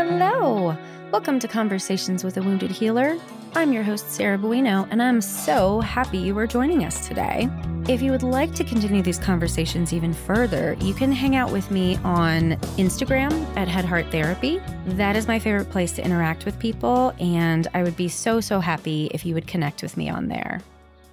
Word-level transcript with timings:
Hello! 0.00 0.76
Welcome 1.10 1.40
to 1.40 1.48
Conversations 1.48 2.22
with 2.22 2.36
a 2.36 2.40
Wounded 2.40 2.70
Healer. 2.70 3.18
I'm 3.56 3.72
your 3.72 3.82
host, 3.82 4.12
Sarah 4.12 4.38
Buino, 4.38 4.86
and 4.92 5.02
I'm 5.02 5.20
so 5.20 5.80
happy 5.80 6.18
you 6.18 6.38
are 6.38 6.46
joining 6.46 6.84
us 6.84 7.08
today. 7.08 7.48
If 7.88 8.00
you 8.00 8.12
would 8.12 8.22
like 8.22 8.54
to 8.54 8.62
continue 8.62 9.02
these 9.02 9.18
conversations 9.18 9.92
even 9.92 10.14
further, 10.14 10.76
you 10.78 10.94
can 10.94 11.10
hang 11.10 11.34
out 11.34 11.50
with 11.50 11.68
me 11.72 11.96
on 12.04 12.52
Instagram 12.78 13.44
at 13.56 13.66
Head 13.66 13.84
Heart 13.84 14.06
Therapy. 14.12 14.60
That 14.86 15.16
is 15.16 15.26
my 15.26 15.40
favorite 15.40 15.68
place 15.68 15.90
to 15.94 16.04
interact 16.04 16.44
with 16.44 16.56
people, 16.60 17.12
and 17.18 17.66
I 17.74 17.82
would 17.82 17.96
be 17.96 18.06
so, 18.06 18.40
so 18.40 18.60
happy 18.60 19.10
if 19.12 19.26
you 19.26 19.34
would 19.34 19.48
connect 19.48 19.82
with 19.82 19.96
me 19.96 20.08
on 20.08 20.28
there. 20.28 20.60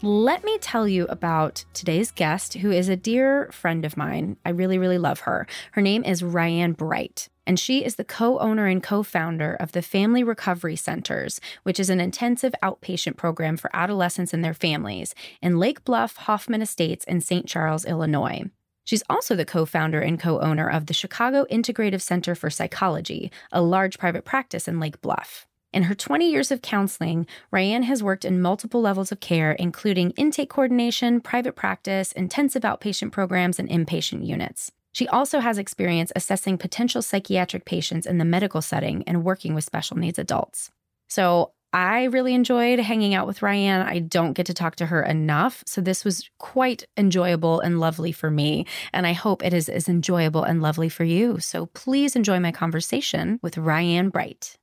Let 0.01 0.43
me 0.43 0.57
tell 0.59 0.87
you 0.87 1.05
about 1.05 1.65
today's 1.73 2.11
guest, 2.11 2.55
who 2.55 2.71
is 2.71 2.89
a 2.89 2.95
dear 2.95 3.49
friend 3.51 3.85
of 3.85 3.97
mine. 3.97 4.37
I 4.45 4.49
really, 4.49 4.77
really 4.77 4.97
love 4.97 5.21
her. 5.21 5.47
Her 5.71 5.81
name 5.81 6.03
is 6.03 6.23
Ryan 6.23 6.73
Bright 6.73 7.29
and 7.47 7.59
she 7.59 7.83
is 7.83 7.95
the 7.95 8.03
co 8.03 8.39
owner 8.39 8.65
and 8.67 8.81
co 8.81 9.03
founder 9.03 9.53
of 9.53 9.71
the 9.71 9.81
Family 9.81 10.23
Recovery 10.23 10.75
Centers, 10.75 11.39
which 11.63 11.79
is 11.79 11.89
an 11.89 12.01
intensive 12.01 12.55
outpatient 12.63 13.17
program 13.17 13.57
for 13.57 13.69
adolescents 13.75 14.33
and 14.33 14.43
their 14.43 14.53
families 14.53 15.13
in 15.41 15.59
Lake 15.59 15.83
Bluff, 15.83 16.17
Hoffman 16.17 16.61
Estates, 16.61 17.05
and 17.05 17.23
St. 17.23 17.47
Charles, 17.47 17.85
Illinois. 17.85 18.43
She's 18.83 19.03
also 19.09 19.35
the 19.35 19.45
co 19.45 19.65
founder 19.65 19.99
and 19.99 20.19
co 20.19 20.39
owner 20.39 20.69
of 20.69 20.87
the 20.87 20.93
Chicago 20.93 21.45
Integrative 21.51 22.01
Center 22.01 22.35
for 22.35 22.49
Psychology, 22.49 23.31
a 23.51 23.61
large 23.61 23.97
private 23.97 24.25
practice 24.25 24.67
in 24.67 24.79
Lake 24.79 25.01
Bluff. 25.01 25.47
In 25.75 25.83
her 25.83 25.93
20 25.93 26.31
years 26.31 26.51
of 26.51 26.61
counseling, 26.61 27.27
Ryan 27.51 27.83
has 27.83 28.01
worked 28.01 28.23
in 28.23 28.41
multiple 28.41 28.79
levels 28.79 29.11
of 29.11 29.19
care, 29.19 29.51
including 29.51 30.11
intake 30.11 30.49
coordination, 30.49 31.19
private 31.19 31.57
practice, 31.57 32.13
intensive 32.13 32.61
outpatient 32.61 33.11
programs, 33.11 33.59
and 33.59 33.67
inpatient 33.67 34.25
units. 34.25 34.71
She 34.93 35.05
also 35.09 35.41
has 35.41 35.57
experience 35.57 36.13
assessing 36.15 36.57
potential 36.57 37.01
psychiatric 37.01 37.65
patients 37.65 38.07
in 38.07 38.19
the 38.19 38.23
medical 38.23 38.61
setting 38.61 39.03
and 39.05 39.25
working 39.25 39.53
with 39.53 39.65
special 39.65 39.97
needs 39.97 40.17
adults. 40.17 40.71
So 41.09 41.51
I 41.73 42.05
really 42.05 42.33
enjoyed 42.33 42.79
hanging 42.79 43.13
out 43.13 43.27
with 43.27 43.41
Ryan. 43.41 43.81
I 43.81 43.99
don't 43.99 44.31
get 44.31 44.45
to 44.45 44.53
talk 44.53 44.77
to 44.77 44.85
her 44.85 45.03
enough. 45.03 45.61
So 45.67 45.81
this 45.81 46.05
was 46.05 46.29
quite 46.39 46.85
enjoyable 46.95 47.59
and 47.59 47.81
lovely 47.81 48.13
for 48.13 48.31
me. 48.31 48.65
And 48.93 49.05
I 49.05 49.11
hope 49.11 49.43
it 49.43 49.53
is 49.53 49.67
as 49.67 49.89
enjoyable 49.89 50.43
and 50.43 50.61
lovely 50.61 50.87
for 50.87 51.03
you. 51.03 51.41
So 51.41 51.65
please 51.65 52.15
enjoy 52.15 52.39
my 52.39 52.53
conversation 52.53 53.41
with 53.43 53.57
Ryan 53.57 54.07
Bright. 54.07 54.55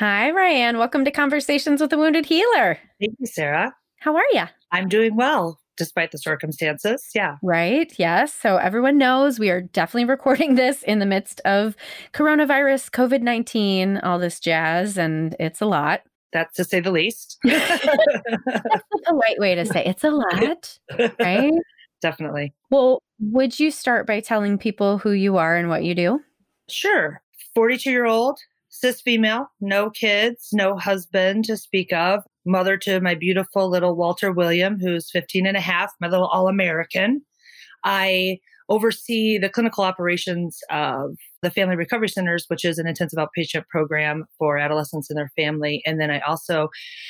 Hi, 0.00 0.30
Ryan. 0.30 0.78
Welcome 0.78 1.04
to 1.04 1.10
Conversations 1.10 1.78
with 1.78 1.92
a 1.92 1.98
Wounded 1.98 2.24
Healer. 2.24 2.78
Thank 2.98 3.16
you, 3.18 3.26
Sarah. 3.26 3.74
How 3.98 4.16
are 4.16 4.24
you? 4.32 4.44
I'm 4.72 4.88
doing 4.88 5.14
well 5.14 5.60
despite 5.76 6.10
the 6.10 6.16
circumstances. 6.16 7.06
Yeah. 7.14 7.36
Right. 7.42 7.92
Yes. 7.98 8.32
So 8.32 8.56
everyone 8.56 8.96
knows 8.96 9.38
we 9.38 9.50
are 9.50 9.60
definitely 9.60 10.06
recording 10.06 10.54
this 10.54 10.82
in 10.84 11.00
the 11.00 11.04
midst 11.04 11.40
of 11.40 11.76
coronavirus, 12.14 12.88
COVID 12.92 13.20
19, 13.20 13.98
all 13.98 14.18
this 14.18 14.40
jazz, 14.40 14.96
and 14.96 15.36
it's 15.38 15.60
a 15.60 15.66
lot. 15.66 16.00
That's 16.32 16.56
to 16.56 16.64
say 16.64 16.80
the 16.80 16.92
least. 16.92 17.36
That's 17.44 17.84
the 17.84 19.20
right 19.22 19.38
way 19.38 19.54
to 19.54 19.66
say 19.66 19.84
it's 19.84 20.02
a 20.02 20.12
lot, 20.12 20.78
right? 21.20 21.52
Definitely. 22.00 22.54
Well, 22.70 23.02
would 23.18 23.60
you 23.60 23.70
start 23.70 24.06
by 24.06 24.20
telling 24.20 24.56
people 24.56 24.96
who 24.96 25.10
you 25.10 25.36
are 25.36 25.58
and 25.58 25.68
what 25.68 25.84
you 25.84 25.94
do? 25.94 26.20
Sure. 26.70 27.20
42 27.54 27.90
year 27.90 28.06
old, 28.06 28.40
cis 28.70 29.00
female, 29.00 29.46
no 29.60 29.90
kids, 29.90 30.48
no 30.52 30.76
husband 30.76 31.44
to 31.44 31.56
speak 31.56 31.92
of 31.92 32.22
mother 32.46 32.76
to 32.78 33.00
my 33.00 33.14
beautiful 33.14 33.68
little 33.68 33.96
Walter 33.96 34.32
William, 34.32 34.78
who's 34.80 35.10
15 35.10 35.46
and 35.46 35.56
a 35.56 35.60
half, 35.60 35.92
my 36.00 36.08
little 36.08 36.26
All 36.26 36.48
American. 36.48 37.22
I 37.84 38.38
oversee 38.68 39.36
the 39.36 39.48
clinical 39.48 39.82
operations 39.82 40.60
of 40.70 41.16
the 41.42 41.50
Family 41.50 41.74
Recovery 41.74 42.08
Centers, 42.08 42.44
which 42.48 42.64
is 42.64 42.78
an 42.78 42.86
intensive 42.86 43.18
outpatient 43.18 43.66
program 43.68 44.26
for 44.38 44.58
adolescents 44.58 45.10
and 45.10 45.18
their 45.18 45.30
family. 45.36 45.82
And 45.84 46.00
then 46.00 46.10
I 46.10 46.20
also 46.20 46.68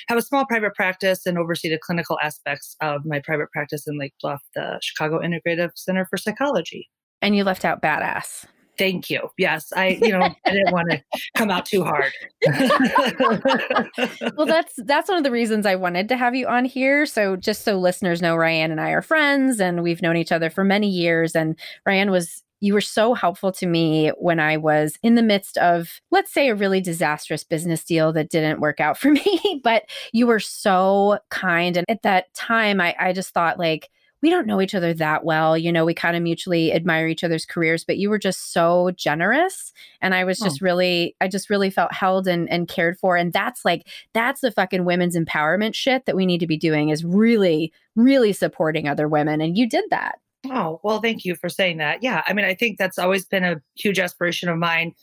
have 0.09 0.17
a 0.17 0.23
small 0.23 0.47
private 0.47 0.75
practice 0.75 1.27
and 1.27 1.37
oversee 1.37 1.69
the 1.69 1.79
clinical 1.79 2.19
aspects 2.23 2.77
of 2.81 3.05
my 3.05 3.21
private 3.21 3.51
practice 3.53 3.87
in 3.87 3.99
Lake 3.99 4.15
Bluff, 4.23 4.41
the 4.55 4.79
Chicago 4.83 5.21
Integrative 5.21 5.71
Center 5.75 6.07
for 6.09 6.17
Psychology. 6.17 6.89
And 7.21 7.37
you 7.37 7.45
left 7.45 7.67
out 7.67 7.83
badass. 7.83 8.47
Thank 8.81 9.11
you. 9.11 9.29
Yes, 9.37 9.75
I, 9.77 9.99
you 10.01 10.09
know, 10.09 10.23
I 10.23 10.51
didn't 10.51 10.73
want 10.73 10.91
to 10.91 11.03
come 11.37 11.51
out 11.51 11.67
too 11.67 11.85
hard. 11.85 12.15
well, 14.39 14.47
that's 14.47 14.73
that's 14.79 15.07
one 15.07 15.19
of 15.19 15.23
the 15.23 15.31
reasons 15.31 15.67
I 15.67 15.75
wanted 15.75 16.09
to 16.09 16.17
have 16.17 16.35
you 16.35 16.47
on 16.47 16.65
here. 16.65 17.05
So 17.05 17.37
just 17.37 17.63
so 17.63 17.79
listeners 17.79 18.23
know, 18.23 18.37
Ryan 18.37 18.71
and 18.71 18.81
I 18.81 18.93
are 18.93 19.03
friends, 19.03 19.61
and 19.61 19.83
we've 19.83 20.01
known 20.01 20.17
each 20.17 20.33
other 20.33 20.49
for 20.49 20.65
many 20.65 20.89
years. 20.89 21.37
And 21.37 21.59
Ryan 21.85 22.11
was 22.11 22.43
you 22.61 22.73
were 22.73 22.81
so 22.81 23.13
helpful 23.13 23.53
to 23.53 23.67
me 23.67 24.13
when 24.17 24.41
I 24.41 24.57
was 24.57 24.99
in 25.03 25.15
the 25.15 25.23
midst 25.23 25.59
of, 25.59 26.01
let's 26.11 26.33
say, 26.33 26.49
a 26.49 26.55
really 26.55 26.81
disastrous 26.81 27.45
business 27.45 27.85
deal 27.85 28.15
that 28.15 28.31
didn't 28.31 28.61
work 28.61 28.81
out 28.81 28.97
for 28.97 29.11
me. 29.13 29.61
but 29.63 29.85
you 30.15 30.27
were 30.27 30.41
so 30.41 31.19
kind. 31.29 31.77
And 31.77 31.85
at 31.91 32.01
that 32.03 32.33
time, 32.33 32.81
I, 32.81 32.97
I 32.99 33.13
just 33.13 33.35
thought, 33.35 33.59
like, 33.59 33.91
we 34.23 34.31
don't 34.31 34.47
know 34.47 34.61
each 34.61 34.75
other 34.75 34.93
that 34.95 35.25
well. 35.25 35.57
You 35.57 35.73
know, 35.73 35.85
we 35.85 35.95
kind 35.95 36.17
of 36.17 36.23
mutually 36.23 36.73
admire 36.73 37.09
each 37.09 37.25
other's 37.25 37.47
careers, 37.47 37.85
but 37.85 37.99
you 37.99 38.11
were 38.11 38.19
just 38.19 38.53
so 38.53 38.91
generous. 38.97 39.73
And 40.01 40.15
I 40.15 40.25
was 40.25 40.41
oh. 40.43 40.47
just 40.47 40.63
oh. 40.63 40.65
really, 40.65 41.17
I 41.21 41.29
just 41.29 41.51
really 41.51 41.71
felt 41.71 41.93
held 41.93 42.27
and, 42.29 42.51
and 42.51 42.69
cared 42.69 42.99
for. 42.99 43.17
And 43.17 43.33
that's 43.33 43.65
like, 43.65 43.87
that's 44.13 44.41
the 44.41 44.53
fucking 44.53 44.85
women's 44.85 45.17
empowerment 45.17 45.75
shit 45.75 46.07
that 46.07 46.17
we 46.17 46.27
need 46.27 46.39
to 46.39 46.47
be 46.47 46.59
doing 46.59 46.91
is 46.91 47.05
really, 47.05 47.73
really 47.97 48.33
supporting 48.33 48.89
other 48.89 49.09
women. 49.09 49.41
And 49.41 49.57
you 49.57 49.69
did 49.69 49.85
that. 49.91 50.19
Oh, 50.47 50.81
well, 50.83 51.01
thank 51.01 51.25
you 51.25 51.35
for 51.35 51.49
saying 51.49 51.79
that. 51.79 52.03
Yeah. 52.03 52.23
I 52.27 52.33
mean, 52.33 52.45
I 52.45 52.55
think 52.55 52.79
that's 52.79 52.99
always 52.99 53.27
been 53.27 53.45
a 53.45 53.61
huge 53.77 53.99
aspiration 53.99 54.49
of 54.49 54.59
mine 54.59 54.95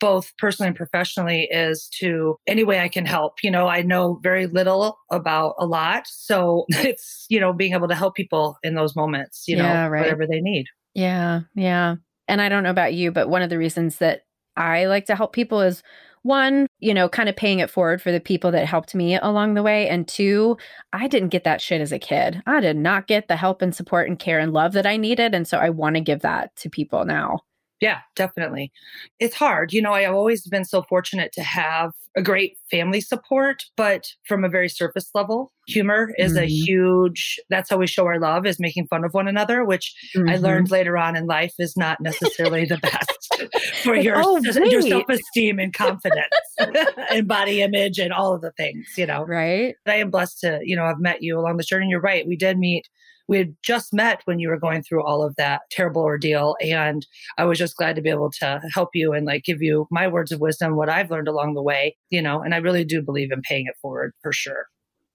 both 0.00 0.32
personally 0.38 0.68
and 0.68 0.76
professionally 0.76 1.48
is 1.50 1.88
to 2.00 2.36
any 2.46 2.64
way 2.64 2.80
I 2.80 2.88
can 2.88 3.06
help. 3.06 3.42
You 3.42 3.50
know, 3.50 3.68
I 3.68 3.82
know 3.82 4.20
very 4.22 4.46
little 4.46 4.98
about 5.10 5.54
a 5.58 5.66
lot. 5.66 6.04
So 6.06 6.64
it's, 6.70 7.26
you 7.28 7.40
know, 7.40 7.52
being 7.52 7.72
able 7.72 7.88
to 7.88 7.94
help 7.94 8.14
people 8.14 8.58
in 8.62 8.74
those 8.74 8.96
moments, 8.96 9.44
you 9.46 9.56
yeah, 9.56 9.84
know, 9.84 9.88
right. 9.88 10.02
whatever 10.02 10.26
they 10.26 10.40
need. 10.40 10.66
Yeah. 10.94 11.42
Yeah. 11.54 11.96
And 12.28 12.40
I 12.40 12.48
don't 12.48 12.62
know 12.62 12.70
about 12.70 12.94
you, 12.94 13.12
but 13.12 13.28
one 13.28 13.42
of 13.42 13.50
the 13.50 13.58
reasons 13.58 13.98
that 13.98 14.22
I 14.56 14.86
like 14.86 15.06
to 15.06 15.16
help 15.16 15.32
people 15.32 15.60
is 15.60 15.82
one, 16.22 16.66
you 16.80 16.92
know, 16.92 17.08
kind 17.08 17.28
of 17.28 17.36
paying 17.36 17.60
it 17.60 17.70
forward 17.70 18.02
for 18.02 18.10
the 18.10 18.20
people 18.20 18.50
that 18.50 18.66
helped 18.66 18.94
me 18.94 19.16
along 19.16 19.54
the 19.54 19.62
way. 19.62 19.88
And 19.88 20.08
two, 20.08 20.56
I 20.92 21.06
didn't 21.06 21.28
get 21.28 21.44
that 21.44 21.60
shit 21.60 21.80
as 21.80 21.92
a 21.92 22.00
kid. 22.00 22.42
I 22.46 22.60
did 22.60 22.76
not 22.76 23.06
get 23.06 23.28
the 23.28 23.36
help 23.36 23.62
and 23.62 23.74
support 23.74 24.08
and 24.08 24.18
care 24.18 24.40
and 24.40 24.52
love 24.52 24.72
that 24.72 24.86
I 24.86 24.96
needed. 24.96 25.34
And 25.34 25.46
so 25.46 25.58
I 25.58 25.70
want 25.70 25.94
to 25.94 26.00
give 26.00 26.20
that 26.22 26.54
to 26.56 26.70
people 26.70 27.04
now. 27.04 27.40
Yeah, 27.80 27.98
definitely. 28.14 28.72
It's 29.20 29.34
hard. 29.34 29.72
You 29.72 29.82
know, 29.82 29.92
I've 29.92 30.14
always 30.14 30.46
been 30.46 30.64
so 30.64 30.82
fortunate 30.82 31.32
to 31.32 31.42
have 31.42 31.92
a 32.16 32.22
great 32.22 32.56
family 32.70 33.02
support, 33.02 33.64
but 33.76 34.06
from 34.26 34.44
a 34.44 34.48
very 34.48 34.70
surface 34.70 35.10
level, 35.14 35.52
humor 35.66 36.14
is 36.16 36.32
mm-hmm. 36.32 36.44
a 36.44 36.46
huge, 36.46 37.38
that's 37.50 37.68
how 37.68 37.76
we 37.76 37.86
show 37.86 38.06
our 38.06 38.18
love 38.18 38.46
is 38.46 38.58
making 38.58 38.86
fun 38.86 39.04
of 39.04 39.12
one 39.12 39.28
another, 39.28 39.62
which 39.62 39.94
mm-hmm. 40.16 40.28
I 40.28 40.36
learned 40.36 40.70
later 40.70 40.96
on 40.96 41.16
in 41.16 41.26
life 41.26 41.52
is 41.58 41.76
not 41.76 42.00
necessarily 42.00 42.64
the 42.64 42.78
best 42.82 43.52
for 43.82 43.96
like, 43.96 44.04
your, 44.04 44.22
oh, 44.24 44.38
your 44.38 44.80
self-esteem 44.80 45.58
and 45.58 45.74
confidence 45.74 46.34
and 47.10 47.28
body 47.28 47.60
image 47.60 47.98
and 47.98 48.12
all 48.12 48.34
of 48.34 48.40
the 48.40 48.52
things, 48.52 48.86
you 48.96 49.04
know. 49.04 49.22
Right. 49.22 49.74
I 49.86 49.96
am 49.96 50.10
blessed 50.10 50.40
to, 50.40 50.60
you 50.62 50.76
know, 50.76 50.86
have 50.86 50.98
met 50.98 51.22
you 51.22 51.38
along 51.38 51.58
this 51.58 51.66
journey. 51.66 51.88
You're 51.90 52.00
right. 52.00 52.26
We 52.26 52.36
did 52.36 52.58
meet 52.58 52.88
we 53.28 53.38
had 53.38 53.56
just 53.62 53.92
met 53.92 54.22
when 54.24 54.38
you 54.38 54.48
were 54.48 54.58
going 54.58 54.82
through 54.82 55.04
all 55.04 55.22
of 55.22 55.34
that 55.36 55.62
terrible 55.70 56.02
ordeal. 56.02 56.56
And 56.60 57.06
I 57.38 57.44
was 57.44 57.58
just 57.58 57.76
glad 57.76 57.96
to 57.96 58.02
be 58.02 58.10
able 58.10 58.30
to 58.40 58.60
help 58.74 58.90
you 58.94 59.12
and 59.12 59.26
like 59.26 59.44
give 59.44 59.62
you 59.62 59.86
my 59.90 60.08
words 60.08 60.32
of 60.32 60.40
wisdom, 60.40 60.76
what 60.76 60.88
I've 60.88 61.10
learned 61.10 61.28
along 61.28 61.54
the 61.54 61.62
way, 61.62 61.96
you 62.10 62.22
know, 62.22 62.40
and 62.42 62.54
I 62.54 62.58
really 62.58 62.84
do 62.84 63.02
believe 63.02 63.32
in 63.32 63.42
paying 63.42 63.66
it 63.66 63.76
forward 63.80 64.12
for 64.22 64.32
sure. 64.32 64.66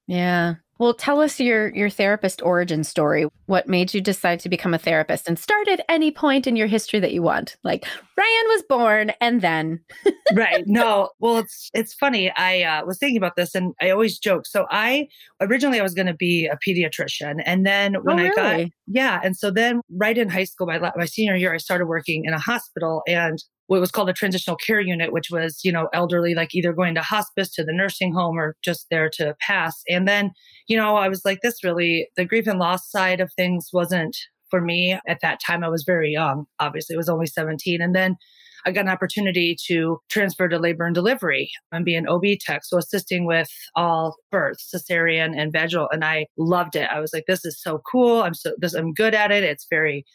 Yeah. 0.07 0.55
Well, 0.81 0.95
tell 0.95 1.21
us 1.21 1.39
your 1.39 1.69
your 1.75 1.91
therapist 1.91 2.41
origin 2.41 2.83
story. 2.83 3.27
What 3.45 3.67
made 3.67 3.93
you 3.93 4.01
decide 4.01 4.39
to 4.39 4.49
become 4.49 4.73
a 4.73 4.79
therapist 4.79 5.27
and 5.27 5.37
start 5.37 5.67
at 5.67 5.85
any 5.87 6.09
point 6.09 6.47
in 6.47 6.55
your 6.55 6.65
history 6.65 6.99
that 7.01 7.13
you 7.13 7.21
want? 7.21 7.55
Like 7.63 7.85
Ryan 8.17 8.45
was 8.47 8.63
born 8.67 9.11
and 9.21 9.41
then 9.41 9.79
Right. 10.33 10.63
No. 10.65 11.09
Well, 11.19 11.37
it's 11.37 11.69
it's 11.75 11.93
funny. 11.93 12.31
I 12.35 12.63
uh, 12.63 12.85
was 12.85 12.97
thinking 12.97 13.17
about 13.17 13.35
this 13.35 13.53
and 13.53 13.75
I 13.79 13.91
always 13.91 14.17
joke. 14.17 14.47
So 14.47 14.65
I 14.71 15.07
originally 15.39 15.79
I 15.79 15.83
was 15.83 15.93
going 15.93 16.07
to 16.07 16.15
be 16.15 16.47
a 16.47 16.57
pediatrician 16.67 17.43
and 17.45 17.63
then 17.63 17.93
when 18.01 18.19
oh, 18.19 18.23
really? 18.23 18.41
I 18.41 18.63
got 18.63 18.71
yeah, 18.87 19.21
and 19.23 19.37
so 19.37 19.51
then 19.51 19.81
right 19.97 20.17
in 20.17 20.29
high 20.29 20.45
school 20.45 20.65
my 20.65 20.79
my 20.79 21.05
senior 21.05 21.35
year 21.35 21.53
I 21.53 21.57
started 21.57 21.85
working 21.85 22.25
in 22.25 22.33
a 22.33 22.39
hospital 22.39 23.03
and 23.07 23.37
what 23.67 23.79
was 23.79 23.91
called 23.91 24.09
a 24.09 24.13
transitional 24.13 24.57
care 24.57 24.81
unit, 24.81 25.13
which 25.13 25.29
was, 25.31 25.59
you 25.63 25.71
know, 25.71 25.87
elderly, 25.93 26.35
like 26.35 26.53
either 26.53 26.73
going 26.73 26.95
to 26.95 27.01
hospice 27.01 27.51
to 27.53 27.63
the 27.63 27.73
nursing 27.73 28.13
home 28.13 28.37
or 28.37 28.55
just 28.63 28.87
there 28.91 29.09
to 29.13 29.35
pass. 29.39 29.81
And 29.89 30.07
then, 30.07 30.31
you 30.67 30.75
know, 30.75 30.95
I 30.95 31.07
was 31.07 31.21
like, 31.23 31.39
this 31.41 31.63
really, 31.63 32.09
the 32.17 32.25
grief 32.25 32.47
and 32.47 32.59
loss 32.59 32.89
side 32.89 33.21
of 33.21 33.31
things 33.35 33.69
wasn't 33.71 34.15
for 34.49 34.61
me 34.61 34.99
at 35.07 35.19
that 35.21 35.39
time. 35.45 35.63
I 35.63 35.69
was 35.69 35.83
very 35.85 36.11
young, 36.11 36.45
obviously, 36.59 36.95
it 36.95 36.97
was 36.97 37.09
only 37.09 37.27
17. 37.27 37.81
And 37.81 37.95
then 37.95 38.17
I 38.65 38.71
got 38.71 38.85
an 38.85 38.91
opportunity 38.91 39.55
to 39.67 39.97
transfer 40.09 40.47
to 40.47 40.59
labor 40.59 40.85
and 40.85 40.93
delivery 40.93 41.49
and 41.71 41.85
be 41.85 41.95
an 41.95 42.07
OB 42.07 42.23
tech. 42.41 42.61
So 42.63 42.77
assisting 42.77 43.25
with 43.25 43.49
all 43.75 44.15
births, 44.31 44.71
cesarean 44.73 45.33
and 45.35 45.51
vaginal. 45.51 45.87
And 45.91 46.03
I 46.03 46.27
loved 46.37 46.75
it. 46.75 46.89
I 46.91 46.99
was 46.99 47.11
like, 47.13 47.23
this 47.27 47.43
is 47.45 47.59
so 47.61 47.81
cool. 47.91 48.21
I'm 48.21 48.33
so 48.33 48.51
this 48.59 48.73
I'm 48.73 48.93
good 48.93 49.15
at 49.15 49.31
it. 49.31 49.43
It's 49.43 49.65
very 49.69 50.05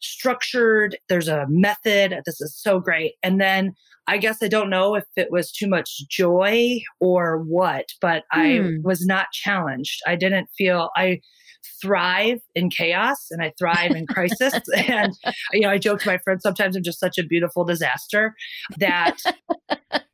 structured. 0.00 0.96
There's 1.08 1.28
a 1.28 1.46
method. 1.48 2.20
This 2.24 2.40
is 2.40 2.56
so 2.56 2.80
great. 2.80 3.14
And 3.22 3.40
then 3.40 3.74
I 4.08 4.18
guess 4.18 4.42
I 4.42 4.48
don't 4.48 4.70
know 4.70 4.94
if 4.94 5.04
it 5.16 5.30
was 5.30 5.50
too 5.50 5.66
much 5.66 6.08
joy 6.08 6.80
or 7.00 7.38
what, 7.38 7.86
but 8.00 8.24
hmm. 8.32 8.40
I 8.40 8.70
was 8.82 9.04
not 9.04 9.32
challenged. 9.32 10.00
I 10.06 10.16
didn't 10.16 10.48
feel 10.56 10.90
I 10.96 11.20
thrive 11.80 12.40
in 12.54 12.70
chaos 12.70 13.26
and 13.30 13.42
I 13.42 13.52
thrive 13.58 13.92
in 13.92 14.06
crisis. 14.06 14.54
and, 14.76 15.12
you 15.52 15.60
know, 15.60 15.70
I 15.70 15.78
joke 15.78 16.00
to 16.00 16.08
my 16.08 16.18
friends 16.18 16.42
sometimes 16.42 16.76
I'm 16.76 16.82
just 16.82 17.00
such 17.00 17.18
a 17.18 17.24
beautiful 17.24 17.64
disaster 17.64 18.34
that, 18.78 19.16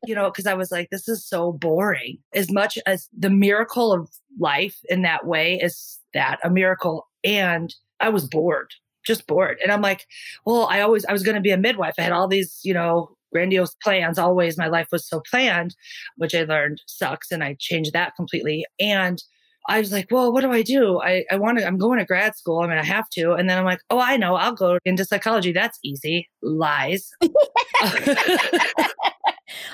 you 0.06 0.14
know, 0.14 0.30
because 0.30 0.46
I 0.46 0.54
was 0.54 0.70
like, 0.70 0.88
this 0.90 1.08
is 1.08 1.26
so 1.26 1.52
boring. 1.52 2.18
As 2.34 2.50
much 2.50 2.78
as 2.86 3.08
the 3.16 3.30
miracle 3.30 3.92
of 3.92 4.08
life 4.38 4.78
in 4.88 5.02
that 5.02 5.26
way 5.26 5.58
is 5.62 5.98
that 6.14 6.38
a 6.42 6.50
miracle. 6.50 7.06
And 7.24 7.74
I 8.00 8.08
was 8.08 8.26
bored, 8.26 8.72
just 9.04 9.26
bored. 9.26 9.58
And 9.62 9.72
I'm 9.72 9.82
like, 9.82 10.06
well, 10.44 10.66
I 10.70 10.80
always, 10.80 11.04
I 11.04 11.12
was 11.12 11.22
going 11.22 11.34
to 11.34 11.40
be 11.40 11.50
a 11.50 11.56
midwife. 11.56 11.94
I 11.98 12.02
had 12.02 12.12
all 12.12 12.28
these, 12.28 12.60
you 12.62 12.74
know, 12.74 13.16
grandiose 13.32 13.74
plans. 13.82 14.18
Always 14.18 14.58
my 14.58 14.68
life 14.68 14.88
was 14.92 15.06
so 15.06 15.22
planned, 15.30 15.74
which 16.16 16.34
I 16.34 16.44
learned 16.44 16.82
sucks. 16.86 17.30
And 17.30 17.42
I 17.42 17.56
changed 17.58 17.92
that 17.92 18.14
completely. 18.16 18.64
And 18.78 19.22
I 19.68 19.78
was 19.78 19.92
like, 19.92 20.08
well, 20.10 20.32
what 20.32 20.40
do 20.40 20.50
I 20.50 20.62
do? 20.62 21.00
I, 21.00 21.24
I 21.30 21.36
want 21.36 21.58
to, 21.58 21.66
I'm 21.66 21.78
going 21.78 21.98
to 21.98 22.04
grad 22.04 22.34
school. 22.34 22.60
I 22.60 22.66
mean, 22.66 22.78
I 22.78 22.84
have 22.84 23.08
to. 23.10 23.32
And 23.32 23.48
then 23.48 23.58
I'm 23.58 23.64
like, 23.64 23.80
oh, 23.90 24.00
I 24.00 24.16
know, 24.16 24.34
I'll 24.34 24.54
go 24.54 24.78
into 24.84 25.04
psychology. 25.04 25.52
That's 25.52 25.78
easy. 25.84 26.28
Lies. 26.42 27.10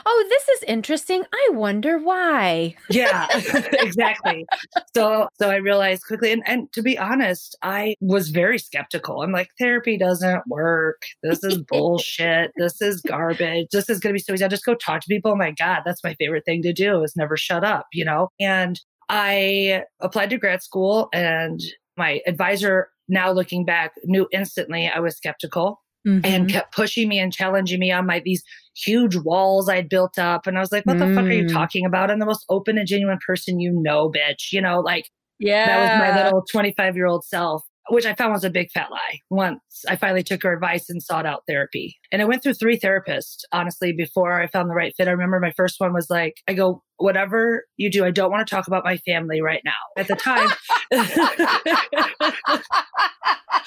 oh, 0.07 0.27
this 0.29 0.49
is 0.49 0.63
interesting. 0.65 1.25
I 1.33 1.49
wonder 1.53 1.99
why. 1.99 2.75
yeah, 2.91 3.27
exactly. 3.73 4.47
So, 4.95 5.29
so 5.41 5.51
I 5.51 5.57
realized 5.57 6.05
quickly, 6.07 6.33
and, 6.33 6.43
and 6.47 6.73
to 6.73 6.83
be 6.83 6.99
honest, 6.99 7.57
I 7.63 7.95
was 8.01 8.31
very 8.31 8.59
skeptical. 8.59 9.23
I'm 9.23 9.33
like, 9.33 9.51
therapy 9.59 9.99
doesn't 9.99 10.43
work. 10.49 11.03
This 11.23 11.43
is 11.45 11.59
bullshit. 11.59 12.53
this 12.57 12.81
is 12.81 13.01
garbage. 13.03 13.69
This 13.73 13.89
is 13.89 14.01
going 14.01 14.13
to 14.13 14.19
be 14.19 14.23
so 14.23 14.33
easy. 14.35 14.45
I'll 14.45 14.51
just 14.51 14.65
go 14.65 14.75
talk 14.75 15.01
to 15.03 15.09
people. 15.09 15.33
Oh 15.33 15.37
my 15.37 15.51
God, 15.51 15.83
that's 15.85 16.05
my 16.05 16.15
favorite 16.15 16.45
thing 16.45 16.63
to 16.63 16.73
do 16.73 17.03
is 17.03 17.15
never 17.17 17.37
shut 17.37 17.65
up, 17.65 17.87
you 17.93 18.05
know? 18.05 18.29
And 18.41 18.81
I 19.09 19.85
applied 20.01 20.31
to 20.31 20.39
grad 20.39 20.63
school 20.63 21.09
and 21.13 21.61
my 21.97 22.21
advisor, 22.27 22.89
now 23.09 23.33
looking 23.33 23.65
back, 23.65 23.93
knew 24.05 24.29
instantly 24.33 24.89
I 24.89 25.01
was 25.01 25.17
skeptical. 25.17 25.81
Mm-hmm. 26.09 26.25
and 26.25 26.49
kept 26.49 26.75
pushing 26.75 27.07
me 27.07 27.19
and 27.19 27.31
challenging 27.31 27.79
me 27.79 27.93
on 27.93 28.07
my 28.07 28.23
these 28.25 28.43
huge 28.75 29.17
walls 29.17 29.69
I'd 29.69 29.91
built 29.91 30.19
up. 30.19 30.47
And 30.47 30.57
I 30.57 30.61
was 30.61 30.73
like, 30.73 30.87
what 30.87 30.97
mm. 30.97 31.01
the 31.01 31.15
fuck 31.15 31.25
are 31.25 31.33
you 31.33 31.45
mm. 31.45 31.53
talking 31.53 31.85
about? 31.85 32.11
I'm 32.11 32.19
the 32.19 32.25
most 32.25 32.47
open 32.49 32.79
and 32.79 32.87
genuine 32.87 33.19
person 33.27 33.61
you 33.61 33.73
know, 33.73 34.11
bitch. 34.11 34.53
You 34.53 34.63
know, 34.63 34.81
like 34.81 35.11
yeah. 35.39 35.67
that 35.67 35.81
was 35.81 36.17
my 36.17 36.25
little 36.25 36.45
25 36.51 36.97
year 36.97 37.07
old 37.07 37.25
self 37.25 37.63
which 37.91 38.07
I 38.07 38.15
found 38.15 38.33
was 38.33 38.45
a 38.45 38.51
big 38.51 38.71
fat 38.71 38.91
lie. 38.91 39.21
Once 39.31 39.85
I 39.89 39.97
finally 39.97 40.23
took 40.23 40.43
her 40.43 40.53
advice 40.53 40.91
and 40.91 41.03
sought 41.03 41.27
out 41.27 41.45
therapy. 41.49 41.97
And 42.13 42.21
I 42.21 42.27
went 42.27 42.43
through 42.43 42.55
three 42.55 42.79
therapists, 42.79 43.45
honestly, 43.53 43.93
before 43.93 44.41
I 44.41 44.47
found 44.47 44.71
the 44.71 44.75
right 44.75 44.95
fit. 44.97 45.09
I 45.09 45.13
remember 45.13 45.41
my 45.41 45.53
first 45.57 45.77
one 45.79 45.93
was 45.93 46.11
like, 46.11 46.35
I 46.47 46.55
go, 46.55 46.83
whatever 46.97 47.65
you 47.77 47.91
do, 47.91 48.05
I 48.05 48.11
don't 48.11 48.31
want 48.31 48.47
to 48.47 48.55
talk 48.55 48.67
about 48.67 48.85
my 48.85 48.99
family 48.99 49.41
right 49.41 49.63
now. 49.65 49.73
At 49.97 50.09
the 50.09 50.17
time. 50.17 50.51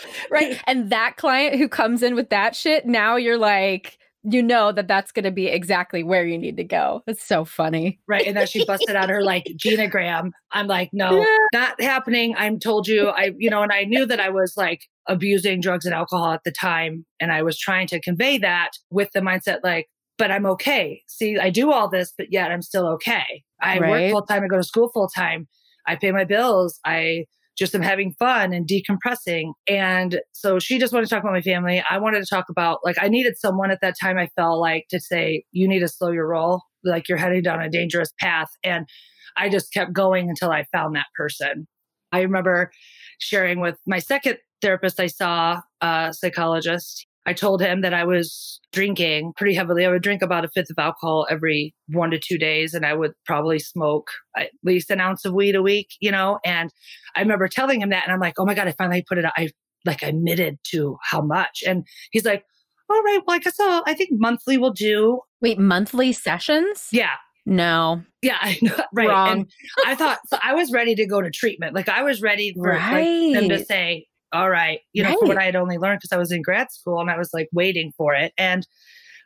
right. 0.31 0.59
And 0.68 0.89
that 0.89 1.18
client 1.18 1.56
who 1.56 1.68
comes 1.68 2.03
in 2.03 2.15
with 2.15 2.30
that 2.30 2.56
shit, 2.56 2.86
now 2.86 3.15
you're 3.15 3.38
like, 3.38 3.98
you 4.24 4.44
know 4.44 4.71
that 4.71 4.88
that's 4.88 5.12
going 5.12 5.25
to 5.25 5.31
be 5.31 5.48
exactly 5.48 6.03
where 6.03 6.25
you 6.25 6.38
need 6.38 6.57
to 6.57 6.63
go. 6.63 7.01
It's 7.07 7.24
so 7.24 7.44
funny. 7.44 8.00
Right. 8.07 8.27
And 8.27 8.38
then 8.38 8.45
she 8.45 8.63
busted 8.65 8.95
out 8.95 9.09
her 9.09 9.24
like 9.24 9.45
genogram. 9.57 10.31
I'm 10.51 10.68
like, 10.68 10.92
no, 10.94 11.18
yeah. 11.19 11.38
not 11.53 11.81
happening. 11.81 12.36
I'm 12.38 12.59
told 12.59 12.88
you, 12.88 13.07
I, 13.09 13.31
you 13.38 13.50
know, 13.50 13.63
and 13.63 13.71
I 13.71 13.83
knew 13.86 14.06
that 14.06 14.19
I 14.19 14.30
was 14.30 14.56
like 14.56 14.83
abusing 15.07 15.59
drugs 15.59 15.86
and 15.86 15.95
alcohol 15.95 16.31
at 16.33 16.44
the 16.44 16.51
time. 16.51 17.06
And 17.19 17.31
I 17.31 17.42
was 17.42 17.57
trying 17.57 17.88
to 17.88 18.00
convey 18.00 18.38
that 18.38 18.71
with 18.92 19.09
the 19.13 19.21
mindset 19.21 19.59
like, 19.63 19.88
but 20.18 20.30
I'm 20.30 20.45
okay. 20.45 21.01
See, 21.07 21.39
I 21.39 21.50
do 21.50 21.71
all 21.71 21.89
this, 21.89 22.13
but 22.15 22.27
yet 22.31 22.51
I'm 22.51 22.62
still 22.62 22.88
okay. 22.89 23.44
I 23.59 23.80
right. 23.80 23.89
work 23.89 24.12
full 24.12 24.25
time. 24.27 24.44
I 24.44 24.48
go 24.48 24.57
to 24.57 24.63
school 24.63 24.92
full 24.94 25.07
time. 25.07 25.48
I 25.88 25.95
pay 25.95 26.12
my 26.12 26.25
bills. 26.25 26.80
I 26.86 27.25
just 27.62 27.75
am 27.75 27.84
having 27.84 28.12
fun 28.13 28.54
and 28.54 28.68
decompressing. 28.68 29.54
And 29.68 30.19
so 30.31 30.58
she 30.58 30.80
just 30.80 30.92
wanted 30.92 31.06
to 31.06 31.10
talk 31.13 31.24
about 31.24 31.34
my 31.34 31.44
family. 31.44 31.84
I 31.88 32.00
wanted 32.00 32.22
to 32.22 32.25
talk 32.28 32.50
about, 32.50 32.80
like, 32.84 32.98
I 33.00 33.08
needed 33.08 33.38
someone 33.38 33.69
at 33.69 33.81
that 33.81 33.94
time 34.02 34.18
I 34.18 34.30
felt 34.36 34.60
like 34.60 34.88
to 34.90 35.00
say, 35.00 35.44
you 35.52 35.68
need 35.68 35.81
to 35.81 35.88
slow 35.88 36.10
your 36.10 36.28
roll. 36.28 36.63
Like, 36.84 37.08
you're 37.08 37.19
heading 37.19 37.44
down 37.44 37.62
a 37.62 37.69
dangerous 37.69 38.12
path. 38.19 38.50
And 38.63 38.90
I 39.38 39.48
just 39.48 39.72
kept 39.72 39.94
going 39.94 40.28
until 40.28 40.50
I 40.50 40.66
found 40.72 40.96
that 40.96 41.06
person. 41.16 41.68
I 42.12 42.22
remember 42.22 42.72
sharing 43.19 43.60
with 43.60 43.78
my 43.86 44.00
second 44.00 44.40
therapist 44.63 45.00
I 45.00 45.06
saw, 45.06 45.62
a 45.81 46.16
psychologist. 46.18 47.06
I 47.26 47.34
told 47.34 47.62
him 47.62 47.82
that 47.82 47.94
I 47.94 48.04
was 48.04 48.60
drinking 48.72 49.34
pretty 49.38 49.54
heavily. 49.54 49.86
I 49.86 49.90
would 49.90 50.02
drink 50.02 50.22
about 50.22 50.44
a 50.44 50.50
fifth 50.50 50.72
of 50.72 50.80
alcohol 50.80 51.28
every 51.30 51.76
one 51.90 52.12
to 52.12 52.20
two 52.20 52.38
days, 52.38 52.74
and 52.74 52.86
I 52.86 52.94
would 52.94 53.14
probably 53.26 53.60
smoke 53.60 54.10
at 54.36 54.50
least 54.64 54.90
an 54.90 55.00
ounce 55.00 55.24
of 55.24 55.34
weed 55.34 55.56
a 55.56 55.62
week, 55.62 55.90
you 56.00 56.12
know. 56.12 56.40
And 56.44 56.72
I 57.16 57.22
remember 57.22 57.48
telling 57.48 57.82
him 57.82 57.90
that, 57.90 58.04
and 58.04 58.12
I'm 58.12 58.20
like, 58.20 58.40
oh 58.40 58.46
my 58.46 58.56
God, 58.56 58.68
I 58.68 58.72
finally 58.72 59.04
put 59.08 59.20
it 59.20 59.26
out. 59.26 59.34
I 59.38 59.50
like 59.86 60.02
admitted 60.02 60.58
to 60.72 60.98
how 61.04 61.22
much. 61.22 61.64
And 61.66 61.86
he's 62.12 62.26
like, 62.26 62.44
all 62.90 63.02
right, 63.04 63.20
well, 63.26 63.36
I 63.36 63.40
guess 63.40 63.60
I'll, 63.60 63.84
I 63.86 63.94
think 63.94 64.10
monthly 64.14 64.58
will 64.58 64.74
do. 64.74 65.22
Wait, 65.42 65.60
monthly 65.60 66.12
sessions? 66.14 66.90
Yeah. 66.92 67.16
No. 67.46 68.04
Yeah, 68.22 68.38
I 68.40 68.58
know, 68.62 68.76
right. 68.94 69.10
Wrong. 69.10 69.32
And 69.32 69.52
I 69.86 69.96
thought 69.96 70.20
so 70.28 70.38
I 70.44 70.54
was 70.54 70.72
ready 70.72 70.94
to 70.96 71.06
go 71.08 71.22
to 71.22 71.32
treatment. 71.32 71.74
Like 71.74 71.90
I 71.90 72.04
was 72.04 72.22
ready 72.22 72.54
for 72.54 72.70
right. 72.70 73.32
like, 73.32 73.34
them 73.34 73.50
to 73.50 73.66
say, 73.66 74.08
all 74.33 74.50
right, 74.50 74.80
you 74.94 75.04
know, 75.04 75.10
right. 75.10 75.19
for 75.19 75.28
what 75.28 75.38
I 75.38 75.45
had 75.45 75.56
only 75.56 75.78
learned 75.78 76.00
because 76.00 76.16
I 76.16 76.19
was 76.19 76.31
in 76.31 76.42
grad 76.42 76.72
school 76.72 77.00
and 77.00 77.10
I 77.10 77.18
was 77.18 77.30
like 77.33 77.50
waiting 77.51 77.92
for 77.98 78.13
it. 78.13 78.33
And 78.38 78.66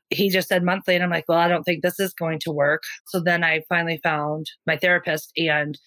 he 0.10 0.30
just 0.30 0.48
said 0.48 0.64
monthly. 0.64 0.96
And 0.96 1.04
I'm 1.04 1.10
like, 1.10 1.26
well, 1.28 1.40
I 1.40 1.48
don't 1.48 1.64
think 1.64 1.82
this 1.82 2.00
is 2.00 2.14
going 2.14 2.40
to 2.40 2.52
work. 2.52 2.84
So 3.08 3.20
then 3.20 3.44
I 3.44 3.64
finally 3.70 4.00
found 4.04 4.48
my 4.68 4.78
therapist 4.78 5.32
and 5.38 5.78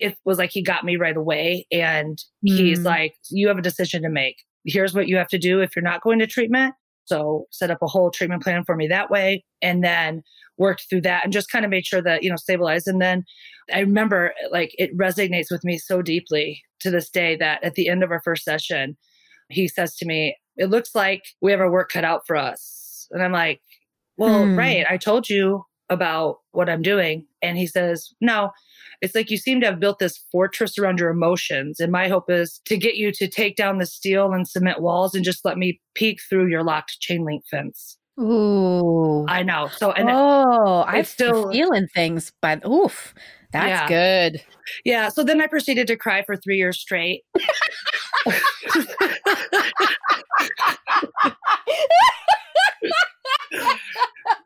it 0.00 0.16
was 0.24 0.38
like 0.38 0.50
he 0.50 0.62
got 0.62 0.84
me 0.84 0.96
right 0.96 1.16
away. 1.16 1.66
And 1.72 2.18
mm. 2.46 2.56
he's 2.56 2.80
like, 2.80 3.14
you 3.30 3.48
have 3.48 3.58
a 3.58 3.62
decision 3.62 4.02
to 4.02 4.08
make. 4.08 4.36
Here's 4.64 4.94
what 4.94 5.08
you 5.08 5.16
have 5.16 5.28
to 5.28 5.38
do 5.38 5.60
if 5.60 5.74
you're 5.74 5.82
not 5.82 6.02
going 6.02 6.18
to 6.20 6.26
treatment. 6.26 6.74
So 7.08 7.46
set 7.50 7.70
up 7.70 7.78
a 7.80 7.86
whole 7.86 8.10
treatment 8.10 8.42
plan 8.42 8.64
for 8.64 8.76
me 8.76 8.86
that 8.88 9.10
way. 9.10 9.44
And 9.62 9.82
then 9.82 10.22
worked 10.58 10.86
through 10.90 11.00
that 11.02 11.24
and 11.24 11.32
just 11.32 11.50
kind 11.50 11.64
of 11.64 11.70
made 11.70 11.86
sure 11.86 12.02
that, 12.02 12.22
you 12.22 12.28
know, 12.28 12.36
stabilized. 12.36 12.86
And 12.86 13.00
then 13.00 13.24
I 13.72 13.80
remember 13.80 14.34
like 14.50 14.72
it 14.76 14.96
resonates 14.96 15.50
with 15.50 15.64
me 15.64 15.78
so 15.78 16.02
deeply 16.02 16.62
to 16.80 16.90
this 16.90 17.08
day 17.08 17.36
that 17.36 17.64
at 17.64 17.74
the 17.74 17.88
end 17.88 18.02
of 18.02 18.10
our 18.10 18.20
first 18.22 18.44
session, 18.44 18.96
he 19.48 19.68
says 19.68 19.96
to 19.96 20.06
me, 20.06 20.36
It 20.56 20.68
looks 20.68 20.94
like 20.94 21.22
we 21.40 21.50
have 21.50 21.60
our 21.60 21.70
work 21.70 21.90
cut 21.90 22.04
out 22.04 22.26
for 22.26 22.36
us. 22.36 23.08
And 23.10 23.22
I'm 23.22 23.32
like, 23.32 23.62
Well, 24.18 24.44
hmm. 24.44 24.58
right. 24.58 24.84
I 24.88 24.98
told 24.98 25.30
you 25.30 25.64
about 25.88 26.36
what 26.50 26.68
I'm 26.68 26.82
doing. 26.82 27.26
And 27.40 27.56
he 27.56 27.66
says, 27.66 28.12
No, 28.20 28.50
it's 29.00 29.14
like 29.14 29.30
you 29.30 29.36
seem 29.36 29.60
to 29.60 29.66
have 29.66 29.80
built 29.80 29.98
this 29.98 30.18
fortress 30.32 30.78
around 30.78 30.98
your 30.98 31.10
emotions. 31.10 31.80
And 31.80 31.92
my 31.92 32.08
hope 32.08 32.30
is 32.30 32.60
to 32.64 32.76
get 32.76 32.96
you 32.96 33.12
to 33.12 33.28
take 33.28 33.56
down 33.56 33.78
the 33.78 33.86
steel 33.86 34.32
and 34.32 34.46
cement 34.46 34.80
walls 34.80 35.14
and 35.14 35.24
just 35.24 35.44
let 35.44 35.58
me 35.58 35.80
peek 35.94 36.20
through 36.28 36.48
your 36.48 36.64
locked 36.64 37.00
chain 37.00 37.24
link 37.24 37.44
fence. 37.50 37.96
Ooh. 38.20 39.24
I 39.28 39.44
know. 39.44 39.68
So, 39.68 39.92
and 39.92 40.08
oh, 40.10 40.84
I'm 40.86 41.04
still 41.04 41.52
feeling 41.52 41.86
things, 41.94 42.32
but 42.42 42.66
oof. 42.66 43.14
That's 43.52 43.68
yeah. 43.68 43.88
good. 43.88 44.44
Yeah. 44.84 45.08
So 45.08 45.24
then 45.24 45.40
I 45.40 45.46
proceeded 45.46 45.86
to 45.86 45.96
cry 45.96 46.22
for 46.22 46.36
three 46.36 46.58
years 46.58 46.78
straight. 46.78 47.22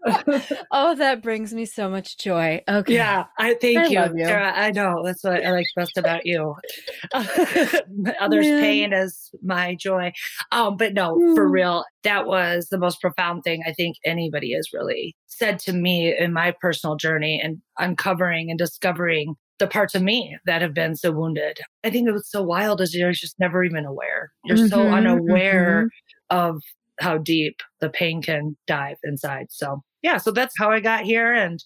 oh, 0.71 0.95
that 0.97 1.23
brings 1.23 1.53
me 1.53 1.65
so 1.65 1.89
much 1.89 2.19
joy. 2.19 2.63
Okay. 2.69 2.95
Yeah, 2.95 3.27
I 3.39 3.55
thank 3.55 3.79
I 3.79 3.87
you, 3.87 4.19
you. 4.19 4.25
Sarah. 4.25 4.53
I 4.55 4.71
know 4.71 5.03
that's 5.05 5.23
what 5.23 5.45
I 5.45 5.53
like 5.53 5.67
best 5.77 5.97
about 5.97 6.23
you. 6.25 6.55
Others' 7.13 8.47
pain 8.47 8.93
is 8.93 9.31
my 9.43 9.75
joy. 9.75 10.13
Um, 10.51 10.77
but 10.77 10.95
no, 10.95 11.17
mm. 11.17 11.35
for 11.35 11.49
real, 11.49 11.85
that 12.03 12.27
was 12.27 12.69
the 12.71 12.79
most 12.79 13.01
profound 13.01 13.45
thing 13.45 13.63
I 13.67 13.73
think 13.73 13.97
anybody 14.05 14.53
has 14.55 14.69
really 14.73 15.17
said 15.27 15.59
to 15.61 15.73
me 15.73 16.17
in 16.17 16.33
my 16.33 16.55
personal 16.61 16.97
journey 16.97 17.41
and 17.43 17.59
uncovering 17.79 18.51
and 18.51 18.59
discovering 18.59 19.35
the 19.59 19.69
parts 19.69 19.95
of 19.95 20.03
me 20.03 20.37
that 20.45 20.61
have 20.63 20.75
been 20.75 20.97
so 20.97 21.13
wounded. 21.13 21.61
I 21.85 21.91
think 21.91 22.09
it 22.09 22.13
was 22.13 22.29
so 22.29 22.43
wild 22.43 22.81
as 22.81 22.95
you're 22.95 23.13
just 23.13 23.39
never 23.39 23.63
even 23.63 23.85
aware. 23.85 24.33
You're 24.45 24.57
mm-hmm, 24.57 24.67
so 24.67 24.89
unaware 24.89 25.85
mm-hmm. 25.85 26.37
of 26.37 26.63
how 26.99 27.19
deep 27.19 27.57
the 27.81 27.89
pain 27.89 28.23
can 28.23 28.57
dive 28.67 28.97
inside. 29.05 29.47
So, 29.51 29.83
yeah, 30.03 30.19
so 30.19 30.31
that's 30.31 30.55
how 30.59 30.71
I 30.71 30.81
got 30.81 31.05
here. 31.05 31.33
And 31.33 31.63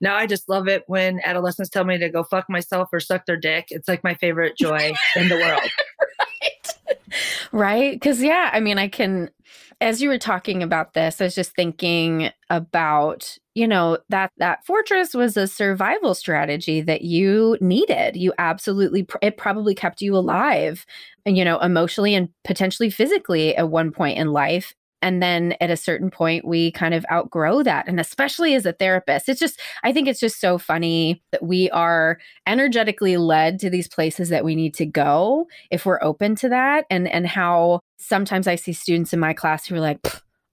now 0.00 0.16
I 0.16 0.26
just 0.26 0.48
love 0.48 0.68
it 0.68 0.84
when 0.86 1.20
adolescents 1.24 1.70
tell 1.70 1.84
me 1.84 1.98
to 1.98 2.08
go 2.08 2.24
fuck 2.24 2.48
myself 2.48 2.88
or 2.92 3.00
suck 3.00 3.26
their 3.26 3.36
dick. 3.36 3.66
It's 3.70 3.88
like 3.88 4.04
my 4.04 4.14
favorite 4.14 4.56
joy 4.58 4.94
in 5.16 5.28
the 5.28 5.36
world. 5.36 5.60
right. 6.18 6.98
Right. 7.52 8.00
Cause, 8.00 8.20
yeah, 8.20 8.50
I 8.52 8.58
mean, 8.58 8.78
I 8.78 8.88
can 8.88 9.30
as 9.80 10.00
you 10.00 10.08
were 10.08 10.18
talking 10.18 10.62
about 10.62 10.94
this, 10.94 11.20
I 11.20 11.24
was 11.24 11.34
just 11.34 11.54
thinking 11.54 12.30
about, 12.50 13.36
you 13.54 13.66
know, 13.66 13.98
that 14.08 14.32
that 14.38 14.64
fortress 14.64 15.14
was 15.14 15.36
a 15.36 15.46
survival 15.46 16.14
strategy 16.14 16.80
that 16.82 17.02
you 17.02 17.58
needed. 17.60 18.16
You 18.16 18.32
absolutely 18.38 19.06
it 19.22 19.36
probably 19.36 19.74
kept 19.74 20.00
you 20.00 20.16
alive, 20.16 20.86
you 21.26 21.44
know, 21.44 21.58
emotionally 21.58 22.14
and 22.14 22.28
potentially 22.44 22.90
physically 22.90 23.56
at 23.56 23.68
one 23.68 23.90
point 23.90 24.18
in 24.18 24.32
life. 24.32 24.74
And 25.04 25.22
then 25.22 25.54
at 25.60 25.68
a 25.68 25.76
certain 25.76 26.10
point, 26.10 26.46
we 26.46 26.72
kind 26.72 26.94
of 26.94 27.04
outgrow 27.12 27.62
that. 27.62 27.86
And 27.86 28.00
especially 28.00 28.54
as 28.54 28.64
a 28.64 28.72
therapist, 28.72 29.28
it's 29.28 29.38
just, 29.38 29.60
I 29.82 29.92
think 29.92 30.08
it's 30.08 30.18
just 30.18 30.40
so 30.40 30.56
funny 30.56 31.22
that 31.30 31.42
we 31.42 31.68
are 31.72 32.18
energetically 32.46 33.18
led 33.18 33.58
to 33.58 33.68
these 33.68 33.86
places 33.86 34.30
that 34.30 34.46
we 34.46 34.54
need 34.54 34.72
to 34.74 34.86
go 34.86 35.46
if 35.70 35.84
we're 35.84 36.02
open 36.02 36.36
to 36.36 36.48
that. 36.48 36.86
And, 36.88 37.06
and 37.06 37.26
how 37.26 37.80
sometimes 37.98 38.48
I 38.48 38.54
see 38.54 38.72
students 38.72 39.12
in 39.12 39.20
my 39.20 39.34
class 39.34 39.66
who 39.66 39.74
are 39.74 39.80
like, 39.80 39.98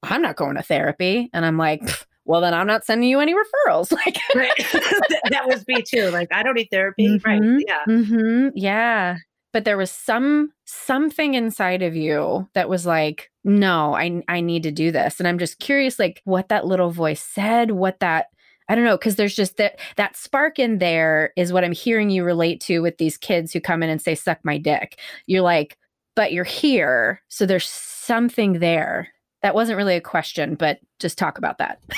I'm 0.03 0.21
not 0.21 0.35
going 0.35 0.57
to 0.57 0.63
therapy. 0.63 1.29
And 1.31 1.45
I'm 1.45 1.57
like, 1.57 1.81
well 2.23 2.39
then 2.39 2.53
i'm 2.53 2.67
not 2.67 2.85
sending 2.85 3.09
you 3.09 3.19
any 3.19 3.33
referrals 3.33 3.91
like 4.05 4.19
right. 4.35 4.51
that 5.31 5.47
was 5.47 5.67
me 5.67 5.81
too 5.81 6.11
like 6.11 6.31
i 6.31 6.43
don't 6.43 6.53
need 6.53 6.67
therapy 6.71 7.07
mm-hmm, 7.07 7.27
right 7.27 7.63
yeah 7.67 7.79
mm-hmm, 7.87 8.49
yeah 8.53 9.17
but 9.53 9.65
there 9.65 9.77
was 9.77 9.91
some 9.91 10.51
something 10.65 11.33
inside 11.33 11.81
of 11.81 11.95
you 11.95 12.47
that 12.53 12.69
was 12.69 12.85
like 12.85 13.31
no 13.43 13.93
i 13.95 14.23
i 14.27 14.41
need 14.41 14.63
to 14.63 14.71
do 14.71 14.91
this. 14.91 15.19
And 15.19 15.27
i'm 15.27 15.39
just 15.39 15.59
curious 15.59 15.99
like 15.99 16.21
what 16.25 16.49
that 16.49 16.65
little 16.65 16.91
voice 16.91 17.21
said 17.21 17.71
what 17.71 17.99
that 17.99 18.27
i 18.69 18.75
don't 18.75 18.85
know 18.85 18.97
because 18.97 19.15
there's 19.15 19.35
just 19.35 19.57
that 19.57 19.79
that 19.97 20.15
spark 20.15 20.59
in 20.59 20.77
there 20.77 21.33
is 21.35 21.51
what 21.51 21.63
i'm 21.63 21.71
hearing 21.71 22.09
you 22.09 22.23
relate 22.23 22.61
to 22.61 22.79
with 22.79 22.97
these 22.97 23.17
kids 23.17 23.51
who 23.51 23.59
come 23.59 23.83
in 23.83 23.89
and 23.89 24.01
say 24.01 24.15
suck 24.15 24.39
my 24.43 24.57
dick. 24.57 24.99
You're 25.27 25.41
like 25.41 25.77
but 26.15 26.33
you're 26.33 26.43
here 26.43 27.21
so 27.29 27.45
there's 27.45 27.69
something 27.69 28.53
there. 28.59 29.09
That 29.43 29.55
wasn't 29.55 29.77
really 29.77 29.95
a 29.95 30.01
question 30.01 30.55
but 30.55 30.79
just 30.99 31.17
talk 31.17 31.37
about 31.37 31.57
that. 31.57 31.79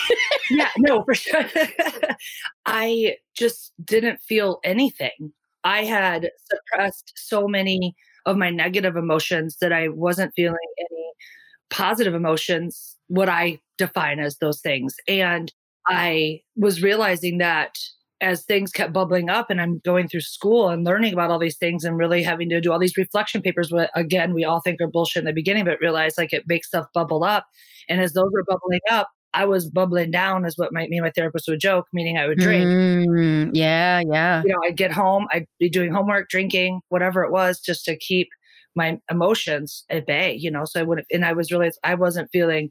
Yeah 0.51 0.67
no 0.77 1.03
for 1.03 1.15
sure. 1.15 1.45
I 2.65 3.15
just 3.33 3.71
didn't 3.85 4.19
feel 4.19 4.59
anything 4.65 5.31
I 5.63 5.83
had 5.85 6.29
suppressed 6.51 7.13
so 7.15 7.47
many 7.47 7.95
of 8.25 8.37
my 8.37 8.49
negative 8.49 8.95
emotions 8.95 9.57
that 9.61 9.73
I 9.73 9.89
wasn't 9.89 10.33
feeling 10.35 10.57
any 10.79 11.11
positive 11.69 12.13
emotions, 12.13 12.95
what 13.07 13.29
I 13.29 13.59
define 13.77 14.19
as 14.19 14.37
those 14.37 14.61
things. 14.61 14.95
And 15.07 15.51
I 15.87 16.41
was 16.55 16.81
realizing 16.83 17.39
that 17.39 17.77
as 18.21 18.45
things 18.45 18.71
kept 18.71 18.93
bubbling 18.93 19.29
up 19.29 19.49
and 19.49 19.59
I'm 19.59 19.79
going 19.83 20.07
through 20.07 20.21
school 20.21 20.69
and 20.69 20.85
learning 20.85 21.11
about 21.13 21.29
all 21.29 21.39
these 21.39 21.57
things 21.57 21.83
and 21.83 21.97
really 21.97 22.23
having 22.23 22.47
to 22.49 22.61
do 22.61 22.71
all 22.71 22.79
these 22.79 22.95
reflection 22.97 23.41
papers, 23.41 23.69
what 23.71 23.89
again, 23.95 24.33
we 24.33 24.45
all 24.45 24.61
think 24.61 24.79
are 24.81 24.87
bullshit 24.87 25.21
in 25.21 25.25
the 25.25 25.33
beginning, 25.33 25.65
but 25.65 25.79
realize 25.81 26.17
like 26.17 26.31
it 26.31 26.43
makes 26.47 26.67
stuff 26.67 26.85
bubble 26.93 27.23
up. 27.25 27.45
And 27.89 27.99
as 27.99 28.13
those 28.13 28.29
were 28.31 28.45
bubbling 28.47 28.79
up, 28.89 29.09
I 29.33 29.45
was 29.45 29.69
bubbling 29.69 30.11
down, 30.11 30.45
is 30.45 30.57
what 30.57 30.73
my, 30.73 30.87
me 30.87 30.97
and 30.97 31.05
my 31.05 31.11
therapist 31.11 31.47
would 31.47 31.59
joke, 31.59 31.87
meaning 31.91 32.17
I 32.17 32.27
would 32.27 32.37
drink. 32.37 32.65
Mm, 32.65 33.51
yeah, 33.53 34.01
yeah. 34.11 34.43
You 34.45 34.53
know, 34.53 34.59
I'd 34.65 34.77
get 34.77 34.91
home, 34.91 35.27
I'd 35.31 35.47
be 35.59 35.69
doing 35.69 35.91
homework, 35.91 36.29
drinking, 36.29 36.81
whatever 36.89 37.23
it 37.23 37.31
was, 37.31 37.59
just 37.59 37.85
to 37.85 37.97
keep 37.97 38.29
my 38.75 38.99
emotions 39.09 39.85
at 39.89 40.05
bay, 40.05 40.33
you 40.33 40.51
know. 40.51 40.65
So 40.65 40.79
I 40.79 40.83
would, 40.83 41.03
and 41.11 41.25
I 41.25 41.33
was 41.33 41.51
really, 41.51 41.71
I 41.83 41.95
wasn't 41.95 42.29
feeling 42.31 42.69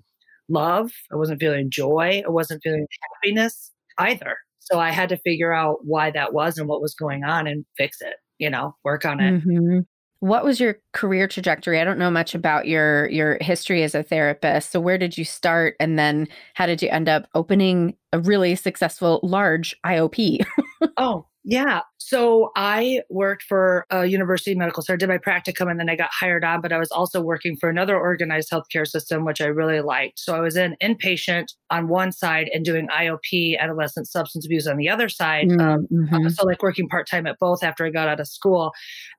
love, 0.49 0.91
I 1.13 1.17
wasn't 1.17 1.41
feeling 1.41 1.71
joy, 1.71 2.23
I 2.25 2.31
wasn't 2.31 2.63
feeling 2.63 2.87
happiness 3.03 3.73
either. 3.99 4.37
So 4.61 4.79
I 4.79 4.91
had 4.91 5.09
to 5.09 5.17
figure 5.19 5.53
out 5.53 5.79
why 5.83 6.11
that 6.13 6.33
was 6.33 6.59
and 6.59 6.69
what 6.69 6.81
was 6.81 6.95
going 6.95 7.25
on 7.25 7.47
and 7.47 7.65
fix 7.77 8.01
it, 8.01 8.15
you 8.39 8.51
know, 8.51 8.77
work 8.85 9.05
on 9.05 9.21
it. 9.21 9.45
Mm-hmm. 9.45 9.81
What 10.23 10.45
was 10.45 10.61
your 10.61 10.77
career 10.93 11.27
trajectory? 11.27 11.81
I 11.81 11.85
don't 11.85 11.99
know 11.99 12.09
much 12.09 12.33
about 12.33 12.69
your 12.69 13.11
your 13.11 13.39
history 13.41 13.83
as 13.83 13.97
a 13.97 14.05
therapist. 14.05 14.71
So 14.71 14.79
where 14.79 14.97
did 14.97 15.19
you 15.19 15.25
start 15.25 15.75
and 15.81 15.99
then 15.99 16.29
how 16.55 16.67
did 16.67 16.81
you 16.81 16.89
end 16.91 17.09
up 17.09 17.27
opening 17.35 17.97
a 18.13 18.21
really 18.21 18.55
successful 18.55 19.19
large 19.25 19.75
IOP? 19.85 20.47
oh, 20.97 21.27
yeah. 21.45 21.81
So 21.99 22.53
I 22.57 23.01
worked 23.11 23.43
for 23.43 23.87
a 23.91 24.07
university 24.07 24.55
medical 24.55 24.83
center, 24.83 24.97
did 24.97 25.09
my 25.09 25.19
practicum, 25.19 25.71
and 25.71 25.81
then 25.81 25.89
I 25.89 25.97
got 25.97 26.11
hired 26.13 26.45
on. 26.45 26.61
But 26.61 26.73
I 26.73 26.79
was 26.79 26.91
also 26.93 27.21
working 27.21 27.57
for 27.57 27.69
another 27.69 27.99
organized 27.99 28.51
healthcare 28.51 28.87
system, 28.87 29.25
which 29.25 29.41
I 29.41 29.47
really 29.47 29.81
liked. 29.81 30.21
So 30.21 30.37
I 30.37 30.41
was 30.41 30.57
in 30.57 30.77
inpatient 30.83 31.47
on 31.71 31.89
one 31.89 32.13
side 32.13 32.49
and 32.55 32.65
doing 32.65 32.87
IOP, 32.89 33.59
adolescent 33.59 34.09
substance 34.09 34.47
abuse, 34.47 34.67
on 34.67 34.77
the 34.77 34.89
other 34.89 35.09
side. 35.09 35.49
Mm, 35.49 35.61
um, 35.61 35.89
mm-hmm. 35.93 36.29
so 36.29 36.47
like 36.47 36.63
working 36.63 36.89
part 36.89 37.09
time 37.09 37.27
at 37.27 37.39
both 37.41 37.65
after 37.65 37.85
I 37.85 37.91
got 37.91 38.09
out 38.09 38.21
of 38.21 38.29
school. 38.29 38.73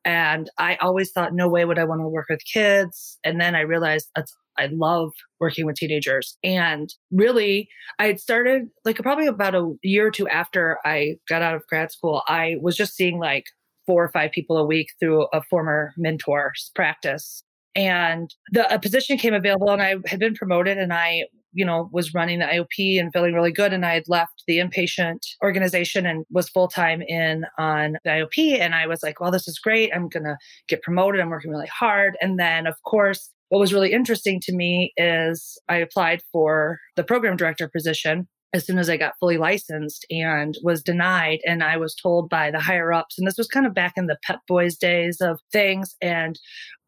And 0.06 0.50
I 0.58 0.76
always 0.76 1.12
thought, 1.12 1.34
no 1.34 1.50
way 1.50 1.66
would 1.66 1.80
I 1.80 1.84
want 1.84 2.02
to 2.02 2.08
work 2.08 2.28
with 2.30 2.42
kids. 2.46 3.18
And 3.24 3.40
then 3.42 3.56
I 3.56 3.62
realized 3.62 4.10
that's 4.16 4.34
I 4.58 4.68
love 4.72 5.12
working 5.40 5.66
with 5.66 5.76
teenagers. 5.76 6.38
And 6.44 6.94
really, 7.12 7.70
I 8.00 8.08
had 8.08 8.20
started 8.20 8.70
like 8.86 8.98
probably 8.98 9.28
about 9.28 9.56
a 9.56 9.74
year 9.84 10.08
or 10.08 10.12
two 10.12 10.28
after 10.28 10.78
I 10.86 11.16
got 11.28 11.42
out 11.42 11.56
of 11.56 11.68
grad 11.68 11.92
school, 11.92 12.24
I 12.28 12.56
was 12.62 12.76
just 12.76 12.96
seeing 12.96 13.20
like 13.20 13.46
four 13.86 14.04
or 14.04 14.10
five 14.10 14.32
people 14.32 14.58
a 14.58 14.66
week 14.66 14.88
through 15.00 15.28
a 15.34 15.42
former 15.50 15.94
mentor's 15.98 16.72
practice. 16.76 17.44
And 17.76 18.34
the 18.52 18.72
a 18.74 18.80
position 18.80 19.18
came 19.18 19.34
available 19.34 19.70
and 19.70 19.82
I 19.82 19.96
had 20.06 20.20
been 20.20 20.36
promoted 20.36 20.78
and 20.78 20.94
I, 20.94 21.24
you 21.54 21.66
know, 21.66 21.90
was 21.92 22.14
running 22.14 22.40
the 22.40 22.46
IOP 22.46 23.00
and 23.00 23.12
feeling 23.12 23.34
really 23.34 23.52
good. 23.52 23.74
And 23.74 23.86
I 23.86 23.96
had 23.96 24.08
left 24.08 24.44
the 24.48 24.60
inpatient 24.60 25.20
organization 25.44 26.06
and 26.06 26.26
was 26.30 26.50
full 26.50 26.68
time 26.68 27.02
in 27.02 27.46
on 27.58 27.98
the 28.04 28.12
IOP. 28.12 28.60
And 28.60 28.76
I 28.76 28.86
was 28.86 29.02
like, 29.02 29.20
well, 29.20 29.32
this 29.32 29.48
is 29.48 29.58
great. 29.58 29.92
I'm 29.94 30.08
going 30.08 30.24
to 30.24 30.38
get 30.68 30.84
promoted. 30.84 31.20
I'm 31.20 31.30
working 31.30 31.52
really 31.52 31.68
hard. 31.68 32.16
And 32.22 32.40
then, 32.40 32.68
of 32.68 32.76
course, 32.84 33.32
what 33.54 33.60
was 33.60 33.72
really 33.72 33.94
interesting 33.94 34.40
to 34.42 34.52
me 34.52 34.92
is 34.98 35.62
I 35.70 35.76
applied 35.76 36.24
for 36.32 36.80
the 36.96 37.04
program 37.04 37.38
director 37.38 37.70
position 37.70 38.28
as 38.52 38.66
soon 38.66 38.80
as 38.80 38.90
I 38.90 38.98
got 38.98 39.14
fully 39.20 39.38
licensed 39.38 40.08
and 40.10 40.56
was 40.64 40.82
denied. 40.82 41.38
And 41.46 41.64
I 41.64 41.78
was 41.78 41.94
told 41.94 42.30
by 42.30 42.50
the 42.50 42.60
higher 42.60 42.92
ups, 42.92 43.16
and 43.16 43.28
this 43.28 43.38
was 43.38 43.46
kind 43.46 43.68
of 43.68 43.76
back 43.76 43.94
in 43.96 44.08
the 44.08 44.18
Pep 44.24 44.40
Boys 44.48 44.76
days 44.76 45.22
of 45.22 45.40
things, 45.52 45.96
and 46.02 46.40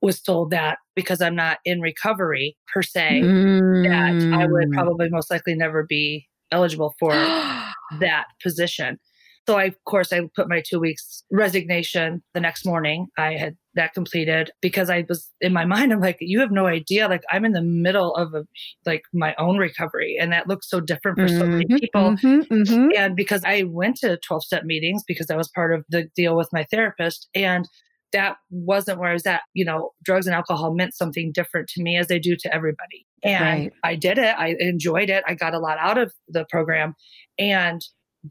was 0.01 0.19
told 0.19 0.50
that 0.51 0.79
because 0.95 1.22
I'm 1.22 1.36
not 1.36 1.60
in 1.65 1.81
recovery 1.81 2.57
per 2.74 2.81
se, 2.81 3.22
mm. 3.24 3.84
that 3.84 4.36
I 4.36 4.48
would 4.48 4.69
mm. 4.69 4.74
probably 4.74 5.07
most 5.12 5.29
likely 5.29 5.53
never 5.53 5.86
be 5.88 6.25
eligible 6.51 6.95
for 6.98 7.12
that 8.00 8.25
position. 8.41 8.98
So 9.47 9.57
I, 9.57 9.65
of 9.65 9.75
course, 9.85 10.11
I 10.11 10.21
put 10.35 10.49
my 10.49 10.63
two 10.67 10.79
weeks 10.79 11.23
resignation 11.31 12.23
the 12.33 12.39
next 12.39 12.65
morning. 12.65 13.07
I 13.17 13.33
had 13.33 13.55
that 13.75 13.93
completed 13.93 14.49
because 14.61 14.89
I 14.89 15.05
was 15.07 15.29
in 15.39 15.53
my 15.53 15.65
mind, 15.75 15.91
I'm 15.91 15.99
like, 15.99 16.17
you 16.19 16.39
have 16.39 16.51
no 16.51 16.65
idea. 16.65 17.07
Like 17.07 17.23
I'm 17.29 17.45
in 17.45 17.51
the 17.51 17.61
middle 17.61 18.15
of 18.15 18.33
a, 18.33 18.45
like 18.85 19.03
my 19.13 19.35
own 19.37 19.57
recovery 19.57 20.17
and 20.19 20.31
that 20.31 20.47
looks 20.47 20.69
so 20.69 20.79
different 20.79 21.19
for 21.19 21.25
mm-hmm, 21.25 21.39
so 21.39 21.45
many 21.45 21.65
mm-hmm, 21.65 21.77
people. 21.77 22.01
Mm-hmm, 22.01 22.53
mm-hmm. 22.53 22.87
And 22.97 23.15
because 23.15 23.43
I 23.45 23.63
went 23.63 23.97
to 23.97 24.17
12 24.17 24.43
step 24.43 24.63
meetings 24.63 25.03
because 25.07 25.27
that 25.27 25.37
was 25.37 25.49
part 25.49 25.73
of 25.73 25.85
the 25.89 26.09
deal 26.15 26.35
with 26.35 26.49
my 26.51 26.65
therapist 26.71 27.29
and 27.35 27.67
that 28.13 28.37
wasn't 28.49 28.97
where 28.97 29.09
I 29.09 29.13
was 29.13 29.25
at. 29.25 29.41
You 29.53 29.65
know, 29.65 29.91
drugs 30.03 30.25
and 30.25 30.35
alcohol 30.35 30.73
meant 30.73 30.95
something 30.95 31.31
different 31.33 31.67
to 31.69 31.83
me 31.83 31.97
as 31.97 32.07
they 32.07 32.17
do 32.17 32.35
to 32.37 32.53
everybody. 32.53 33.05
And 33.23 33.43
right. 33.43 33.73
I 33.83 33.95
did 33.95 34.17
it. 34.17 34.35
I 34.37 34.55
enjoyed 34.59 35.09
it. 35.09 35.23
I 35.27 35.33
got 35.33 35.53
a 35.53 35.59
lot 35.59 35.77
out 35.79 35.97
of 35.97 36.13
the 36.29 36.45
program. 36.49 36.93
And 37.37 37.81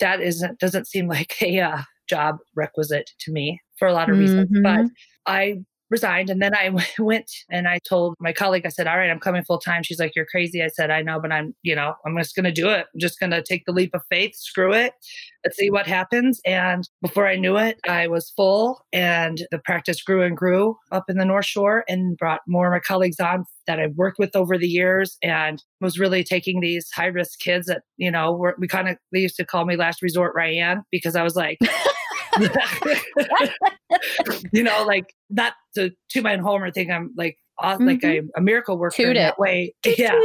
that 0.00 0.20
isn't 0.20 0.58
doesn't 0.58 0.86
seem 0.86 1.08
like 1.08 1.34
a 1.42 1.60
uh, 1.60 1.82
job 2.08 2.36
requisite 2.54 3.10
to 3.20 3.32
me 3.32 3.60
for 3.78 3.88
a 3.88 3.92
lot 3.92 4.10
of 4.10 4.18
reasons. 4.18 4.50
Mm-hmm. 4.50 4.62
But 4.62 4.86
I 5.26 5.64
resigned 5.90 6.30
and 6.30 6.40
then 6.40 6.54
I 6.54 6.70
went 6.98 7.30
and 7.50 7.68
I 7.68 7.78
told 7.88 8.14
my 8.20 8.32
colleague, 8.32 8.66
I 8.66 8.70
said, 8.70 8.86
All 8.86 8.96
right, 8.96 9.10
I'm 9.10 9.20
coming 9.20 9.44
full 9.44 9.58
time. 9.58 9.82
She's 9.82 9.98
like, 9.98 10.12
You're 10.16 10.26
crazy. 10.26 10.62
I 10.62 10.68
said, 10.68 10.90
I 10.90 11.02
know, 11.02 11.20
but 11.20 11.32
I'm, 11.32 11.54
you 11.62 11.74
know, 11.74 11.94
I'm 12.06 12.16
just 12.18 12.34
going 12.34 12.44
to 12.44 12.52
do 12.52 12.68
it. 12.68 12.86
I'm 12.92 13.00
just 13.00 13.20
going 13.20 13.30
to 13.30 13.42
take 13.42 13.64
the 13.66 13.72
leap 13.72 13.94
of 13.94 14.02
faith, 14.10 14.34
screw 14.34 14.72
it. 14.72 14.92
Let's 15.44 15.56
see 15.56 15.70
what 15.70 15.86
happens. 15.86 16.40
And 16.46 16.88
before 17.02 17.26
I 17.26 17.36
knew 17.36 17.56
it, 17.56 17.78
I 17.88 18.06
was 18.08 18.30
full 18.30 18.80
and 18.92 19.46
the 19.50 19.58
practice 19.58 20.02
grew 20.02 20.22
and 20.22 20.36
grew 20.36 20.76
up 20.90 21.04
in 21.08 21.18
the 21.18 21.24
North 21.24 21.46
Shore 21.46 21.84
and 21.88 22.16
brought 22.16 22.40
more 22.46 22.66
of 22.66 22.72
my 22.72 22.80
colleagues 22.80 23.20
on 23.20 23.44
that 23.66 23.80
I've 23.80 23.94
worked 23.94 24.18
with 24.18 24.36
over 24.36 24.58
the 24.58 24.68
years 24.68 25.16
and 25.22 25.62
was 25.80 25.98
really 25.98 26.24
taking 26.24 26.60
these 26.60 26.90
high 26.94 27.06
risk 27.06 27.38
kids 27.40 27.66
that, 27.66 27.82
you 27.96 28.10
know, 28.10 28.52
we 28.58 28.68
kind 28.68 28.88
of, 28.88 28.96
they 29.12 29.20
used 29.20 29.36
to 29.36 29.44
call 29.44 29.64
me 29.64 29.76
last 29.76 30.02
resort 30.02 30.34
Ryan 30.34 30.82
because 30.90 31.16
I 31.16 31.22
was 31.22 31.36
like, 31.36 31.58
you 34.52 34.62
know, 34.62 34.84
like 34.84 35.14
not 35.30 35.54
to 35.76 35.90
to 36.10 36.22
my 36.22 36.36
home 36.36 36.62
or 36.62 36.70
think 36.70 36.90
I'm 36.90 37.12
like 37.16 37.38
mm-hmm. 37.60 37.86
like 37.86 38.04
a, 38.04 38.22
a 38.36 38.40
miracle 38.40 38.78
worker 38.78 38.96
Toot 38.96 39.08
in 39.08 39.22
that 39.22 39.38
way. 39.38 39.74
Yeah. 39.84 40.18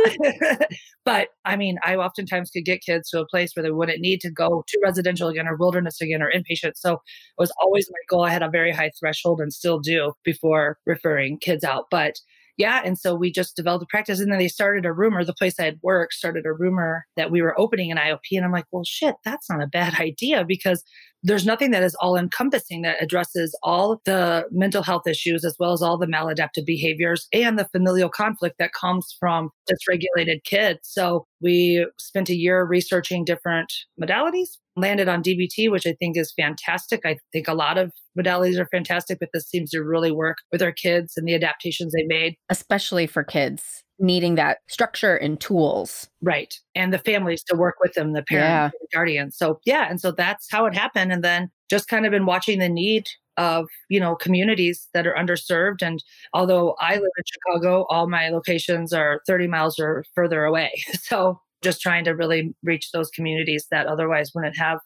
but 1.06 1.30
I 1.46 1.56
mean, 1.56 1.78
I 1.84 1.96
oftentimes 1.96 2.52
could 2.52 2.66
get 2.66 2.82
kids 2.82 3.10
to 3.10 3.22
a 3.22 3.28
place 3.28 3.52
where 3.56 3.64
they 3.64 3.72
wouldn't 3.72 4.00
need 4.00 4.22
to 4.22 4.32
go 4.32 4.64
to 4.68 4.80
residential 4.84 5.28
again 5.28 5.48
or 5.48 5.56
wilderness 5.56 6.02
again 6.02 6.22
or 6.22 6.32
inpatient. 6.32 6.74
So 6.76 6.94
it 6.94 7.00
was 7.38 7.52
always 7.62 7.90
my 7.90 8.00
goal. 8.10 8.26
I 8.26 8.32
had 8.32 8.44
a 8.44 8.50
very 8.50 8.72
high 8.72 8.92
threshold 9.00 9.42
and 9.42 9.54
still 9.54 9.80
do 9.80 10.14
before 10.24 10.78
referring 10.86 11.38
kids 11.40 11.64
out. 11.64 11.86
But 11.92 12.16
yeah. 12.60 12.82
And 12.84 13.00
so 13.00 13.16
we 13.16 13.32
just 13.32 13.56
developed 13.56 13.84
a 13.84 13.88
practice. 13.88 14.20
And 14.20 14.30
then 14.30 14.38
they 14.38 14.50
started 14.50 14.86
a 14.86 14.92
rumor, 14.92 15.24
the 15.24 15.34
place 15.34 15.58
I 15.60 15.64
had 15.64 15.80
worked 15.82 16.14
started 16.14 16.46
a 16.46 16.52
rumor 16.52 17.06
that 17.16 17.32
we 17.32 17.42
were 17.42 17.58
opening 17.58 17.90
an 17.90 17.98
IOP. 17.98 18.20
And 18.34 18.44
I'm 18.44 18.52
like, 18.52 18.66
well, 18.70 18.84
shit, 18.86 19.16
that's 19.24 19.50
not 19.50 19.64
a 19.64 19.68
bad 19.68 19.94
idea 20.00 20.44
because 20.46 20.84
there's 21.24 21.46
nothing 21.46 21.72
that 21.72 21.84
is 21.84 21.96
all 21.96 22.18
encompassing 22.18 22.82
that 22.82 23.02
addresses 23.02 23.58
all 23.64 24.02
the 24.04 24.46
mental 24.52 24.84
health 24.84 25.08
issues 25.08 25.46
as 25.46 25.56
well 25.58 25.72
as 25.72 25.82
all 25.82 25.98
the 25.98 26.06
maladaptive 26.06 26.66
behaviors 26.66 27.28
and 27.32 27.58
the 27.58 27.68
familial 27.70 28.10
conflict 28.10 28.56
that 28.60 28.72
comes 28.74 29.16
from 29.18 29.50
dysregulated 29.70 30.44
kids. 30.44 30.80
So 30.84 31.28
we 31.42 31.88
spent 31.98 32.30
a 32.30 32.36
year 32.36 32.66
researching 32.66 33.24
different 33.24 33.72
modalities, 34.02 34.58
landed 34.80 35.08
on 35.08 35.24
DBT, 35.24 35.70
which 35.72 35.86
I 35.86 35.94
think 35.94 36.18
is 36.18 36.34
fantastic. 36.34 37.02
I 37.06 37.18
think 37.32 37.48
a 37.48 37.54
lot 37.54 37.78
of 37.78 37.92
modalities 38.18 38.58
are 38.58 38.68
fantastic, 38.68 39.20
but 39.20 39.30
this 39.34 39.48
seems 39.48 39.72
to 39.72 39.84
really 39.84 40.12
work 40.12 40.38
with 40.52 40.62
our 40.62 40.72
kids 40.72 41.14
and 41.16 41.28
the 41.28 41.36
adaptations 41.36 41.94
they 41.94 42.04
made. 42.04 42.36
Especially 42.50 43.08
for 43.08 43.24
kids 43.24 43.84
needing 44.00 44.36
that 44.36 44.60
structure 44.68 45.16
and 45.16 45.40
tools. 45.40 46.08
Right. 46.22 46.56
And 46.74 46.94
the 46.94 47.00
families 47.00 47.44
to 47.46 47.58
work 47.58 47.76
with 47.82 47.94
them, 47.94 48.14
the 48.14 48.24
parents, 48.24 48.48
yeah. 48.48 48.70
the 48.70 48.88
guardians. 48.94 49.38
So, 49.38 49.60
yeah. 49.66 49.88
And 49.90 50.00
so 50.00 50.12
that's 50.12 50.48
how 50.50 50.66
it 50.66 50.74
happened. 50.74 51.12
And 51.12 51.24
then 51.24 51.52
just 51.70 51.88
kind 51.88 52.06
of 52.06 52.12
been 52.12 52.26
watching 52.26 52.60
the 52.60 52.70
need 52.70 53.08
of, 53.38 53.68
you 53.90 54.00
know, 54.00 54.16
communities 54.16 54.88
that 54.94 55.06
are 55.06 55.14
underserved. 55.16 55.82
And 55.82 56.04
although 56.34 56.76
I 56.80 56.96
live 56.96 57.02
in 57.02 57.24
Chicago, 57.26 57.86
all 57.90 58.08
my 58.08 58.30
locations 58.30 58.94
are 58.94 59.22
30 59.28 59.48
miles 59.48 59.80
or 59.80 60.06
further 60.16 60.46
away. 60.46 60.72
So, 61.02 61.42
just 61.62 61.82
trying 61.82 62.04
to 62.06 62.12
really 62.12 62.54
reach 62.64 62.92
those 62.92 63.10
communities 63.10 63.68
that 63.72 63.88
otherwise 63.88 64.32
wouldn't 64.34 64.58
have 64.58 64.80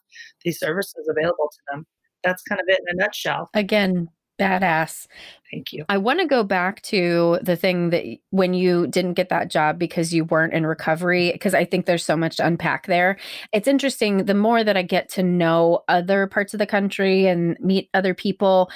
these 0.44 0.58
services 0.58 1.08
available 1.08 1.50
to 1.52 1.58
them. 1.70 1.86
That's 2.22 2.42
kind 2.42 2.60
of 2.60 2.66
it 2.68 2.80
in 2.88 2.98
a 2.98 3.02
nutshell. 3.02 3.50
Again, 3.54 4.08
Badass. 4.38 5.06
Thank 5.50 5.72
you. 5.72 5.84
I 5.88 5.98
want 5.98 6.18
to 6.20 6.26
go 6.26 6.42
back 6.42 6.82
to 6.82 7.38
the 7.42 7.56
thing 7.56 7.90
that 7.90 8.04
when 8.30 8.52
you 8.54 8.86
didn't 8.88 9.14
get 9.14 9.28
that 9.28 9.48
job 9.48 9.78
because 9.78 10.12
you 10.12 10.24
weren't 10.24 10.52
in 10.52 10.66
recovery, 10.66 11.30
because 11.32 11.54
I 11.54 11.64
think 11.64 11.86
there's 11.86 12.04
so 12.04 12.16
much 12.16 12.36
to 12.38 12.46
unpack 12.46 12.86
there. 12.86 13.16
It's 13.52 13.68
interesting. 13.68 14.24
The 14.24 14.34
more 14.34 14.64
that 14.64 14.76
I 14.76 14.82
get 14.82 15.08
to 15.10 15.22
know 15.22 15.84
other 15.88 16.26
parts 16.26 16.52
of 16.52 16.58
the 16.58 16.66
country 16.66 17.26
and 17.26 17.56
meet 17.60 17.88
other 17.94 18.14
people, 18.14 18.70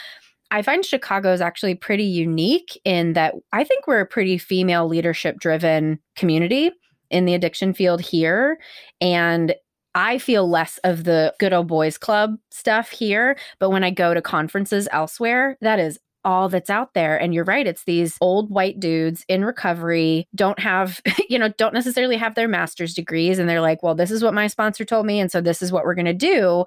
I 0.51 0.63
find 0.63 0.85
Chicago 0.85 1.33
is 1.33 1.41
actually 1.41 1.75
pretty 1.75 2.05
unique 2.05 2.81
in 2.85 3.15
that 3.15 3.35
I 3.53 3.65
think 3.65 3.87
we're 3.87 4.01
a 4.01 4.07
pretty 4.07 4.39
female 4.39 4.87
leadership 4.87 5.39
driven 5.41 5.99
community 6.15 6.71
in 7.11 7.25
the 7.25 7.35
addiction 7.35 7.73
field 7.73 8.01
here. 8.01 8.59
And 9.01 9.55
I 9.95 10.19
feel 10.19 10.49
less 10.49 10.79
of 10.85 11.05
the 11.05 11.35
good 11.39 11.53
old 11.53 11.67
boys 11.67 11.99
club 11.99 12.37
stuff 12.51 12.91
here. 12.91 13.37
But 13.59 13.71
when 13.71 13.85
I 13.85 13.91
go 13.91 14.15
to 14.15 14.23
conferences 14.23 14.89
elsewhere, 14.93 15.57
that 15.61 15.79
is 15.79 15.99
all 16.25 16.49
that's 16.49 16.71
out 16.71 16.95
there. 16.95 17.17
And 17.21 17.33
you're 17.33 17.45
right, 17.45 17.67
it's 17.67 17.85
these 17.85 18.17
old 18.21 18.51
white 18.51 18.79
dudes 18.81 19.25
in 19.29 19.45
recovery, 19.45 20.27
don't 20.35 20.59
have, 20.59 21.01
you 21.29 21.39
know, 21.39 21.49
don't 21.49 21.75
necessarily 21.75 22.17
have 22.17 22.35
their 22.35 22.49
master's 22.49 22.95
degrees. 22.95 23.39
And 23.39 23.49
they're 23.49 23.61
like, 23.61 23.83
well, 23.83 23.95
this 23.95 24.11
is 24.11 24.23
what 24.23 24.35
my 24.35 24.47
sponsor 24.47 24.85
told 24.85 25.07
me. 25.07 25.21
And 25.21 25.33
so 25.33 25.41
this 25.41 25.63
is 25.63 25.73
what 25.73 25.85
we're 25.85 25.95
going 25.95 26.05
to 26.05 26.15
do. 26.15 26.65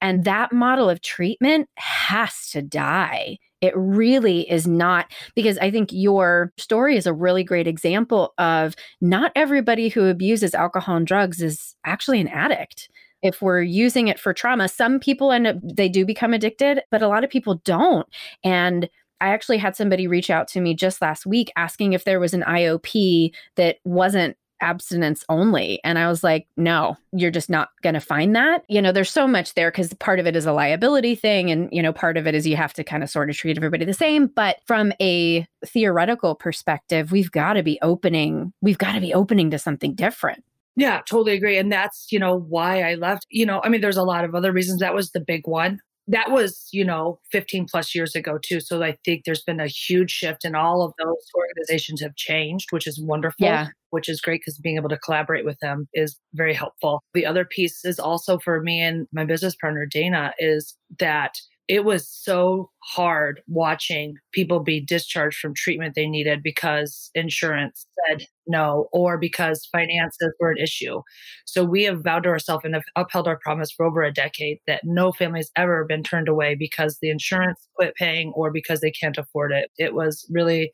And 0.00 0.24
that 0.24 0.52
model 0.52 0.90
of 0.90 1.00
treatment 1.00 1.68
has 1.76 2.50
to 2.50 2.62
die. 2.62 3.38
It 3.60 3.72
really 3.76 4.50
is 4.50 4.66
not 4.66 5.10
because 5.34 5.58
I 5.58 5.70
think 5.70 5.90
your 5.92 6.52
story 6.58 6.96
is 6.96 7.06
a 7.06 7.12
really 7.12 7.44
great 7.44 7.66
example 7.66 8.34
of 8.38 8.74
not 9.00 9.32
everybody 9.34 9.88
who 9.88 10.06
abuses 10.06 10.54
alcohol 10.54 10.96
and 10.96 11.06
drugs 11.06 11.40
is 11.40 11.74
actually 11.84 12.20
an 12.20 12.28
addict. 12.28 12.88
If 13.22 13.40
we're 13.40 13.62
using 13.62 14.08
it 14.08 14.20
for 14.20 14.34
trauma 14.34 14.68
some 14.68 15.00
people 15.00 15.32
end 15.32 15.46
up 15.46 15.56
they 15.62 15.88
do 15.88 16.04
become 16.04 16.34
addicted 16.34 16.82
but 16.90 17.02
a 17.02 17.08
lot 17.08 17.24
of 17.24 17.30
people 17.30 17.56
don't. 17.64 18.06
And 18.44 18.88
I 19.20 19.28
actually 19.28 19.58
had 19.58 19.76
somebody 19.76 20.06
reach 20.06 20.28
out 20.28 20.48
to 20.48 20.60
me 20.60 20.74
just 20.74 21.00
last 21.00 21.24
week 21.24 21.50
asking 21.56 21.94
if 21.94 22.04
there 22.04 22.20
was 22.20 22.34
an 22.34 22.42
IOP 22.42 23.32
that 23.56 23.76
wasn't 23.84 24.36
abstinence 24.60 25.24
only. 25.28 25.80
And 25.84 25.98
I 25.98 26.08
was 26.08 26.24
like, 26.24 26.46
no, 26.56 26.96
you're 27.12 27.30
just 27.30 27.50
not 27.50 27.70
going 27.82 27.94
to 27.94 28.00
find 28.00 28.34
that. 28.36 28.64
You 28.68 28.80
know, 28.80 28.92
there's 28.92 29.10
so 29.10 29.26
much 29.26 29.54
there 29.54 29.70
because 29.70 29.92
part 29.94 30.18
of 30.18 30.26
it 30.26 30.36
is 30.36 30.46
a 30.46 30.52
liability 30.52 31.14
thing. 31.14 31.50
And, 31.50 31.68
you 31.72 31.82
know, 31.82 31.92
part 31.92 32.16
of 32.16 32.26
it 32.26 32.34
is 32.34 32.46
you 32.46 32.56
have 32.56 32.74
to 32.74 32.84
kind 32.84 33.02
of 33.02 33.10
sort 33.10 33.30
of 33.30 33.36
treat 33.36 33.56
everybody 33.56 33.84
the 33.84 33.94
same. 33.94 34.26
But 34.26 34.56
from 34.66 34.92
a 35.00 35.46
theoretical 35.66 36.34
perspective, 36.34 37.12
we've 37.12 37.30
got 37.30 37.54
to 37.54 37.62
be 37.62 37.78
opening, 37.82 38.52
we've 38.60 38.78
got 38.78 38.92
to 38.92 39.00
be 39.00 39.14
opening 39.14 39.50
to 39.50 39.58
something 39.58 39.94
different. 39.94 40.44
Yeah, 40.76 41.02
totally 41.08 41.34
agree. 41.34 41.56
And 41.56 41.70
that's, 41.70 42.08
you 42.10 42.18
know, 42.18 42.36
why 42.36 42.82
I 42.82 42.94
left. 42.94 43.26
You 43.30 43.46
know, 43.46 43.60
I 43.62 43.68
mean, 43.68 43.80
there's 43.80 43.96
a 43.96 44.02
lot 44.02 44.24
of 44.24 44.34
other 44.34 44.52
reasons. 44.52 44.80
That 44.80 44.94
was 44.94 45.10
the 45.10 45.20
big 45.20 45.46
one 45.46 45.78
that 46.06 46.30
was 46.30 46.68
you 46.72 46.84
know 46.84 47.18
15 47.32 47.66
plus 47.70 47.94
years 47.94 48.14
ago 48.14 48.38
too 48.42 48.60
so 48.60 48.82
i 48.82 48.96
think 49.04 49.22
there's 49.24 49.42
been 49.42 49.60
a 49.60 49.66
huge 49.66 50.10
shift 50.10 50.44
and 50.44 50.56
all 50.56 50.82
of 50.82 50.92
those 50.98 51.24
organizations 51.36 52.00
have 52.00 52.14
changed 52.16 52.72
which 52.72 52.86
is 52.86 53.00
wonderful 53.00 53.46
yeah. 53.46 53.68
which 53.90 54.08
is 54.08 54.20
great 54.20 54.40
because 54.40 54.58
being 54.58 54.76
able 54.76 54.88
to 54.88 54.98
collaborate 54.98 55.44
with 55.44 55.58
them 55.60 55.88
is 55.94 56.18
very 56.34 56.54
helpful 56.54 57.02
the 57.14 57.26
other 57.26 57.44
piece 57.44 57.84
is 57.84 57.98
also 57.98 58.38
for 58.38 58.60
me 58.60 58.80
and 58.80 59.06
my 59.12 59.24
business 59.24 59.56
partner 59.56 59.86
dana 59.86 60.32
is 60.38 60.76
that 60.98 61.38
it 61.66 61.84
was 61.84 62.06
so 62.06 62.70
hard 62.82 63.40
watching 63.48 64.16
people 64.32 64.60
be 64.60 64.84
discharged 64.84 65.38
from 65.38 65.54
treatment 65.54 65.94
they 65.94 66.06
needed 66.06 66.42
because 66.42 67.10
insurance 67.14 67.86
said 68.06 68.26
no 68.46 68.88
or 68.92 69.16
because 69.16 69.66
finances 69.72 70.34
were 70.38 70.50
an 70.50 70.58
issue. 70.58 71.00
So 71.46 71.64
we 71.64 71.84
have 71.84 72.04
vowed 72.04 72.24
to 72.24 72.28
ourselves 72.28 72.64
and 72.64 72.74
have 72.74 72.84
upheld 72.96 73.26
our 73.26 73.38
promise 73.38 73.70
for 73.70 73.86
over 73.86 74.02
a 74.02 74.12
decade 74.12 74.58
that 74.66 74.82
no 74.84 75.10
family 75.12 75.38
has 75.38 75.50
ever 75.56 75.84
been 75.84 76.02
turned 76.02 76.28
away 76.28 76.54
because 76.54 76.98
the 77.00 77.08
insurance 77.10 77.66
quit 77.76 77.94
paying 77.94 78.32
or 78.34 78.50
because 78.50 78.80
they 78.80 78.90
can't 78.90 79.16
afford 79.16 79.50
it. 79.52 79.70
It 79.78 79.94
was 79.94 80.26
really 80.30 80.70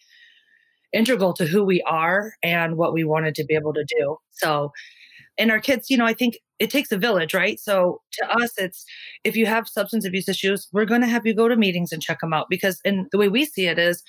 integral 0.93 1.33
to 1.35 1.47
who 1.47 1.63
we 1.63 1.83
are 1.83 2.33
and 2.43 2.77
what 2.77 2.93
we 2.93 3.05
wanted 3.05 3.37
to 3.37 3.45
be 3.45 3.55
able 3.55 3.75
to 3.75 3.85
do. 3.85 4.17
So 4.31 4.73
and 5.39 5.53
our 5.53 5.61
kids, 5.61 5.89
you 5.89 5.97
know, 5.97 6.05
I 6.05 6.15
think 6.15 6.39
it 6.61 6.71
takes 6.71 6.93
a 6.93 6.99
village, 6.99 7.35
right? 7.35 7.59
So 7.59 8.03
to 8.13 8.31
us, 8.31 8.53
it's 8.59 8.85
if 9.25 9.35
you 9.35 9.47
have 9.47 9.67
substance 9.67 10.05
abuse 10.05 10.29
issues, 10.29 10.69
we're 10.73 10.85
going 10.85 11.01
to 11.01 11.07
have 11.07 11.27
you 11.27 11.35
go 11.35 11.49
to 11.49 11.57
meetings 11.57 11.91
and 11.91 12.03
check 12.03 12.21
them 12.21 12.35
out 12.35 12.47
because, 12.51 12.81
and 12.85 13.07
the 13.11 13.19
way 13.19 13.29
we 13.29 13.47
see 13.47 13.67
it 13.67 13.79
is, 13.79 14.03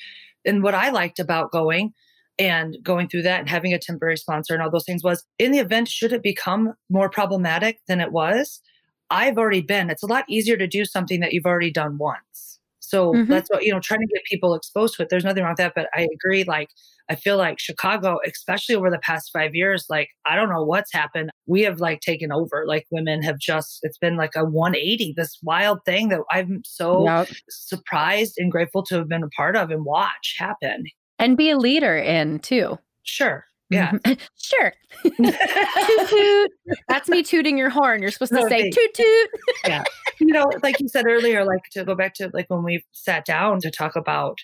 and 0.46 0.62
what 0.62 0.76
I 0.76 0.90
liked 0.90 1.18
about 1.18 1.52
going 1.52 1.94
and 2.38 2.78
going 2.84 3.08
through 3.08 3.22
that 3.24 3.40
and 3.40 3.50
having 3.50 3.74
a 3.74 3.80
temporary 3.80 4.18
sponsor 4.18 4.54
and 4.54 4.62
all 4.62 4.70
those 4.70 4.86
things 4.86 5.04
was 5.04 5.24
in 5.40 5.52
the 5.52 5.60
event, 5.60 5.88
should 5.88 6.12
it 6.12 6.24
become 6.24 6.74
more 6.90 7.10
problematic 7.10 7.80
than 7.88 8.02
it 8.02 8.12
was, 8.12 8.62
I've 9.10 9.38
already 9.38 9.62
been. 9.62 9.90
It's 9.90 10.04
a 10.04 10.08
lot 10.08 10.26
easier 10.28 10.58
to 10.58 10.68
do 10.68 10.84
something 10.84 11.22
that 11.22 11.34
you've 11.34 11.46
already 11.46 11.72
done 11.72 11.98
once. 11.98 12.60
So 12.92 13.14
mm-hmm. 13.14 13.32
that's 13.32 13.50
what, 13.50 13.64
you 13.64 13.72
know, 13.72 13.80
trying 13.80 14.02
to 14.02 14.08
get 14.14 14.26
people 14.26 14.54
exposed 14.54 14.96
to 14.96 15.04
it. 15.04 15.08
There's 15.10 15.24
nothing 15.24 15.44
wrong 15.44 15.54
with 15.54 15.60
that. 15.60 15.72
But 15.74 15.88
I 15.94 16.10
agree, 16.14 16.44
like, 16.44 16.68
I 17.10 17.16
feel 17.16 17.38
like 17.38 17.58
Chicago, 17.58 18.20
especially 18.28 18.76
over 18.76 18.90
the 18.90 19.00
past 19.00 19.30
five 19.32 19.56
years, 19.56 19.86
like, 19.90 20.10
I 20.26 20.36
don't 20.36 20.50
know 20.50 20.66
what's 20.66 20.92
happened. 20.92 21.30
We 21.46 21.62
have 21.62 21.80
like 21.80 22.02
taken 22.02 22.34
over. 22.34 22.66
Like, 22.68 22.86
women 22.92 23.24
have 23.24 23.40
just, 23.40 23.80
it's 23.84 23.98
been 23.98 24.18
like 24.18 24.36
a 24.36 24.44
180, 24.44 25.14
this 25.16 25.38
wild 25.42 25.80
thing 25.86 26.10
that 26.10 26.20
I'm 26.32 26.64
so 26.66 27.06
yep. 27.06 27.30
surprised 27.50 28.34
and 28.38 28.52
grateful 28.52 28.84
to 28.88 28.96
have 28.96 29.08
been 29.08 29.24
a 29.24 29.30
part 29.30 29.56
of 29.56 29.72
and 29.72 29.86
watch 29.86 30.36
happen. 30.38 30.84
And 31.18 31.38
be 31.38 31.50
a 31.50 31.58
leader 31.58 31.98
in 31.98 32.40
too. 32.40 32.78
Sure. 33.04 33.46
Yeah. 33.72 33.92
Mm-hmm. 33.92 34.14
sure. 34.38 34.74
toot 35.04 36.10
toot. 36.10 36.52
That's 36.90 37.10
me 37.10 37.24
tooting 37.24 37.58
your 37.58 37.70
horn. 37.70 38.02
You're 38.02 38.12
supposed 38.12 38.34
to 38.34 38.48
say 38.50 38.70
toot 38.70 38.94
toot. 38.94 39.30
yeah. 39.66 39.84
You 40.20 40.28
know, 40.28 40.46
like 40.62 40.80
you 40.80 40.90
said 40.90 41.06
earlier, 41.08 41.46
like 41.46 41.64
to 41.72 41.86
go 41.86 41.96
back 41.96 42.14
to 42.16 42.30
like 42.34 42.48
when 42.50 42.64
we 42.64 42.84
sat 42.92 43.26
down 43.26 43.62
to 43.62 43.72
talk 43.72 43.96
about 43.96 44.38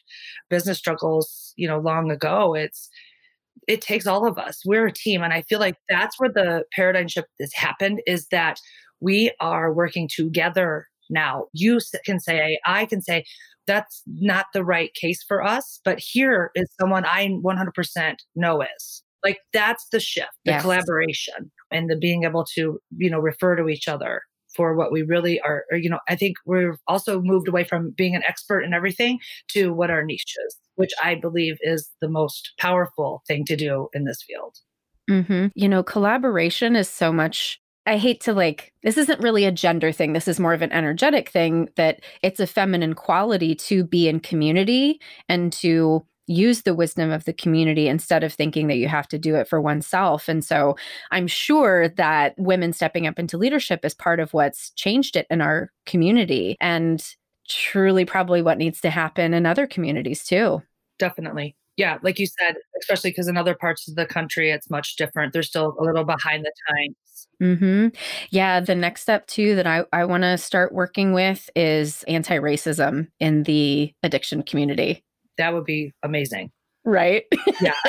business 0.49 0.77
struggles, 0.77 1.53
you 1.57 1.67
know, 1.67 1.77
long 1.77 2.09
ago, 2.09 2.55
it's 2.55 2.89
it 3.67 3.81
takes 3.81 4.07
all 4.07 4.25
of 4.25 4.37
us. 4.37 4.61
We're 4.65 4.87
a 4.87 4.93
team. 4.93 5.21
And 5.21 5.33
I 5.33 5.41
feel 5.41 5.59
like 5.59 5.75
that's 5.89 6.17
where 6.19 6.31
the 6.31 6.63
paradigm 6.73 7.09
shift 7.09 7.27
has 7.39 7.53
happened 7.53 8.01
is 8.07 8.27
that 8.27 8.59
we 9.01 9.31
are 9.41 9.73
working 9.73 10.09
together 10.11 10.87
now. 11.09 11.47
You 11.51 11.79
can 12.05 12.19
say, 12.19 12.59
I 12.65 12.85
can 12.85 13.01
say, 13.01 13.25
that's 13.65 14.01
not 14.07 14.45
the 14.53 14.63
right 14.63 14.93
case 14.93 15.21
for 15.27 15.43
us, 15.43 15.81
but 15.83 15.99
here 15.99 16.51
is 16.55 16.69
someone 16.79 17.05
I 17.05 17.27
100% 17.27 18.15
know 18.35 18.61
is. 18.61 19.03
Like 19.27 19.39
that's 19.51 19.85
the 19.91 19.99
shift, 19.99 20.31
the 20.45 20.53
yes. 20.53 20.61
collaboration 20.61 21.51
and 21.69 21.89
the 21.89 21.97
being 21.97 22.23
able 22.23 22.45
to, 22.55 22.79
you 22.95 23.09
know, 23.09 23.19
refer 23.19 23.57
to 23.57 23.67
each 23.67 23.89
other 23.89 24.21
for 24.55 24.73
what 24.73 24.89
we 24.89 25.01
really 25.01 25.41
are, 25.41 25.65
or, 25.69 25.77
you 25.77 25.89
know, 25.89 25.99
I 26.07 26.15
think 26.15 26.37
we've 26.45 26.79
also 26.87 27.21
moved 27.21 27.49
away 27.49 27.65
from 27.65 27.93
being 27.97 28.15
an 28.15 28.23
expert 28.25 28.61
in 28.61 28.73
everything 28.73 29.19
to 29.49 29.73
what 29.73 29.91
our 29.91 30.01
niche 30.05 30.33
is, 30.47 30.57
which 30.75 30.91
I 31.03 31.15
believe 31.15 31.57
is 31.59 31.89
the 31.99 32.07
most 32.07 32.53
powerful 32.57 33.21
thing 33.27 33.43
to 33.47 33.57
do 33.57 33.89
in 33.93 34.05
this 34.05 34.23
field. 34.25 34.55
Mm-hmm. 35.09 35.47
You 35.55 35.67
know, 35.67 35.83
collaboration 35.83 36.77
is 36.77 36.87
so 36.87 37.11
much 37.11 37.59
I 37.85 37.97
hate 37.97 38.21
to 38.21 38.33
like, 38.33 38.73
this 38.83 38.97
isn't 38.97 39.21
really 39.21 39.43
a 39.43 39.51
gender 39.51 39.91
thing. 39.91 40.13
This 40.13 40.27
is 40.29 40.39
more 40.39 40.53
of 40.53 40.61
an 40.61 40.71
energetic 40.71 41.29
thing 41.29 41.69
that 41.75 42.01
it's 42.21 42.39
a 42.39 42.47
feminine 42.47 42.93
quality 42.93 43.55
to 43.55 43.83
be 43.83 44.07
in 44.07 44.19
community 44.21 45.01
and 45.27 45.51
to 45.53 46.05
use 46.27 46.61
the 46.61 46.73
wisdom 46.73 47.11
of 47.11 47.25
the 47.25 47.33
community 47.33 47.87
instead 47.87 48.23
of 48.23 48.33
thinking 48.33 48.67
that 48.67 48.77
you 48.77 48.87
have 48.87 49.07
to 49.07 49.17
do 49.17 49.35
it 49.35 49.47
for 49.47 49.61
oneself. 49.61 50.27
And 50.27 50.43
so 50.43 50.75
I'm 51.11 51.27
sure 51.27 51.89
that 51.89 52.35
women 52.37 52.73
stepping 52.73 53.07
up 53.07 53.17
into 53.17 53.37
leadership 53.37 53.83
is 53.83 53.93
part 53.93 54.19
of 54.19 54.33
what's 54.33 54.71
changed 54.71 55.15
it 55.15 55.27
in 55.29 55.41
our 55.41 55.71
community 55.85 56.57
and 56.59 57.03
truly 57.47 58.05
probably 58.05 58.41
what 58.41 58.57
needs 58.57 58.81
to 58.81 58.89
happen 58.89 59.33
in 59.33 59.45
other 59.45 59.65
communities 59.65 60.25
too. 60.25 60.61
Definitely. 60.99 61.55
Yeah, 61.77 61.99
like 62.01 62.17
you 62.17 62.25
said, 62.25 62.55
especially 62.81 63.11
because 63.11 63.27
in 63.27 63.37
other 63.37 63.53
parts 63.53 63.87
of 63.87 63.95
the 63.95 64.07
country, 64.07 64.49
it's 64.49 64.67
much 64.67 64.95
different. 64.95 65.31
They're 65.31 65.43
still 65.43 65.75
a 65.79 65.83
little 65.83 66.03
behind 66.03 66.43
the 66.43 66.51
times. 66.67 67.27
Mm-hmm. 67.39 67.87
Yeah, 68.31 68.59
the 68.59 68.73
next 68.73 69.03
step 69.03 69.27
too 69.27 69.55
that 69.55 69.67
I, 69.67 69.85
I 69.93 70.03
want 70.05 70.23
to 70.23 70.39
start 70.39 70.73
working 70.73 71.13
with 71.13 71.51
is 71.55 72.03
anti 72.07 72.37
racism 72.37 73.09
in 73.19 73.43
the 73.43 73.93
addiction 74.01 74.41
community. 74.41 75.03
That 75.37 75.53
would 75.53 75.65
be 75.65 75.93
amazing. 76.03 76.51
Right? 76.85 77.23
Yeah. 77.59 77.73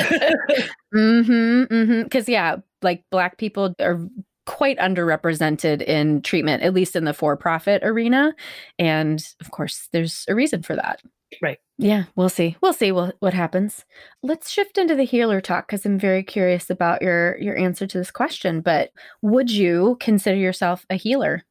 mm-hmm. 0.94 1.64
Mm-hmm. 1.64 2.02
Because, 2.02 2.28
yeah, 2.28 2.56
like 2.82 3.04
Black 3.10 3.38
people 3.38 3.74
are 3.80 4.00
quite 4.46 4.78
underrepresented 4.78 5.82
in 5.82 6.22
treatment, 6.22 6.62
at 6.62 6.72
least 6.72 6.96
in 6.96 7.04
the 7.04 7.12
for 7.12 7.36
profit 7.36 7.82
arena. 7.84 8.34
And 8.78 9.22
of 9.40 9.50
course, 9.50 9.88
there's 9.92 10.24
a 10.26 10.34
reason 10.34 10.62
for 10.62 10.74
that. 10.74 11.02
Right. 11.42 11.58
Yeah, 11.76 12.04
we'll 12.16 12.30
see. 12.30 12.56
We'll 12.62 12.72
see 12.72 12.90
what, 12.90 13.16
what 13.20 13.34
happens. 13.34 13.84
Let's 14.22 14.50
shift 14.50 14.78
into 14.78 14.94
the 14.94 15.04
healer 15.04 15.42
talk 15.42 15.66
because 15.68 15.84
I'm 15.84 15.98
very 15.98 16.22
curious 16.22 16.70
about 16.70 17.02
your 17.02 17.36
your 17.38 17.56
answer 17.58 17.86
to 17.86 17.98
this 17.98 18.10
question. 18.10 18.62
But 18.62 18.90
would 19.20 19.50
you 19.50 19.98
consider 20.00 20.36
yourself 20.36 20.86
a 20.88 20.94
healer? 20.94 21.44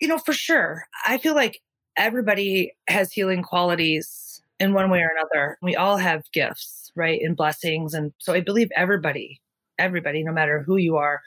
You 0.00 0.08
know, 0.08 0.18
for 0.18 0.34
sure. 0.34 0.84
I 1.06 1.16
feel 1.16 1.34
like 1.34 1.62
everybody 1.96 2.72
has 2.88 3.12
healing 3.12 3.42
qualities 3.42 4.21
in 4.62 4.72
one 4.74 4.90
way 4.90 5.00
or 5.00 5.10
another. 5.10 5.58
We 5.60 5.74
all 5.74 5.96
have 5.96 6.22
gifts, 6.32 6.92
right? 6.94 7.20
And 7.20 7.36
blessings. 7.36 7.94
And 7.94 8.12
so 8.18 8.32
I 8.32 8.40
believe 8.40 8.68
everybody, 8.76 9.40
everybody, 9.76 10.22
no 10.22 10.32
matter 10.32 10.62
who 10.62 10.76
you 10.76 10.96
are, 10.96 11.20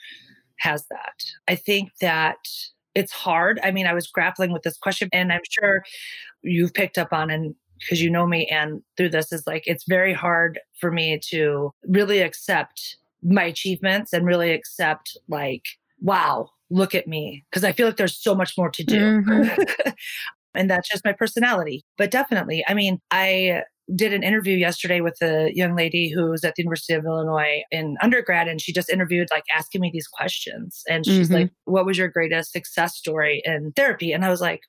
has 0.59 0.85
that. 0.89 1.25
I 1.49 1.55
think 1.55 1.91
that 1.99 2.37
it's 2.95 3.11
hard. 3.11 3.59
I 3.61 3.71
mean, 3.71 3.87
I 3.87 3.93
was 3.93 4.07
grappling 4.07 4.53
with 4.53 4.63
this 4.63 4.77
question, 4.77 5.09
and 5.11 5.33
I'm 5.33 5.41
sure 5.49 5.83
you've 6.43 6.73
picked 6.73 6.97
up 6.97 7.11
on 7.11 7.29
and 7.29 7.55
because 7.79 8.01
you 8.01 8.09
know 8.09 8.25
me 8.25 8.47
and 8.47 8.81
through 8.95 9.09
this 9.09 9.33
is 9.33 9.45
like 9.45 9.63
it's 9.65 9.83
very 9.85 10.13
hard 10.13 10.61
for 10.79 10.91
me 10.91 11.19
to 11.31 11.73
really 11.89 12.21
accept 12.21 12.95
my 13.21 13.43
achievements 13.43 14.13
and 14.13 14.25
really 14.25 14.51
accept 14.51 15.17
like 15.27 15.65
wow 15.99 16.47
look 16.69 16.95
at 16.95 17.05
me 17.05 17.43
because 17.49 17.65
i 17.65 17.73
feel 17.73 17.85
like 17.85 17.97
there's 17.97 18.17
so 18.17 18.33
much 18.33 18.57
more 18.57 18.69
to 18.69 18.83
do 18.83 19.21
mm-hmm. 19.21 19.89
and 20.55 20.69
that's 20.69 20.89
just 20.89 21.05
my 21.05 21.13
personality 21.13 21.83
but 21.97 22.11
definitely 22.11 22.63
i 22.67 22.73
mean 22.73 22.99
i 23.11 23.61
did 23.93 24.13
an 24.13 24.23
interview 24.23 24.57
yesterday 24.57 25.01
with 25.01 25.17
a 25.21 25.51
young 25.53 25.75
lady 25.75 26.09
who's 26.09 26.43
at 26.43 26.55
the 26.55 26.63
University 26.63 26.93
of 26.93 27.05
Illinois 27.05 27.61
in 27.69 27.97
undergrad, 28.01 28.47
and 28.47 28.59
she 28.59 28.73
just 28.73 28.89
interviewed, 28.89 29.27
like 29.31 29.43
asking 29.55 29.81
me 29.81 29.91
these 29.93 30.07
questions. 30.07 30.81
And 30.89 31.05
she's 31.05 31.27
mm-hmm. 31.27 31.35
like, 31.35 31.51
What 31.65 31.85
was 31.85 31.97
your 31.97 32.07
greatest 32.07 32.51
success 32.51 32.95
story 32.95 33.41
in 33.45 33.73
therapy? 33.75 34.11
And 34.11 34.25
I 34.25 34.29
was 34.29 34.41
like, 34.41 34.61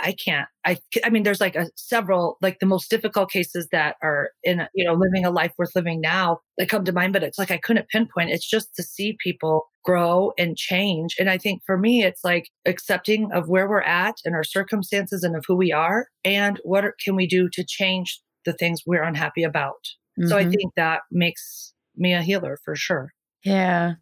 I 0.00 0.12
can't. 0.12 0.48
I 0.64 0.78
I 1.04 1.10
mean, 1.10 1.22
there's 1.22 1.40
like 1.40 1.56
a 1.56 1.70
several 1.76 2.38
like 2.40 2.58
the 2.58 2.66
most 2.66 2.90
difficult 2.90 3.30
cases 3.30 3.68
that 3.72 3.96
are 4.02 4.30
in 4.42 4.66
you 4.74 4.84
know 4.84 4.94
living 4.94 5.24
a 5.24 5.30
life 5.30 5.52
worth 5.58 5.74
living 5.74 6.00
now 6.00 6.40
that 6.58 6.68
come 6.68 6.84
to 6.84 6.92
mind, 6.92 7.12
but 7.12 7.22
it's 7.22 7.38
like 7.38 7.50
I 7.50 7.58
couldn't 7.58 7.88
pinpoint. 7.88 8.30
It's 8.30 8.48
just 8.48 8.74
to 8.76 8.82
see 8.82 9.16
people 9.22 9.70
grow 9.84 10.32
and 10.38 10.56
change, 10.56 11.16
and 11.18 11.30
I 11.30 11.38
think 11.38 11.62
for 11.64 11.78
me, 11.78 12.04
it's 12.04 12.24
like 12.24 12.48
accepting 12.66 13.30
of 13.32 13.48
where 13.48 13.68
we're 13.68 13.82
at 13.82 14.16
and 14.24 14.34
our 14.34 14.44
circumstances 14.44 15.22
and 15.22 15.36
of 15.36 15.44
who 15.46 15.56
we 15.56 15.72
are, 15.72 16.08
and 16.24 16.60
what 16.64 16.84
can 17.02 17.16
we 17.16 17.26
do 17.26 17.48
to 17.52 17.64
change 17.66 18.20
the 18.44 18.52
things 18.52 18.82
we're 18.86 19.02
unhappy 19.02 19.42
about. 19.42 19.86
Mm-hmm. 20.18 20.28
So 20.28 20.36
I 20.36 20.42
mm-hmm. 20.42 20.50
think 20.50 20.72
that 20.76 21.00
makes 21.10 21.72
me 21.96 22.12
a 22.14 22.22
healer 22.22 22.58
for 22.64 22.74
sure. 22.74 23.12
Yeah, 23.44 23.94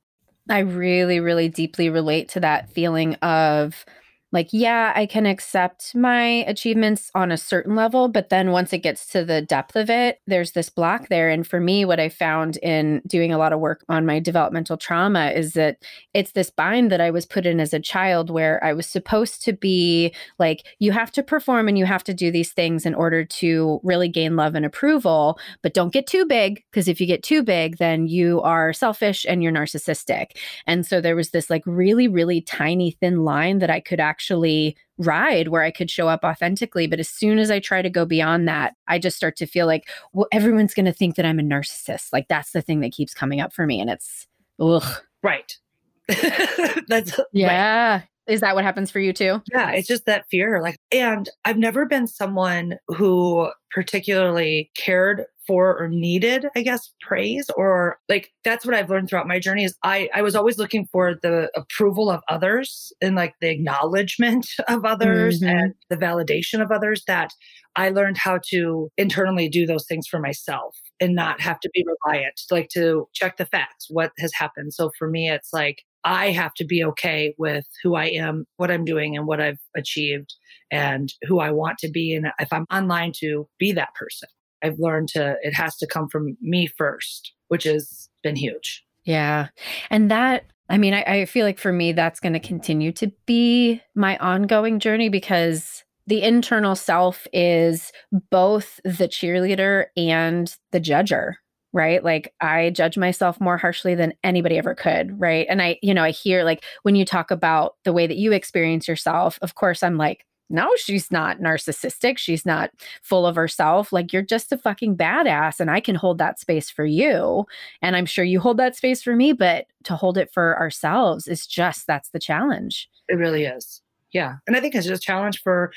I 0.48 0.61
really, 0.61 1.20
really 1.20 1.48
deeply 1.48 1.90
relate 1.90 2.28
to 2.31 2.40
that 2.40 2.70
feeling 2.70 3.14
of 3.16 3.85
like, 4.30 4.48
yeah, 4.52 4.92
I 4.94 5.06
can 5.06 5.24
accept 5.24 5.94
my 5.94 6.44
achievements 6.46 7.10
on 7.14 7.32
a 7.32 7.38
certain 7.38 7.74
level, 7.74 8.08
but 8.08 8.28
then 8.28 8.50
once 8.50 8.74
it 8.74 8.78
gets 8.78 9.06
to 9.12 9.24
the 9.24 9.40
depth 9.40 9.74
of 9.74 9.88
it, 9.88 10.20
there's 10.26 10.52
this 10.52 10.68
block 10.68 11.08
there. 11.08 11.30
And 11.30 11.46
for 11.46 11.60
me, 11.60 11.86
what 11.86 11.98
I 11.98 12.10
found 12.10 12.58
in 12.58 13.00
doing 13.06 13.32
a 13.32 13.38
lot 13.38 13.54
of 13.54 13.60
work 13.60 13.84
on 13.88 14.04
my 14.04 14.20
developmental 14.20 14.76
trauma 14.76 15.30
is 15.30 15.54
that 15.54 15.78
it's 16.12 16.32
this 16.32 16.50
bind 16.50 16.92
that 16.92 17.00
I 17.00 17.10
was 17.10 17.24
put 17.24 17.46
in 17.46 17.58
as 17.58 17.72
a 17.72 17.80
child 17.80 18.28
where 18.28 18.62
I 18.62 18.74
was 18.74 18.86
supposed 18.86 19.42
to 19.44 19.54
be 19.54 20.14
like, 20.38 20.66
you 20.78 20.92
have 20.92 21.10
to 21.12 21.22
perform 21.22 21.66
and 21.66 21.78
you 21.78 21.86
have 21.86 22.04
to 22.04 22.12
do 22.12 22.30
these 22.30 22.52
things 22.52 22.84
in 22.84 22.94
order 22.94 23.24
to 23.24 23.80
really 23.82 24.08
gain 24.08 24.36
love 24.36 24.54
and 24.54 24.66
approval, 24.66 25.38
but 25.62 25.72
don't 25.72 25.92
get 25.92 26.06
too 26.06 26.26
big. 26.26 26.62
Because 26.70 26.86
if 26.86 27.00
you 27.00 27.06
get 27.06 27.22
too 27.22 27.42
big, 27.42 27.78
then 27.78 28.06
you 28.06 28.42
are 28.42 28.74
selfish 28.74 29.24
and 29.26 29.42
you're 29.42 29.52
narcissistic. 29.52 30.36
And 30.66 30.84
so 30.84 31.00
there 31.00 31.16
was 31.16 31.30
this 31.30 31.48
like 31.48 31.62
really, 31.64 32.08
really 32.08 32.42
tiny, 32.42 32.90
thin 32.90 33.24
line 33.24 33.60
that 33.60 33.70
I 33.70 33.80
could 33.80 34.00
actually 34.00 34.17
actually 34.18 34.76
ride 34.98 35.46
where 35.46 35.62
I 35.62 35.70
could 35.70 35.88
show 35.88 36.09
up 36.09 36.24
authentically. 36.24 36.88
But 36.88 36.98
as 36.98 37.09
soon 37.09 37.38
as 37.38 37.52
I 37.52 37.61
try 37.61 37.83
to 37.83 37.88
go 37.88 38.04
beyond 38.04 38.48
that, 38.48 38.74
I 38.88 38.98
just 38.98 39.16
start 39.16 39.37
to 39.37 39.46
feel 39.46 39.66
like, 39.66 39.88
well, 40.12 40.26
everyone's 40.33 40.74
going 40.74 40.87
to 40.87 40.92
think 40.92 41.14
that 41.14 41.24
I'm 41.24 41.38
a 41.38 41.42
narcissist. 41.42 42.12
Like 42.12 42.26
that's 42.26 42.50
the 42.50 42.61
thing 42.61 42.81
that 42.81 42.90
keeps 42.90 43.14
coming 43.14 43.40
up 43.40 43.52
for 43.52 43.64
me. 43.64 43.81
And 43.81 43.88
it's, 43.88 44.26
ugh. 44.61 45.02
Right. 45.22 45.57
that's 46.88 47.20
yeah. 47.33 47.98
Right. 47.98 48.02
Is 48.26 48.40
that 48.40 48.57
what 48.57 48.64
happens 48.64 48.90
for 48.90 48.98
you 48.98 49.12
too? 49.12 49.40
Yeah, 49.52 49.70
it's 49.70 49.87
just 49.88 50.04
that 50.07 50.28
fear. 50.28 50.61
Like, 50.61 50.76
and 50.92 51.28
I've 51.44 51.57
never 51.57 51.87
been 51.87 52.07
someone 52.07 52.76
who 52.88 53.50
particularly 53.70 54.70
cared 54.74 55.24
for 55.48 55.76
or 55.82 55.88
needed, 55.88 56.46
I 56.54 56.62
guess, 56.62 56.92
praise 57.00 57.46
or 57.56 57.98
like 58.08 58.30
that's 58.44 58.64
what 58.64 58.74
I've 58.74 58.90
learned 58.90 59.08
throughout 59.08 59.26
my 59.26 59.40
journey 59.40 59.64
is 59.64 59.74
I, 59.82 60.08
I 60.14 60.22
was 60.22 60.37
always 60.37 60.58
looking 60.58 60.87
for 60.92 61.14
the 61.22 61.50
approval 61.56 62.11
of 62.11 62.22
others 62.28 62.92
and 63.00 63.16
like 63.16 63.34
the 63.40 63.48
acknowledgement 63.48 64.46
of 64.68 64.84
others 64.84 65.40
mm-hmm. 65.40 65.56
and 65.56 65.74
the 65.88 65.96
validation 65.96 66.62
of 66.62 66.70
others 66.70 67.02
that 67.06 67.32
I 67.74 67.88
learned 67.88 68.18
how 68.18 68.40
to 68.50 68.90
internally 68.98 69.48
do 69.48 69.66
those 69.66 69.87
things 69.87 70.06
for 70.06 70.20
myself 70.20 70.76
and 71.00 71.14
not 71.14 71.40
have 71.40 71.61
to 71.61 71.70
be 71.72 71.84
reliant, 72.04 72.40
like 72.50 72.68
to 72.70 73.08
check 73.14 73.37
the 73.37 73.46
facts, 73.46 73.87
what 73.88 74.12
has 74.18 74.32
happened. 74.34 74.74
So 74.74 74.90
for 74.98 75.08
me, 75.08 75.30
it's 75.30 75.52
like 75.52 75.82
I 76.04 76.30
have 76.30 76.54
to 76.54 76.64
be 76.64 76.84
okay 76.84 77.34
with 77.38 77.66
who 77.82 77.94
I 77.94 78.06
am, 78.06 78.46
what 78.56 78.70
I'm 78.70 78.84
doing, 78.84 79.16
and 79.16 79.26
what 79.26 79.40
I've 79.40 79.61
achieved, 79.76 80.34
and 80.70 81.12
who 81.22 81.40
I 81.40 81.50
want 81.50 81.78
to 81.78 81.88
be. 81.88 82.14
And 82.14 82.28
if 82.38 82.52
I'm 82.52 82.66
online 82.70 83.12
to 83.20 83.48
be 83.58 83.72
that 83.72 83.94
person. 83.94 84.28
I've 84.62 84.79
learned 84.79 85.09
to, 85.11 85.37
it 85.42 85.55
has 85.55 85.77
to 85.77 85.87
come 85.87 86.09
from 86.09 86.37
me 86.40 86.66
first, 86.66 87.33
which 87.49 87.64
has 87.64 88.09
been 88.23 88.37
huge. 88.37 88.85
Yeah. 89.05 89.49
And 89.90 90.11
that, 90.11 90.44
I 90.68 90.79
mean, 90.79 90.94
I, 90.94 91.03
I 91.03 91.25
feel 91.25 91.47
like 91.47 91.59
for 91.59 91.73
me, 91.73 91.92
that's 91.92 92.21
going 92.21 92.35
to 92.35 92.40
continue 92.40 92.92
to 92.92 93.11
be 93.27 93.81
my 93.94 94.18
ongoing 94.18 94.81
journey 94.81 95.09
because 95.09 95.85
the 96.09 96.23
internal 96.23 96.75
self 96.75 97.27
is 97.33 97.92
both 98.31 98.81
the 98.83 99.09
cheerleader 99.09 99.87
and 99.97 100.57
the 100.73 100.81
judger 100.81 101.35
right 101.75 102.03
like 102.03 102.33
i 102.40 102.71
judge 102.71 102.97
myself 102.97 103.40
more 103.40 103.59
harshly 103.59 103.94
than 103.94 104.14
anybody 104.25 104.57
ever 104.57 104.75
could 104.75 105.21
right 105.21 105.47
and 105.51 105.61
i 105.61 105.79
you 105.83 105.92
know 105.92 106.03
i 106.03 106.11
hear 106.11 106.42
like 106.44 106.64
when 106.83 106.97
you 106.97 107.05
talk 107.05 107.31
about 107.31 107.75
the 107.85 107.92
way 107.92 108.07
that 108.07 108.16
you 108.16 108.33
experience 108.33 108.88
yourself 108.88 109.38
of 109.42 109.55
course 109.55 109.83
i'm 109.83 109.99
like 109.99 110.25
no, 110.50 110.70
she's 110.76 111.11
not 111.11 111.40
narcissistic. 111.40 112.18
She's 112.18 112.46
not 112.46 112.70
full 113.02 113.26
of 113.26 113.37
herself. 113.37 113.92
Like, 113.92 114.12
you're 114.12 114.22
just 114.22 114.52
a 114.52 114.58
fucking 114.58 114.96
badass, 114.96 115.61
and 115.61 115.70
I 115.70 115.80
can 115.80 115.94
hold 115.94 116.18
that 116.18 116.38
space 116.38 116.70
for 116.70 116.84
you. 116.84 117.46
And 117.82 117.96
I'm 117.96 118.06
sure 118.06 118.24
you 118.24 118.40
hold 118.40 118.56
that 118.58 118.76
space 118.76 119.02
for 119.02 119.14
me, 119.14 119.32
but 119.32 119.66
to 119.84 119.96
hold 119.96 120.18
it 120.18 120.30
for 120.32 120.58
ourselves 120.58 121.28
is 121.28 121.46
just 121.46 121.87
that's 121.87 122.11
the 122.11 122.18
challenge. 122.18 122.88
It 123.08 123.14
really 123.14 123.44
is. 123.44 123.82
Yeah. 124.12 124.37
And 124.46 124.56
I 124.56 124.61
think 124.61 124.74
it's 124.74 124.87
just 124.87 125.02
a 125.02 125.06
challenge 125.06 125.42
for 125.42 125.70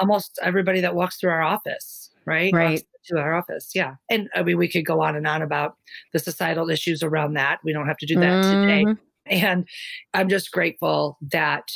almost 0.00 0.38
everybody 0.42 0.80
that 0.80 0.94
walks 0.94 1.16
through 1.16 1.30
our 1.30 1.42
office, 1.42 2.10
right? 2.24 2.52
Right. 2.52 2.70
Walks 2.70 2.82
to 3.06 3.18
our 3.18 3.34
office. 3.34 3.72
Yeah. 3.74 3.96
And 4.10 4.28
I 4.34 4.42
mean, 4.42 4.56
we 4.56 4.68
could 4.68 4.86
go 4.86 5.02
on 5.02 5.16
and 5.16 5.26
on 5.26 5.42
about 5.42 5.76
the 6.12 6.18
societal 6.18 6.70
issues 6.70 7.02
around 7.02 7.34
that. 7.34 7.58
We 7.62 7.72
don't 7.72 7.86
have 7.86 7.98
to 7.98 8.06
do 8.06 8.14
that 8.16 8.44
mm-hmm. 8.44 8.62
today. 8.62 9.00
And 9.26 9.68
I'm 10.12 10.28
just 10.28 10.50
grateful 10.50 11.18
that 11.30 11.70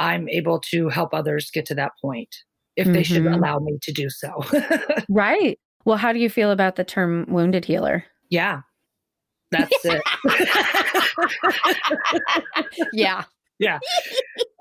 I'm 0.00 0.28
able 0.30 0.58
to 0.70 0.88
help 0.88 1.14
others 1.14 1.50
get 1.52 1.66
to 1.66 1.74
that 1.76 1.92
point 2.00 2.34
if 2.76 2.86
mm-hmm. 2.86 2.94
they 2.94 3.02
should 3.02 3.22
mm-hmm. 3.22 3.34
allow 3.34 3.58
me 3.58 3.78
to 3.82 3.92
do 3.92 4.08
so. 4.08 4.44
right. 5.10 5.58
Well, 5.84 5.98
how 5.98 6.12
do 6.12 6.18
you 6.18 6.30
feel 6.30 6.50
about 6.50 6.76
the 6.76 6.84
term 6.84 7.26
wounded 7.28 7.66
healer? 7.66 8.04
Yeah. 8.30 8.62
That's 9.50 9.72
it. 9.84 10.02
yeah. 12.92 13.24
Yeah. 13.58 13.78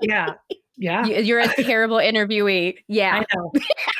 Yeah. 0.01 0.33
Yeah. 0.77 1.05
You're 1.05 1.39
a 1.39 1.47
terrible 1.63 1.97
interviewee. 1.97 2.75
Yeah. 2.87 3.21
I 3.21 3.35
know. 3.35 3.51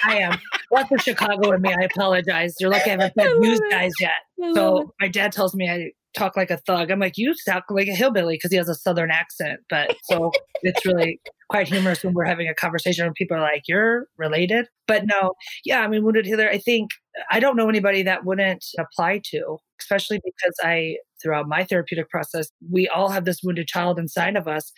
I 0.04 0.18
am. 0.18 0.40
What's 0.70 0.90
the 0.90 0.98
Chicago 0.98 1.52
in 1.52 1.62
me? 1.62 1.74
I 1.74 1.86
apologize. 1.86 2.56
You're 2.60 2.70
lucky 2.70 2.90
I 2.90 2.94
haven't 2.94 3.14
said 3.18 3.38
news 3.38 3.62
guys 3.70 3.94
yet. 4.00 4.12
So 4.54 4.94
my 5.00 5.08
dad 5.08 5.32
tells 5.32 5.56
me 5.56 5.70
I 5.70 5.92
talk 6.16 6.36
like 6.36 6.52
a 6.52 6.58
thug. 6.58 6.92
I'm 6.92 7.00
like, 7.00 7.18
you 7.18 7.34
sound 7.36 7.64
like 7.70 7.88
a 7.88 7.96
hillbilly 7.96 8.36
because 8.36 8.52
he 8.52 8.58
has 8.58 8.70
a 8.70 8.76
southern 8.76 9.12
accent. 9.12 9.60
But 9.70 9.96
so 10.04 10.32
it's 10.64 10.86
really 10.86 11.20
quite 11.50 11.68
humorous 11.68 12.04
when 12.04 12.14
we're 12.14 12.26
having 12.26 12.48
a 12.48 12.54
conversation 12.54 13.06
and 13.06 13.16
people 13.16 13.38
are 13.38 13.42
like, 13.42 13.64
you're 13.68 14.08
related. 14.18 14.68
But 14.88 15.06
no, 15.06 15.34
yeah, 15.66 15.82
I 15.82 15.88
mean, 15.88 16.04
Wounded 16.04 16.26
Healer, 16.26 16.50
I 16.50 16.58
think 16.58 16.92
I 17.32 17.40
don't 17.40 17.56
know 17.56 17.70
anybody 17.70 18.04
that 18.04 18.26
wouldn't 18.26 18.66
apply 18.80 19.22
to, 19.32 19.58
especially 19.80 20.20
because 20.24 20.56
I, 20.64 20.98
throughout 21.22 21.48
my 21.48 21.64
therapeutic 21.64 22.10
process, 22.10 22.50
we 22.72 22.88
all 22.88 23.10
have 23.10 23.26
this 23.26 23.42
wounded 23.44 23.68
child 23.68 24.00
inside 24.00 24.36
of 24.36 24.48
us 24.48 24.72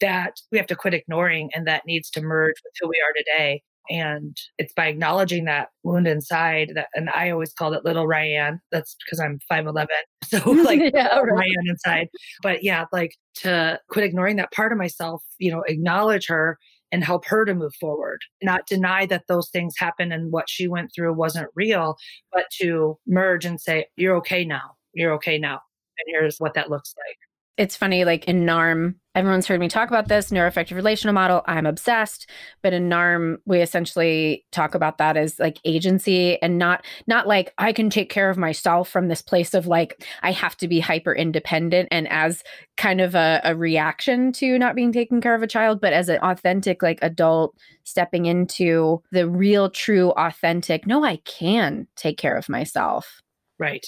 that 0.00 0.34
we 0.52 0.58
have 0.58 0.66
to 0.68 0.76
quit 0.76 0.94
ignoring 0.94 1.50
and 1.54 1.66
that 1.66 1.82
needs 1.86 2.10
to 2.10 2.20
merge 2.20 2.54
with 2.64 2.72
who 2.80 2.88
we 2.88 3.00
are 3.00 3.14
today. 3.16 3.62
And 3.90 4.36
it's 4.58 4.72
by 4.74 4.88
acknowledging 4.88 5.44
that 5.46 5.68
wound 5.82 6.06
inside 6.06 6.72
that, 6.74 6.88
and 6.94 7.08
I 7.10 7.30
always 7.30 7.52
called 7.52 7.74
it 7.74 7.84
little 7.84 8.06
Ryan. 8.06 8.60
That's 8.70 8.96
because 9.04 9.20
I'm 9.20 9.38
5'11. 9.50 9.86
So 10.24 10.50
like 10.50 10.80
yeah, 10.92 11.16
right. 11.20 11.32
Ryan 11.32 11.68
inside. 11.68 12.08
But 12.42 12.62
yeah, 12.62 12.84
like 12.92 13.12
to 13.36 13.80
quit 13.88 14.04
ignoring 14.04 14.36
that 14.36 14.52
part 14.52 14.72
of 14.72 14.78
myself, 14.78 15.22
you 15.38 15.50
know, 15.50 15.62
acknowledge 15.66 16.26
her 16.26 16.58
and 16.92 17.04
help 17.04 17.24
her 17.26 17.44
to 17.44 17.54
move 17.54 17.72
forward, 17.80 18.20
not 18.42 18.66
deny 18.66 19.06
that 19.06 19.24
those 19.28 19.48
things 19.50 19.74
happened 19.78 20.12
and 20.12 20.32
what 20.32 20.50
she 20.50 20.68
went 20.68 20.90
through 20.94 21.14
wasn't 21.14 21.48
real, 21.54 21.96
but 22.32 22.44
to 22.60 22.98
merge 23.06 23.44
and 23.44 23.60
say, 23.60 23.86
you're 23.96 24.16
okay 24.16 24.44
now. 24.44 24.72
You're 24.92 25.14
okay 25.14 25.38
now. 25.38 25.60
And 25.98 26.14
here's 26.14 26.38
what 26.38 26.54
that 26.54 26.70
looks 26.70 26.94
like 26.96 27.16
it's 27.58 27.76
funny, 27.76 28.04
like 28.04 28.24
in 28.26 28.46
NARM, 28.46 28.94
everyone's 29.16 29.48
heard 29.48 29.58
me 29.58 29.66
talk 29.66 29.88
about 29.88 30.06
this 30.06 30.30
neuroaffective 30.30 30.76
relational 30.76 31.12
model. 31.12 31.42
I'm 31.46 31.66
obsessed. 31.66 32.30
But 32.62 32.72
in 32.72 32.88
NARM, 32.88 33.38
we 33.46 33.60
essentially 33.60 34.46
talk 34.52 34.76
about 34.76 34.98
that 34.98 35.16
as 35.16 35.40
like 35.40 35.58
agency 35.64 36.40
and 36.40 36.56
not 36.56 36.86
not 37.08 37.26
like 37.26 37.52
I 37.58 37.72
can 37.72 37.90
take 37.90 38.10
care 38.10 38.30
of 38.30 38.38
myself 38.38 38.88
from 38.88 39.08
this 39.08 39.20
place 39.20 39.54
of 39.54 39.66
like 39.66 40.06
I 40.22 40.30
have 40.30 40.56
to 40.58 40.68
be 40.68 40.78
hyper 40.78 41.12
independent 41.12 41.88
and 41.90 42.08
as 42.08 42.44
kind 42.76 43.00
of 43.00 43.16
a, 43.16 43.40
a 43.42 43.56
reaction 43.56 44.30
to 44.34 44.56
not 44.56 44.76
being 44.76 44.92
taken 44.92 45.20
care 45.20 45.34
of 45.34 45.42
a 45.42 45.48
child, 45.48 45.80
but 45.80 45.92
as 45.92 46.08
an 46.08 46.20
authentic 46.22 46.80
like 46.80 47.00
adult 47.02 47.56
stepping 47.82 48.26
into 48.26 49.02
the 49.10 49.28
real, 49.28 49.68
true, 49.68 50.10
authentic, 50.10 50.86
no, 50.86 51.04
I 51.04 51.16
can 51.24 51.88
take 51.96 52.18
care 52.18 52.36
of 52.36 52.48
myself. 52.48 53.20
Right 53.58 53.84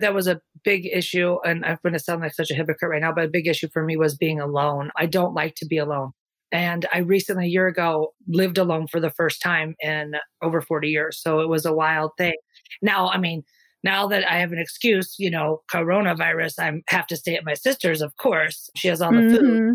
that 0.00 0.14
was 0.14 0.26
a 0.26 0.40
big 0.64 0.86
issue. 0.86 1.38
And 1.44 1.64
I'm 1.64 1.78
going 1.82 1.92
to 1.92 1.98
sound 1.98 2.22
like 2.22 2.34
such 2.34 2.50
a 2.50 2.54
hypocrite 2.54 2.90
right 2.90 3.00
now, 3.00 3.12
but 3.12 3.24
a 3.24 3.28
big 3.28 3.46
issue 3.46 3.68
for 3.72 3.84
me 3.84 3.96
was 3.96 4.16
being 4.16 4.40
alone. 4.40 4.90
I 4.96 5.06
don't 5.06 5.34
like 5.34 5.54
to 5.56 5.66
be 5.66 5.78
alone. 5.78 6.12
And 6.52 6.86
I 6.92 6.98
recently, 6.98 7.46
a 7.46 7.48
year 7.48 7.66
ago, 7.66 8.14
lived 8.28 8.58
alone 8.58 8.86
for 8.86 9.00
the 9.00 9.10
first 9.10 9.42
time 9.42 9.74
in 9.80 10.14
over 10.42 10.60
40 10.60 10.88
years. 10.88 11.20
So 11.20 11.40
it 11.40 11.48
was 11.48 11.66
a 11.66 11.74
wild 11.74 12.12
thing. 12.16 12.34
Now, 12.80 13.08
I 13.08 13.18
mean, 13.18 13.42
now 13.84 14.08
that 14.08 14.28
I 14.28 14.38
have 14.38 14.50
an 14.50 14.58
excuse, 14.58 15.14
you 15.18 15.30
know, 15.30 15.60
coronavirus, 15.70 16.58
I 16.58 16.72
have 16.88 17.06
to 17.08 17.16
stay 17.16 17.36
at 17.36 17.44
my 17.44 17.52
sister's, 17.52 18.00
of 18.00 18.16
course. 18.16 18.70
She 18.74 18.88
has 18.88 19.02
all 19.02 19.12
the 19.12 19.18
mm-hmm. 19.18 19.72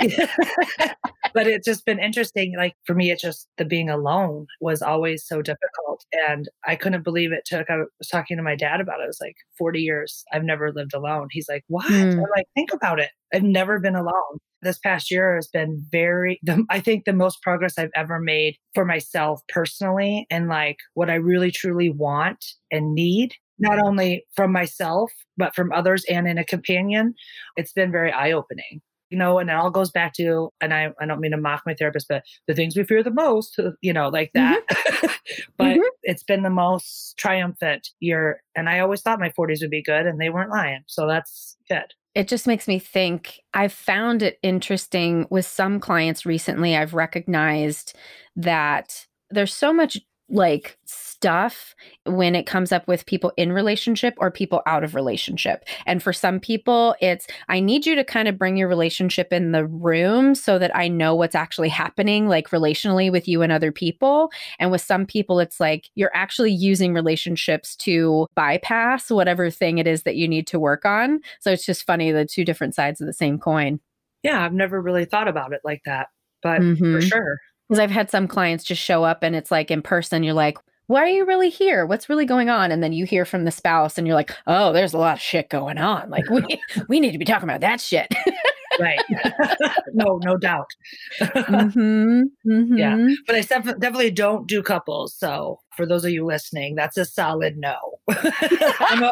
food. 0.00 0.90
but 1.34 1.46
it's 1.46 1.64
just 1.64 1.86
been 1.86 2.00
interesting. 2.00 2.54
Like 2.58 2.74
for 2.84 2.94
me, 2.94 3.12
it's 3.12 3.22
just 3.22 3.48
the 3.56 3.64
being 3.64 3.88
alone 3.88 4.46
was 4.60 4.82
always 4.82 5.24
so 5.24 5.40
difficult. 5.40 6.04
And 6.28 6.48
I 6.66 6.74
couldn't 6.74 7.04
believe 7.04 7.30
it 7.32 7.44
took, 7.46 7.70
I 7.70 7.76
was 7.78 8.08
talking 8.10 8.36
to 8.36 8.42
my 8.42 8.56
dad 8.56 8.80
about 8.80 9.00
it. 9.00 9.04
It 9.04 9.06
was 9.06 9.20
like 9.20 9.36
40 9.56 9.80
years. 9.80 10.24
I've 10.32 10.44
never 10.44 10.72
lived 10.72 10.92
alone. 10.92 11.28
He's 11.30 11.48
like, 11.48 11.62
what? 11.68 11.86
Mm. 11.86 12.14
I'm 12.14 12.26
like, 12.36 12.46
think 12.56 12.72
about 12.72 12.98
it. 12.98 13.10
I've 13.32 13.44
never 13.44 13.78
been 13.78 13.96
alone 13.96 14.38
this 14.62 14.78
past 14.78 15.10
year 15.10 15.36
has 15.36 15.46
been 15.46 15.84
very 15.92 16.40
the, 16.42 16.64
i 16.70 16.80
think 16.80 17.04
the 17.04 17.12
most 17.12 17.42
progress 17.42 17.78
i've 17.78 17.90
ever 17.94 18.18
made 18.18 18.56
for 18.74 18.84
myself 18.84 19.42
personally 19.48 20.26
and 20.30 20.48
like 20.48 20.78
what 20.94 21.10
i 21.10 21.14
really 21.14 21.50
truly 21.50 21.90
want 21.90 22.42
and 22.72 22.94
need 22.94 23.34
not 23.58 23.78
only 23.84 24.26
from 24.34 24.52
myself, 24.52 25.10
but 25.36 25.54
from 25.54 25.72
others 25.72 26.04
and 26.08 26.26
in 26.26 26.38
a 26.38 26.44
companion, 26.44 27.14
it's 27.56 27.72
been 27.72 27.92
very 27.92 28.12
eye 28.12 28.32
opening. 28.32 28.80
You 29.10 29.18
know, 29.18 29.38
and 29.38 29.48
it 29.48 29.52
all 29.54 29.70
goes 29.70 29.92
back 29.92 30.12
to, 30.14 30.48
and 30.60 30.74
I, 30.74 30.88
I 31.00 31.06
don't 31.06 31.20
mean 31.20 31.30
to 31.30 31.36
mock 31.36 31.62
my 31.66 31.74
therapist, 31.74 32.08
but 32.08 32.24
the 32.48 32.54
things 32.54 32.76
we 32.76 32.82
fear 32.82 33.02
the 33.02 33.12
most, 33.12 33.60
you 33.80 33.92
know, 33.92 34.08
like 34.08 34.32
that. 34.34 34.66
Mm-hmm. 34.66 35.06
but 35.56 35.66
mm-hmm. 35.66 35.82
it's 36.02 36.24
been 36.24 36.42
the 36.42 36.50
most 36.50 37.14
triumphant 37.16 37.90
year. 38.00 38.42
And 38.56 38.68
I 38.68 38.80
always 38.80 39.02
thought 39.02 39.20
my 39.20 39.30
40s 39.38 39.60
would 39.60 39.70
be 39.70 39.82
good, 39.82 40.06
and 40.06 40.20
they 40.20 40.30
weren't 40.30 40.50
lying. 40.50 40.82
So 40.86 41.06
that's 41.06 41.56
good 41.68 41.92
it 42.14 42.28
just 42.28 42.46
makes 42.46 42.68
me 42.68 42.78
think 42.78 43.40
I've 43.52 43.72
found 43.72 44.22
it 44.22 44.38
interesting 44.42 45.26
with 45.30 45.46
some 45.46 45.80
clients 45.80 46.24
recently. 46.24 46.76
I've 46.76 46.94
recognized 46.94 47.96
that 48.36 49.06
there's 49.30 49.52
so 49.52 49.72
much 49.72 49.98
like 50.30 50.78
stuff 50.84 51.74
when 52.04 52.34
it 52.34 52.46
comes 52.46 52.72
up 52.72 52.86
with 52.88 53.06
people 53.06 53.32
in 53.36 53.52
relationship 53.52 54.14
or 54.18 54.30
people 54.30 54.62
out 54.66 54.84
of 54.84 54.94
relationship. 54.94 55.64
And 55.86 56.02
for 56.02 56.12
some 56.12 56.40
people, 56.40 56.94
it's 57.00 57.26
I 57.48 57.60
need 57.60 57.86
you 57.86 57.94
to 57.94 58.04
kind 58.04 58.28
of 58.28 58.38
bring 58.38 58.56
your 58.56 58.68
relationship 58.68 59.32
in 59.32 59.52
the 59.52 59.66
room 59.66 60.34
so 60.34 60.58
that 60.58 60.74
I 60.74 60.88
know 60.88 61.14
what's 61.14 61.34
actually 61.34 61.68
happening, 61.68 62.28
like 62.28 62.50
relationally 62.50 63.10
with 63.10 63.28
you 63.28 63.42
and 63.42 63.52
other 63.52 63.72
people. 63.72 64.30
And 64.58 64.70
with 64.70 64.80
some 64.80 65.06
people, 65.06 65.40
it's 65.40 65.60
like 65.60 65.88
you're 65.94 66.14
actually 66.14 66.52
using 66.52 66.94
relationships 66.94 67.76
to 67.76 68.26
bypass 68.34 69.10
whatever 69.10 69.50
thing 69.50 69.78
it 69.78 69.86
is 69.86 70.02
that 70.02 70.16
you 70.16 70.28
need 70.28 70.46
to 70.48 70.58
work 70.60 70.84
on. 70.84 71.20
So 71.40 71.50
it's 71.50 71.66
just 71.66 71.84
funny 71.84 72.12
the 72.12 72.26
two 72.26 72.44
different 72.44 72.74
sides 72.74 73.00
of 73.00 73.06
the 73.06 73.12
same 73.12 73.38
coin. 73.38 73.80
Yeah, 74.22 74.44
I've 74.44 74.54
never 74.54 74.80
really 74.80 75.04
thought 75.04 75.28
about 75.28 75.52
it 75.52 75.60
like 75.64 75.82
that, 75.84 76.08
but 76.42 76.60
mm-hmm. 76.60 76.94
for 76.94 77.00
sure. 77.02 77.38
Because 77.68 77.78
I've 77.78 77.90
had 77.90 78.10
some 78.10 78.28
clients 78.28 78.64
just 78.64 78.82
show 78.82 79.04
up 79.04 79.22
and 79.22 79.34
it's 79.34 79.50
like 79.50 79.70
in 79.70 79.82
person, 79.82 80.22
you're 80.22 80.34
like, 80.34 80.58
why 80.86 81.00
are 81.00 81.08
you 81.08 81.24
really 81.24 81.48
here? 81.48 81.86
What's 81.86 82.08
really 82.08 82.26
going 82.26 82.50
on? 82.50 82.70
And 82.70 82.82
then 82.82 82.92
you 82.92 83.06
hear 83.06 83.24
from 83.24 83.44
the 83.44 83.50
spouse 83.50 83.96
and 83.96 84.06
you're 84.06 84.16
like, 84.16 84.36
oh, 84.46 84.72
there's 84.72 84.92
a 84.92 84.98
lot 84.98 85.14
of 85.14 85.20
shit 85.20 85.48
going 85.48 85.78
on. 85.78 86.10
Like 86.10 86.28
we 86.28 86.42
we 86.88 87.00
need 87.00 87.12
to 87.12 87.18
be 87.18 87.24
talking 87.24 87.48
about 87.48 87.62
that 87.62 87.80
shit. 87.80 88.08
right. 88.78 89.00
no, 89.94 90.18
no 90.22 90.36
doubt. 90.36 90.68
mm-hmm, 91.20 92.22
mm-hmm. 92.46 92.76
Yeah. 92.76 93.08
But 93.26 93.36
I 93.36 93.40
def- 93.40 93.78
definitely 93.78 94.10
don't 94.10 94.46
do 94.46 94.62
couples. 94.62 95.14
So 95.14 95.60
for 95.74 95.86
those 95.86 96.04
of 96.04 96.10
you 96.10 96.26
listening, 96.26 96.74
that's 96.74 96.98
a 96.98 97.04
solid 97.04 97.56
no. 97.56 97.76
a- 98.10 99.10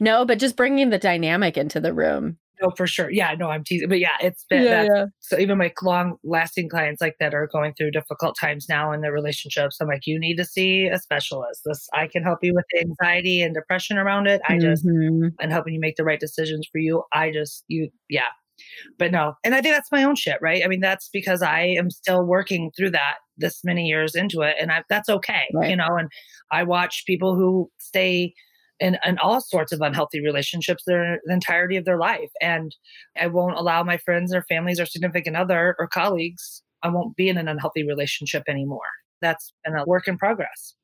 no, 0.00 0.24
but 0.24 0.38
just 0.38 0.56
bringing 0.56 0.90
the 0.90 0.98
dynamic 0.98 1.58
into 1.58 1.78
the 1.78 1.92
room 1.92 2.38
no, 2.62 2.70
for 2.76 2.86
sure. 2.86 3.10
Yeah, 3.10 3.34
no, 3.38 3.50
I'm 3.50 3.64
teasing. 3.64 3.88
But 3.88 3.98
yeah, 3.98 4.16
it's 4.20 4.44
been 4.48 4.64
yeah, 4.64 4.84
yeah. 4.84 5.06
so 5.20 5.38
even 5.38 5.58
my 5.58 5.72
long 5.82 6.16
lasting 6.24 6.68
clients 6.68 7.00
like 7.00 7.16
that 7.20 7.34
are 7.34 7.48
going 7.48 7.74
through 7.74 7.90
difficult 7.90 8.36
times 8.40 8.66
now 8.68 8.92
in 8.92 9.00
their 9.00 9.12
relationships. 9.12 9.78
I'm 9.80 9.88
like, 9.88 10.06
you 10.06 10.18
need 10.18 10.36
to 10.36 10.44
see 10.44 10.86
a 10.86 10.98
specialist. 10.98 11.62
This 11.64 11.88
I 11.94 12.06
can 12.06 12.22
help 12.22 12.38
you 12.42 12.54
with 12.54 12.64
the 12.72 12.80
anxiety 12.80 13.42
and 13.42 13.54
depression 13.54 13.98
around 13.98 14.26
it. 14.28 14.40
I 14.48 14.58
just 14.58 14.86
mm-hmm. 14.86 15.28
and 15.40 15.52
helping 15.52 15.74
you 15.74 15.80
make 15.80 15.96
the 15.96 16.04
right 16.04 16.20
decisions 16.20 16.68
for 16.70 16.78
you. 16.78 17.02
I 17.12 17.30
just 17.30 17.64
you 17.68 17.90
yeah. 18.08 18.28
But 18.98 19.10
no, 19.10 19.34
and 19.44 19.54
I 19.54 19.60
think 19.60 19.74
that's 19.74 19.90
my 19.90 20.04
own 20.04 20.14
shit, 20.14 20.38
right? 20.40 20.62
I 20.64 20.68
mean, 20.68 20.80
that's 20.80 21.08
because 21.12 21.42
I 21.42 21.60
am 21.62 21.90
still 21.90 22.24
working 22.24 22.70
through 22.76 22.90
that 22.90 23.16
this 23.36 23.60
many 23.64 23.86
years 23.86 24.14
into 24.14 24.42
it, 24.42 24.56
and 24.60 24.70
I, 24.70 24.84
that's 24.88 25.08
okay, 25.08 25.48
right. 25.54 25.70
you 25.70 25.76
know. 25.76 25.96
And 25.98 26.08
I 26.52 26.62
watch 26.62 27.04
people 27.06 27.34
who 27.34 27.70
stay 27.78 28.34
in, 28.80 28.98
in 29.04 29.18
all 29.18 29.40
sorts 29.40 29.72
of 29.72 29.80
unhealthy 29.80 30.20
relationships 30.22 30.82
their 30.86 31.20
the 31.24 31.32
entirety 31.32 31.76
of 31.76 31.84
their 31.84 31.98
life. 31.98 32.30
And 32.40 32.74
I 33.20 33.28
won't 33.28 33.58
allow 33.58 33.82
my 33.82 33.98
friends 33.98 34.34
or 34.34 34.44
families 34.48 34.80
or 34.80 34.86
significant 34.86 35.36
other 35.36 35.76
or 35.78 35.86
colleagues, 35.86 36.62
I 36.82 36.88
won't 36.88 37.16
be 37.16 37.28
in 37.28 37.38
an 37.38 37.48
unhealthy 37.48 37.86
relationship 37.86 38.44
anymore. 38.48 38.80
That's 39.20 39.52
been 39.64 39.76
a 39.76 39.84
work 39.84 40.08
in 40.08 40.18
progress. 40.18 40.74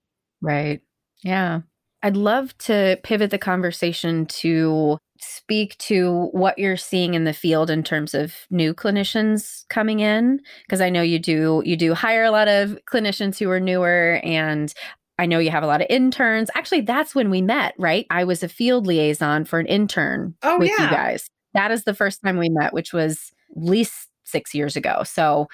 Right. 0.40 0.80
Yeah. 1.22 1.62
I'd 2.02 2.16
love 2.16 2.56
to 2.58 2.98
pivot 3.02 3.30
the 3.30 3.38
conversation 3.38 4.26
to 4.26 4.98
speak 5.20 5.76
to 5.78 6.28
what 6.30 6.56
you're 6.56 6.76
seeing 6.76 7.14
in 7.14 7.24
the 7.24 7.32
field 7.32 7.70
in 7.70 7.82
terms 7.82 8.14
of 8.14 8.34
new 8.50 8.72
clinicians 8.72 9.64
coming 9.68 9.98
in 9.98 10.40
because 10.64 10.80
I 10.80 10.90
know 10.90 11.02
you 11.02 11.18
do 11.18 11.60
you 11.66 11.76
do 11.76 11.92
hire 11.92 12.22
a 12.22 12.30
lot 12.30 12.46
of 12.46 12.78
clinicians 12.88 13.36
who 13.36 13.50
are 13.50 13.58
newer 13.58 14.20
and 14.22 14.72
I 15.18 15.26
know 15.26 15.38
you 15.38 15.50
have 15.50 15.64
a 15.64 15.66
lot 15.66 15.80
of 15.80 15.88
interns. 15.90 16.50
Actually, 16.54 16.82
that's 16.82 17.14
when 17.14 17.28
we 17.28 17.42
met, 17.42 17.74
right? 17.76 18.06
I 18.10 18.24
was 18.24 18.42
a 18.42 18.48
field 18.48 18.86
liaison 18.86 19.44
for 19.44 19.58
an 19.58 19.66
intern 19.66 20.34
oh, 20.42 20.58
with 20.58 20.70
yeah. 20.70 20.84
you 20.84 20.90
guys. 20.90 21.28
That 21.54 21.70
is 21.70 21.84
the 21.84 21.94
first 21.94 22.22
time 22.22 22.38
we 22.38 22.48
met, 22.48 22.72
which 22.72 22.92
was 22.92 23.32
at 23.56 23.62
least 23.62 24.08
six 24.24 24.54
years 24.54 24.76
ago. 24.76 25.02
So, 25.04 25.48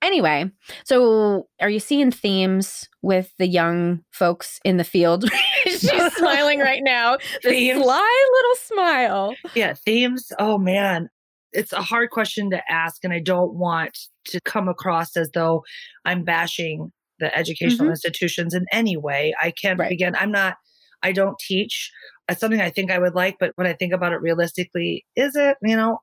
anyway, 0.00 0.50
so 0.84 1.48
are 1.60 1.70
you 1.70 1.80
seeing 1.80 2.12
themes 2.12 2.88
with 3.02 3.32
the 3.38 3.48
young 3.48 4.04
folks 4.12 4.60
in 4.64 4.76
the 4.76 4.84
field? 4.84 5.28
She's 5.64 5.90
smiling 6.16 6.60
right 6.60 6.82
now. 6.84 7.16
The 7.42 7.50
themes. 7.50 7.82
sly 7.82 8.26
little 8.32 8.56
smile. 8.56 9.34
Yeah, 9.54 9.74
themes. 9.74 10.32
Oh, 10.38 10.58
man. 10.58 11.08
It's 11.52 11.72
a 11.72 11.82
hard 11.82 12.10
question 12.10 12.50
to 12.50 12.62
ask, 12.70 13.02
and 13.02 13.12
I 13.12 13.18
don't 13.18 13.54
want 13.54 13.98
to 14.26 14.40
come 14.42 14.68
across 14.68 15.16
as 15.16 15.30
though 15.32 15.64
I'm 16.04 16.22
bashing 16.22 16.92
the 17.20 17.36
educational 17.36 17.86
mm-hmm. 17.86 17.90
institutions 17.90 18.54
in 18.54 18.66
any 18.72 18.96
way. 18.96 19.34
I 19.40 19.52
can't 19.52 19.78
right. 19.78 19.88
begin. 19.88 20.16
I'm 20.16 20.32
not, 20.32 20.56
I 21.02 21.12
don't 21.12 21.38
teach. 21.38 21.90
It's 22.28 22.40
something 22.40 22.60
I 22.60 22.70
think 22.70 22.92
I 22.92 22.98
would 22.98 23.14
like, 23.14 23.36
but 23.40 23.52
when 23.56 23.66
I 23.66 23.72
think 23.72 23.92
about 23.92 24.12
it 24.12 24.20
realistically, 24.20 25.04
is 25.16 25.34
it, 25.34 25.56
you 25.62 25.76
know, 25.76 25.98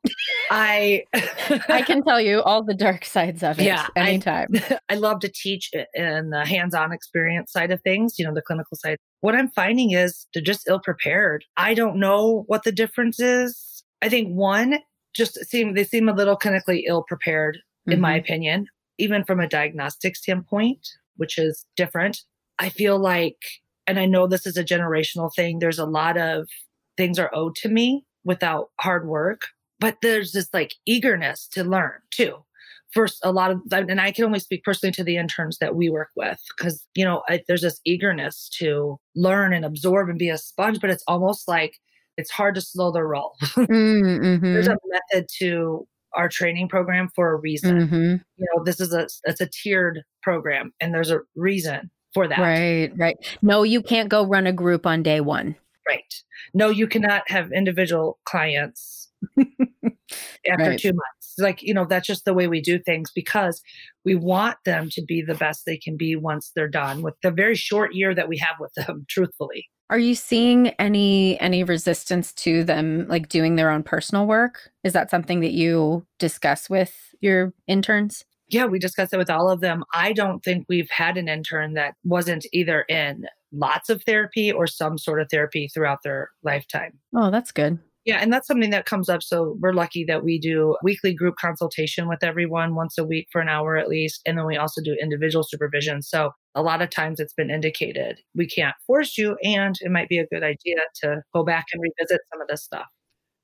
I 0.51 1.05
I 1.69 1.81
can 1.81 2.03
tell 2.03 2.19
you 2.19 2.41
all 2.41 2.63
the 2.63 2.73
dark 2.73 3.05
sides 3.05 3.43
of 3.43 3.59
it 3.59 3.63
yeah, 3.63 3.87
anytime. 3.95 4.49
I, 4.53 4.79
I 4.89 4.95
love 4.95 5.19
to 5.21 5.29
teach 5.29 5.71
in 5.93 6.31
the 6.31 6.45
hands-on 6.45 6.91
experience 6.91 7.53
side 7.53 7.71
of 7.71 7.81
things, 7.81 8.19
you 8.19 8.25
know, 8.25 8.33
the 8.33 8.41
clinical 8.41 8.75
side. 8.75 8.97
What 9.21 9.35
I'm 9.35 9.49
finding 9.51 9.91
is 9.91 10.27
they're 10.33 10.43
just 10.43 10.67
ill 10.67 10.81
prepared. 10.81 11.45
I 11.55 11.73
don't 11.73 11.97
know 11.97 12.43
what 12.47 12.63
the 12.63 12.73
difference 12.73 13.19
is. 13.21 13.83
I 14.01 14.09
think 14.09 14.29
one 14.29 14.79
just 15.15 15.35
seem 15.45 15.75
they 15.75 15.85
seem 15.85 16.09
a 16.09 16.13
little 16.13 16.37
clinically 16.37 16.83
ill 16.87 17.03
prepared, 17.07 17.55
mm-hmm. 17.57 17.93
in 17.93 18.01
my 18.01 18.13
mm-hmm. 18.13 18.19
opinion, 18.19 18.67
even 18.97 19.23
from 19.23 19.39
a 19.39 19.47
diagnostic 19.47 20.17
standpoint 20.17 20.85
which 21.17 21.37
is 21.37 21.65
different. 21.75 22.21
I 22.59 22.69
feel 22.69 22.97
like, 22.99 23.37
and 23.85 23.99
I 23.99 24.05
know 24.05 24.27
this 24.27 24.47
is 24.47 24.57
a 24.57 24.63
generational 24.63 25.33
thing, 25.33 25.59
there's 25.59 25.79
a 25.79 25.85
lot 25.85 26.17
of 26.17 26.47
things 26.97 27.19
are 27.19 27.31
owed 27.33 27.55
to 27.57 27.69
me 27.69 28.05
without 28.23 28.69
hard 28.81 29.07
work, 29.07 29.41
but 29.79 29.97
there's 30.01 30.31
this 30.31 30.49
like 30.53 30.73
eagerness 30.85 31.47
to 31.49 31.63
learn 31.63 31.99
too. 32.11 32.43
first 32.93 33.19
a 33.23 33.31
lot 33.31 33.51
of 33.51 33.61
and 33.71 33.99
i 33.99 34.11
can 34.11 34.23
only 34.25 34.39
speak 34.39 34.63
personally 34.63 34.91
to 34.93 35.03
the 35.03 35.17
interns 35.17 35.57
that 35.59 35.75
we 35.75 35.89
work 35.89 36.09
with 36.15 36.39
because 36.55 36.85
you 36.95 37.03
know 37.03 37.21
I, 37.29 37.41
there's 37.47 37.61
this 37.61 37.81
eagerness 37.85 38.49
to 38.59 38.97
learn 39.15 39.53
and 39.53 39.65
absorb 39.65 40.09
and 40.09 40.17
be 40.17 40.29
a 40.29 40.37
sponge 40.37 40.79
but 40.79 40.89
it's 40.89 41.03
almost 41.07 41.47
like 41.47 41.73
it's 42.17 42.31
hard 42.31 42.55
to 42.55 42.61
slow 42.61 42.91
the 42.91 43.03
roll 43.03 43.35
mm-hmm. 43.43 44.53
there's 44.53 44.67
a 44.67 44.77
method 44.87 45.27
to 45.39 45.85
our 46.17 46.27
training 46.27 46.67
program 46.67 47.09
for 47.15 47.31
a 47.31 47.35
reason 47.35 47.87
mm-hmm. 47.87 48.15
you 48.37 48.47
know 48.55 48.63
this 48.63 48.79
is 48.79 48.93
a 48.93 49.07
it's 49.23 49.41
a 49.41 49.47
tiered 49.47 50.03
program 50.21 50.73
and 50.81 50.93
there's 50.93 51.11
a 51.11 51.19
reason 51.35 51.89
for 52.13 52.27
that 52.27 52.39
right 52.39 52.91
right 52.97 53.37
no 53.41 53.63
you 53.63 53.81
can't 53.81 54.09
go 54.09 54.25
run 54.25 54.47
a 54.47 54.53
group 54.53 54.85
on 54.85 55.03
day 55.03 55.21
one 55.21 55.55
right 55.87 56.23
no 56.53 56.69
you 56.69 56.87
cannot 56.87 57.23
have 57.29 57.51
individual 57.51 58.19
clients 58.25 59.07
after 60.49 60.63
right. 60.63 60.79
two 60.79 60.89
months. 60.89 61.35
Like, 61.37 61.61
you 61.61 61.73
know, 61.73 61.85
that's 61.85 62.07
just 62.07 62.25
the 62.25 62.33
way 62.33 62.47
we 62.47 62.61
do 62.61 62.79
things 62.79 63.11
because 63.13 63.61
we 64.05 64.15
want 64.15 64.57
them 64.65 64.89
to 64.91 65.01
be 65.03 65.21
the 65.21 65.35
best 65.35 65.65
they 65.65 65.77
can 65.77 65.97
be 65.97 66.15
once 66.15 66.51
they're 66.55 66.67
done 66.67 67.01
with 67.01 67.15
the 67.21 67.31
very 67.31 67.55
short 67.55 67.93
year 67.93 68.15
that 68.15 68.27
we 68.27 68.37
have 68.37 68.55
with 68.59 68.73
them, 68.73 69.05
truthfully. 69.09 69.67
Are 69.89 69.99
you 69.99 70.15
seeing 70.15 70.69
any 70.79 71.39
any 71.39 71.63
resistance 71.63 72.33
to 72.33 72.63
them 72.63 73.07
like 73.07 73.29
doing 73.29 73.55
their 73.55 73.69
own 73.69 73.83
personal 73.83 74.25
work? 74.27 74.71
Is 74.83 74.93
that 74.93 75.09
something 75.09 75.39
that 75.39 75.53
you 75.53 76.05
discuss 76.19 76.69
with 76.69 77.15
your 77.21 77.53
interns? 77.67 78.25
Yeah, 78.49 78.65
we 78.65 78.79
discuss 78.79 79.11
it 79.11 79.17
with 79.17 79.29
all 79.29 79.49
of 79.49 79.61
them. 79.61 79.83
I 79.93 80.13
don't 80.13 80.43
think 80.43 80.65
we've 80.69 80.89
had 80.89 81.17
an 81.17 81.27
intern 81.27 81.73
that 81.73 81.95
wasn't 82.03 82.45
either 82.53 82.81
in 82.83 83.27
lots 83.51 83.89
of 83.89 84.03
therapy 84.03 84.51
or 84.51 84.67
some 84.67 84.97
sort 84.97 85.21
of 85.21 85.27
therapy 85.29 85.69
throughout 85.73 85.99
their 86.03 86.29
lifetime. 86.43 86.99
Oh, 87.15 87.31
that's 87.31 87.51
good. 87.51 87.79
Yeah, 88.07 88.19
and 88.21 88.31
that's 88.31 88.47
something 88.47 88.69
that 88.69 88.85
comes 88.85 89.09
up. 89.09 89.21
So 89.21 89.57
we're 89.59 89.73
lucky 89.73 90.05
that 90.05 90.23
we 90.23 90.39
do 90.39 90.77
weekly 90.81 91.13
group 91.13 91.35
consultation 91.35 92.07
with 92.07 92.23
everyone 92.23 92.73
once 92.73 92.97
a 92.97 93.03
week 93.03 93.27
for 93.33 93.41
an 93.41 93.49
hour 93.49 93.75
at 93.75 93.89
least. 93.89 94.21
And 94.25 94.37
then 94.37 94.45
we 94.45 94.55
also 94.55 94.81
do 94.81 94.93
individual 95.01 95.43
supervision. 95.43 96.01
So 96.01 96.31
a 96.55 96.61
lot 96.63 96.81
of 96.81 96.89
times 96.89 97.19
it's 97.19 97.33
been 97.33 97.51
indicated 97.51 98.19
we 98.33 98.47
can't 98.47 98.75
force 98.87 99.17
you, 99.17 99.35
and 99.43 99.75
it 99.81 99.91
might 99.91 100.07
be 100.09 100.19
a 100.19 100.27
good 100.27 100.41
idea 100.43 100.77
to 101.03 101.21
go 101.33 101.43
back 101.43 101.65
and 101.73 101.81
revisit 101.83 102.21
some 102.31 102.41
of 102.41 102.47
this 102.47 102.63
stuff. 102.63 102.87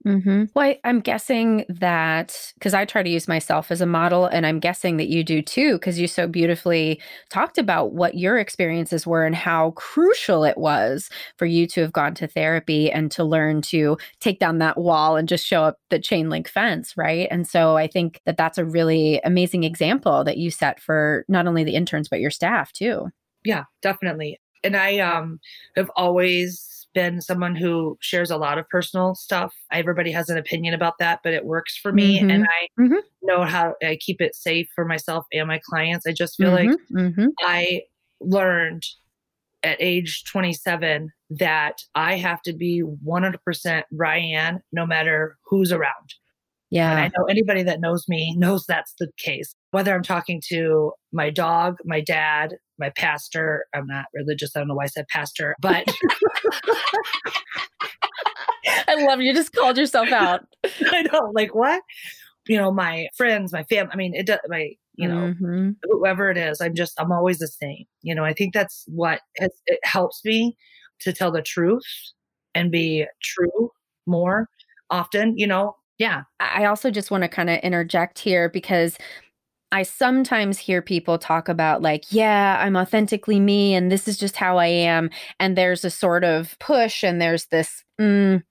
Mm-hmm. 0.05 0.45
Well, 0.53 0.67
I, 0.67 0.79
am 0.83 0.99
guessing 0.99 1.65
that 1.69 2.53
because 2.55 2.73
I 2.73 2.83
try 2.83 3.03
to 3.03 3.09
use 3.09 3.27
myself 3.27 3.71
as 3.71 3.79
a 3.79 3.85
model, 3.85 4.25
and 4.25 4.45
I'm 4.45 4.59
guessing 4.59 4.97
that 4.97 5.07
you 5.07 5.23
do 5.23 5.41
too, 5.41 5.73
because 5.73 5.99
you 5.99 6.07
so 6.07 6.27
beautifully 6.27 7.01
talked 7.29 7.57
about 7.57 7.93
what 7.93 8.15
your 8.15 8.37
experiences 8.37 9.07
were 9.07 9.25
and 9.25 9.35
how 9.35 9.71
crucial 9.71 10.43
it 10.43 10.57
was 10.57 11.09
for 11.37 11.45
you 11.45 11.65
to 11.67 11.81
have 11.81 11.93
gone 11.93 12.13
to 12.15 12.27
therapy 12.27 12.91
and 12.91 13.11
to 13.11 13.23
learn 13.23 13.61
to 13.61 13.97
take 14.19 14.39
down 14.39 14.57
that 14.57 14.77
wall 14.77 15.15
and 15.15 15.29
just 15.29 15.45
show 15.45 15.63
up 15.63 15.77
the 15.89 15.99
chain 15.99 16.29
link 16.29 16.49
fence, 16.49 16.97
right? 16.97 17.27
And 17.31 17.47
so 17.47 17.77
I 17.77 17.87
think 17.87 18.19
that 18.25 18.37
that's 18.37 18.57
a 18.57 18.65
really 18.65 19.21
amazing 19.23 19.63
example 19.63 20.23
that 20.25 20.37
you 20.37 20.51
set 20.51 20.81
for 20.81 21.23
not 21.29 21.47
only 21.47 21.63
the 21.63 21.75
interns, 21.75 22.09
but 22.09 22.19
your 22.19 22.31
staff 22.31 22.73
too. 22.73 23.07
Yeah, 23.45 23.63
definitely. 23.81 24.39
And 24.63 24.75
I 24.75 24.99
um, 24.99 25.39
have 25.75 25.91
always 25.95 26.72
been 26.93 27.21
someone 27.21 27.55
who 27.55 27.97
shares 28.01 28.31
a 28.31 28.37
lot 28.37 28.57
of 28.57 28.67
personal 28.69 29.15
stuff. 29.15 29.53
Everybody 29.71 30.11
has 30.11 30.29
an 30.29 30.37
opinion 30.37 30.73
about 30.73 30.97
that, 30.99 31.19
but 31.23 31.33
it 31.33 31.45
works 31.45 31.77
for 31.77 31.91
me. 31.91 32.19
Mm-hmm. 32.19 32.29
And 32.29 32.45
I 32.45 32.81
mm-hmm. 32.81 32.95
know 33.21 33.43
how 33.43 33.75
I 33.83 33.97
keep 33.99 34.21
it 34.21 34.35
safe 34.35 34.69
for 34.75 34.85
myself 34.85 35.25
and 35.33 35.47
my 35.47 35.59
clients. 35.63 36.05
I 36.05 36.13
just 36.13 36.37
feel 36.37 36.51
mm-hmm. 36.51 36.69
like 36.69 36.79
mm-hmm. 36.91 37.27
I 37.41 37.81
learned 38.21 38.83
at 39.63 39.77
age 39.79 40.23
27 40.25 41.09
that 41.31 41.81
I 41.95 42.17
have 42.17 42.41
to 42.43 42.53
be 42.53 42.83
100% 42.83 43.83
Rayanne 43.93 44.59
no 44.71 44.85
matter 44.85 45.37
who's 45.45 45.71
around. 45.71 46.13
Yeah. 46.73 46.91
And 46.91 46.99
I 46.99 47.11
know 47.15 47.25
anybody 47.25 47.61
that 47.61 47.79
knows 47.79 48.07
me 48.09 48.35
knows 48.35 48.65
that's 48.65 48.95
the 48.97 49.07
case. 49.17 49.53
Whether 49.69 49.93
I'm 49.93 50.01
talking 50.01 50.41
to 50.47 50.91
my 51.11 51.29
dog, 51.29 51.77
my 51.85 52.01
dad, 52.01 52.55
my 52.79 52.89
pastor, 52.89 53.65
I'm 53.75 53.85
not 53.85 54.05
religious. 54.11 54.55
I 54.55 54.59
don't 54.59 54.69
know 54.69 54.73
why 54.73 54.85
I 54.85 54.87
said 54.87 55.05
pastor, 55.07 55.55
but 55.61 55.87
I 58.87 59.05
love 59.05 59.21
you 59.21 59.35
just 59.35 59.53
called 59.53 59.77
yourself 59.77 60.11
out. 60.11 60.47
I 60.63 61.03
know, 61.03 61.31
like 61.35 61.53
what? 61.53 61.83
You 62.47 62.57
know, 62.57 62.71
my 62.71 63.07
friends, 63.15 63.53
my 63.53 63.63
family. 63.65 63.91
I 63.93 63.95
mean, 63.95 64.15
it 64.15 64.25
does. 64.25 64.39
My, 64.47 64.71
you 64.95 65.07
know, 65.07 65.35
mm-hmm. 65.35 65.69
whoever 65.83 66.31
it 66.31 66.37
is, 66.37 66.59
I'm 66.59 66.73
just, 66.73 66.99
I'm 66.99 67.11
always 67.11 67.37
the 67.37 67.47
same. 67.47 67.85
You 68.01 68.15
know, 68.15 68.25
I 68.25 68.33
think 68.33 68.55
that's 68.55 68.83
what 68.87 69.19
has, 69.37 69.51
it 69.67 69.79
helps 69.83 70.25
me 70.25 70.57
to 71.01 71.13
tell 71.13 71.31
the 71.31 71.43
truth 71.43 71.85
and 72.55 72.71
be 72.71 73.05
true 73.21 73.69
more 74.07 74.49
often. 74.89 75.37
You 75.37 75.45
know, 75.45 75.75
yeah. 75.97 76.23
I 76.39 76.65
also 76.65 76.91
just 76.91 77.11
want 77.11 77.23
to 77.23 77.29
kind 77.29 77.49
of 77.49 77.59
interject 77.59 78.19
here 78.19 78.49
because 78.49 78.97
I 79.71 79.83
sometimes 79.83 80.59
hear 80.59 80.83
people 80.83 81.17
talk 81.17 81.49
about, 81.49 81.81
like, 81.81 82.03
yeah, 82.11 82.57
I'm 82.59 82.77
authentically 82.77 83.39
me 83.39 83.73
and 83.73 83.91
this 83.91 84.07
is 84.07 84.17
just 84.17 84.35
how 84.35 84.57
I 84.57 84.67
am. 84.67 85.09
And 85.39 85.57
there's 85.57 85.83
a 85.83 85.89
sort 85.89 86.23
of 86.23 86.57
push 86.59 87.03
and 87.03 87.19
there's 87.19 87.47
this, 87.47 87.83
mm, 87.99 88.43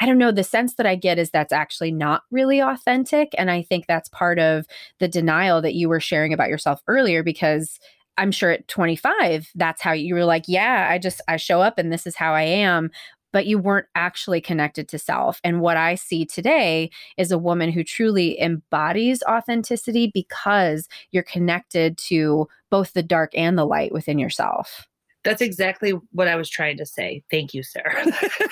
I 0.00 0.06
don't 0.06 0.18
know, 0.18 0.32
the 0.32 0.44
sense 0.44 0.74
that 0.76 0.86
I 0.86 0.94
get 0.94 1.18
is 1.18 1.30
that's 1.30 1.52
actually 1.52 1.90
not 1.92 2.22
really 2.30 2.60
authentic. 2.60 3.34
And 3.36 3.50
I 3.50 3.62
think 3.62 3.86
that's 3.86 4.08
part 4.10 4.38
of 4.38 4.66
the 5.00 5.08
denial 5.08 5.60
that 5.62 5.74
you 5.74 5.88
were 5.88 6.00
sharing 6.00 6.32
about 6.32 6.48
yourself 6.48 6.80
earlier 6.86 7.22
because 7.24 7.80
I'm 8.16 8.32
sure 8.32 8.50
at 8.50 8.68
25, 8.68 9.50
that's 9.56 9.82
how 9.82 9.92
you 9.92 10.14
were 10.14 10.24
like, 10.24 10.44
yeah, 10.46 10.88
I 10.90 10.98
just, 10.98 11.20
I 11.26 11.36
show 11.36 11.62
up 11.62 11.78
and 11.78 11.92
this 11.92 12.06
is 12.06 12.16
how 12.16 12.32
I 12.32 12.42
am 12.42 12.90
but 13.32 13.46
you 13.46 13.58
weren't 13.58 13.86
actually 13.94 14.40
connected 14.40 14.88
to 14.88 14.98
self. 14.98 15.40
And 15.44 15.60
what 15.60 15.76
I 15.76 15.94
see 15.94 16.24
today 16.24 16.90
is 17.16 17.30
a 17.30 17.38
woman 17.38 17.70
who 17.70 17.84
truly 17.84 18.40
embodies 18.40 19.22
authenticity 19.28 20.10
because 20.12 20.88
you're 21.10 21.22
connected 21.22 21.98
to 21.98 22.48
both 22.70 22.92
the 22.92 23.02
dark 23.02 23.32
and 23.34 23.58
the 23.58 23.66
light 23.66 23.92
within 23.92 24.18
yourself. 24.18 24.86
That's 25.22 25.42
exactly 25.42 25.92
what 26.12 26.28
I 26.28 26.36
was 26.36 26.48
trying 26.48 26.78
to 26.78 26.86
say. 26.86 27.22
Thank 27.30 27.52
you, 27.52 27.62
Sarah. 27.62 28.06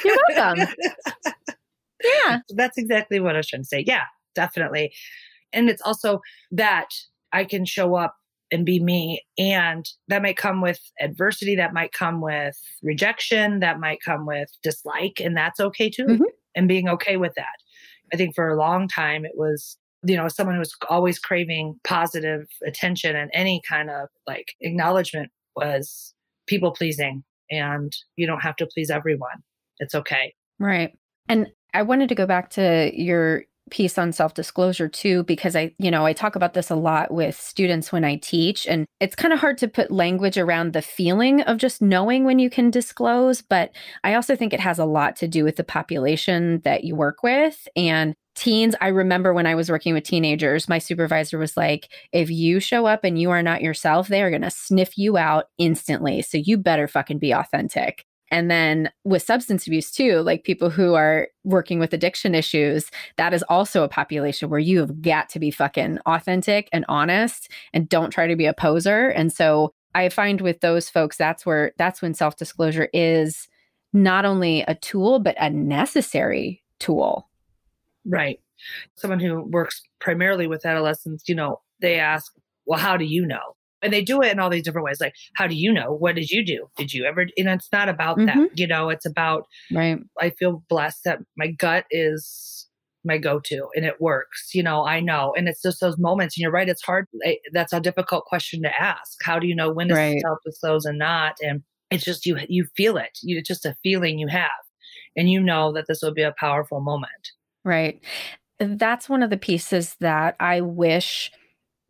You're 0.05 0.19
welcome. 0.29 0.67
yeah. 2.05 2.41
That's 2.51 2.77
exactly 2.77 3.21
what 3.21 3.35
I 3.35 3.39
was 3.39 3.47
trying 3.47 3.63
to 3.63 3.69
say. 3.69 3.85
Yeah, 3.87 4.05
definitely. 4.35 4.93
And 5.53 5.71
it's 5.71 5.83
also 5.83 6.21
that 6.51 6.89
I 7.33 7.45
can 7.45 7.65
show 7.65 7.95
up 7.95 8.17
and 8.51 8.65
be 8.65 8.81
me. 8.83 9.23
And 9.37 9.87
that 10.09 10.23
might 10.23 10.37
come 10.37 10.61
with 10.61 10.81
adversity, 11.01 11.55
that 11.57 11.75
might 11.75 11.93
come 11.93 12.21
with 12.21 12.59
rejection, 12.83 13.61
that 13.61 13.81
might 13.81 14.01
come 14.05 14.27
with 14.27 14.51
dislike, 14.63 15.21
and 15.23 15.37
that's 15.37 15.61
okay 15.61 15.91
too. 15.91 16.07
Mm-hmm. 16.07 16.25
And 16.55 16.67
being 16.67 16.89
okay 16.89 17.17
with 17.17 17.35
that. 17.37 17.57
I 18.13 18.17
think 18.17 18.35
for 18.35 18.49
a 18.49 18.57
long 18.57 18.89
time 18.89 19.25
it 19.25 19.33
was, 19.37 19.77
you 20.03 20.17
know, 20.17 20.29
someone 20.29 20.57
who 20.57 20.61
was 20.61 20.75
always 20.89 21.19
craving 21.19 21.79
positive 21.85 22.47
attention 22.67 23.15
and 23.15 23.31
any 23.33 23.61
kind 23.69 23.91
of 23.91 24.09
like 24.27 24.55
acknowledgement 24.61 25.31
was 25.55 26.15
people 26.47 26.73
pleasing. 26.73 27.23
And 27.51 27.93
you 28.17 28.27
don't 28.27 28.41
have 28.41 28.57
to 28.57 28.67
please 28.67 28.91
everyone. 28.91 29.43
It's 29.79 29.95
okay. 29.95 30.35
Right. 30.59 30.93
And 31.29 31.49
I 31.75 31.83
wanted 31.83 32.09
to 32.09 32.15
go 32.15 32.27
back 32.27 32.51
to 32.51 32.91
your 32.93 33.45
piece 33.71 33.99
on 33.99 34.13
self 34.13 34.35
disclosure 34.35 34.89
too, 34.89 35.25
because 35.25 35.57
I, 35.57 35.75
you 35.79 35.91
know, 35.91 36.07
I 36.07 36.13
talk 36.13 36.37
about 36.37 36.55
this 36.55 36.71
a 36.71 36.75
lot 36.75 37.13
with 37.13 37.39
students 37.39 37.93
when 37.93 38.05
I 38.05 38.17
teach, 38.17 38.67
and 38.67 38.87
it's 39.01 39.17
kind 39.17 39.33
of 39.33 39.41
hard 39.41 39.59
to 39.59 39.69
put 39.69 39.91
language 39.91 40.39
around 40.39 40.73
the 40.73 40.83
feeling 40.83 41.43
of 41.43 41.59
just 41.59 41.83
knowing 41.83 42.25
when 42.25 42.39
you 42.39 42.51
can 42.51 42.71
disclose. 42.71 43.43
But 43.43 43.73
I 44.05 44.15
also 44.15 44.37
think 44.37 44.53
it 44.53 44.61
has 44.61 44.79
a 44.79 44.85
lot 44.85 45.17
to 45.17 45.29
do 45.29 45.45
with 45.45 45.57
the 45.57 45.65
population 45.65 46.61
that 46.65 46.85
you 46.85 46.95
work 46.95 47.23
with. 47.23 47.67
And 47.77 48.15
teens, 48.35 48.75
I 48.81 48.89
remember 48.89 49.35
when 49.35 49.47
I 49.47 49.55
was 49.55 49.69
working 49.69 49.95
with 49.95 50.05
teenagers, 50.05 50.69
my 50.69 50.79
supervisor 50.79 51.39
was 51.39 51.57
like, 51.57 51.89
if 52.13 52.31
you 52.31 52.61
show 52.61 52.87
up 52.87 53.05
and 53.05 53.21
you 53.21 53.31
are 53.31 53.43
not 53.43 53.63
yourself, 53.63 54.09
they 54.09 54.23
are 54.23 54.31
going 54.31 54.43
to 54.43 54.51
sniff 54.51 54.97
you 54.97 55.17
out 55.17 55.47
instantly. 55.59 56.23
So 56.23 56.39
you 56.39 56.57
better 56.57 56.87
fucking 56.87 57.19
be 57.19 57.33
authentic. 57.33 58.05
And 58.31 58.51
then 58.51 58.91
with 59.05 59.23
substance 59.23 59.67
abuse, 59.67 59.91
too, 59.91 60.21
like 60.21 60.45
people 60.45 60.71
who 60.71 60.95
are 60.95 61.29
working 61.45 61.79
with 61.79 61.93
addiction 61.93 62.35
issues, 62.35 62.91
that 63.17 63.33
is 63.33 63.43
also 63.45 63.83
a 63.83 63.89
population 63.89 64.51
where 64.51 64.61
you 64.61 64.79
have 64.81 65.01
got 65.03 65.29
to 65.31 65.39
be 65.39 65.51
fucking 65.51 65.99
authentic 66.07 66.69
and 66.73 66.85
honest 66.89 67.51
and 67.73 67.89
don't 67.89 68.11
try 68.11 68.27
to 68.27 68.37
be 68.37 68.47
a 68.47 68.55
poser. 68.55 69.09
And 69.09 69.33
so 69.33 69.73
I 69.95 70.09
find 70.11 70.41
with 70.41 70.61
those 70.61 70.91
folks, 70.91 71.17
that's 71.17 71.47
where 71.47 71.73
that's 71.79 72.03
when 72.03 72.15
self 72.15 72.37
disclosure 72.37 72.89
is 72.93 73.49
not 73.93 74.25
only 74.25 74.63
a 74.63 74.75
tool, 74.75 75.19
but 75.19 75.37
a 75.41 75.51
necessary 75.51 76.63
tool. 76.79 77.29
Right. 78.05 78.41
Someone 78.97 79.21
who 79.21 79.43
works 79.43 79.83
primarily 80.01 80.47
with 80.47 80.67
adolescents, 80.67 81.29
you 81.29 81.35
know, 81.35 81.61
they 81.81 81.99
ask, 81.99 82.33
well, 82.67 82.79
how 82.79 82.97
do 82.97 83.05
you 83.05 83.25
know? 83.25 83.57
And 83.83 83.93
they 83.93 84.03
do 84.03 84.23
it 84.23 84.33
in 84.33 84.41
all 84.41 84.51
these 84.51 84.63
different 84.63 84.85
ways 84.85 85.01
like 85.01 85.15
how 85.35 85.47
do 85.47 85.55
you 85.55 85.73
know? 85.73 85.93
What 85.93 86.15
did 86.15 86.31
you 86.31 86.45
do? 86.45 86.69
Did 86.77 86.93
you 86.93 87.05
ever 87.05 87.23
and 87.23 87.49
it's 87.49 87.69
not 87.73 87.89
about 87.89 88.19
mm-hmm. 88.19 88.41
that 88.41 88.59
you 88.59 88.67
know 88.67 88.89
it's 88.89 89.07
about 89.07 89.45
right. 89.73 89.99
I 90.19 90.31
feel 90.31 90.63
blessed 90.69 91.05
that 91.05 91.21
my 91.37 91.49
gut 91.49 91.85
is 91.91 92.67
my 93.05 93.17
go-to 93.17 93.69
and 93.77 93.87
it 93.87 94.01
works 94.01 94.51
you 94.53 94.63
know 94.63 94.85
i 94.85 95.01
know. 95.01 95.33
And 95.37 95.49
it's 95.49 95.63
just 95.63 95.81
those 95.81 95.99
moments 95.99 96.37
and 96.37 96.43
you're 96.43 96.51
right 96.51 96.69
it's 96.69 96.83
hard 96.83 97.07
that's 97.53 97.73
a 97.73 97.81
difficult 97.81 98.25
question 98.25 98.63
to 98.63 98.81
ask. 98.81 99.19
How 99.23 99.39
do 99.39 99.47
you 99.47 99.55
know 99.55 99.73
when 99.73 99.89
to 99.89 99.95
right. 99.95 100.21
self-disclose 100.21 100.85
and 100.85 100.99
not 100.99 101.37
and 101.41 101.63
it's 101.91 102.05
just 102.05 102.27
you 102.27 102.39
you 102.49 102.67
feel 102.77 102.97
it. 102.97 103.19
You, 103.23 103.39
it's 103.39 103.49
just 103.49 103.65
a 103.65 103.77
feeling 103.83 104.19
you 104.19 104.29
have 104.29 104.51
and 105.17 105.31
you 105.31 105.41
know 105.41 105.73
that 105.73 105.87
this 105.89 106.01
will 106.03 106.15
be 106.15 106.23
a 106.23 106.35
powerful 106.39 106.81
moment. 106.81 107.33
Right. 107.65 108.03
That's 108.59 109.09
one 109.09 109.23
of 109.23 109.31
the 109.31 109.37
pieces 109.37 109.95
that 110.01 110.35
i 110.41 110.61
wish 110.61 111.31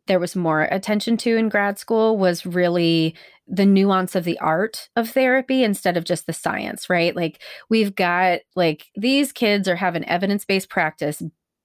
there 0.09 0.19
was 0.19 0.35
more 0.35 0.63
attention 0.63 1.15
to 1.15 1.37
in 1.37 1.47
grad 1.47 1.79
school 1.79 2.17
was 2.17 2.45
really 2.45 3.15
the 3.47 3.65
nuance 3.65 4.15
of 4.15 4.23
the 4.25 4.39
art 4.39 4.89
of 4.95 5.09
therapy 5.09 5.63
instead 5.63 5.95
of 5.95 6.03
just 6.03 6.25
the 6.25 6.33
science, 6.33 6.89
right? 6.89 7.15
Like 7.15 7.41
we've 7.69 7.95
got 7.95 8.39
like 8.55 8.87
these 8.95 9.31
kids 9.31 9.67
are 9.67 9.75
having 9.75 10.03
evidence-based 10.05 10.69
practice 10.69 11.21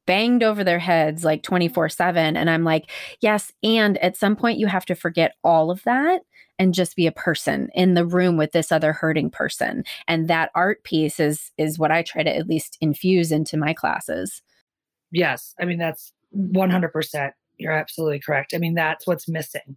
banged 0.07 0.42
over 0.42 0.62
their 0.62 0.78
heads 0.78 1.24
like 1.24 1.42
24/7 1.42 2.36
and 2.36 2.51
I'm 2.51 2.64
like, 2.64 2.90
yes, 3.20 3.51
and 3.62 3.97
at 3.99 4.16
some 4.16 4.36
point 4.36 4.59
you 4.59 4.66
have 4.66 4.84
to 4.86 4.95
forget 4.95 5.32
all 5.42 5.70
of 5.70 5.82
that 5.84 6.20
and 6.59 6.74
just 6.74 6.97
be 6.97 7.07
a 7.07 7.12
person 7.12 7.70
in 7.74 7.95
the 7.95 8.05
room 8.05 8.36
with 8.36 8.53
this 8.53 8.70
other 8.70 8.92
hurting 8.92 9.30
person. 9.30 9.84
And 10.07 10.28
that 10.28 10.51
art 10.55 10.84
piece 10.84 11.18
is 11.18 11.51
is 11.57 11.78
what 11.78 11.90
I 11.90 12.03
try 12.03 12.22
to 12.22 12.36
at 12.36 12.47
least 12.47 12.76
infuse 12.82 13.32
into 13.32 13.57
my 13.57 13.72
classes. 13.72 14.42
Yes, 15.11 15.55
I 15.59 15.64
mean 15.64 15.78
that's 15.78 16.12
100% 16.34 17.32
you're 17.59 17.73
absolutely 17.73 18.21
correct. 18.21 18.53
I 18.55 18.59
mean, 18.59 18.75
that's 18.75 19.07
what's 19.07 19.29
missing. 19.29 19.77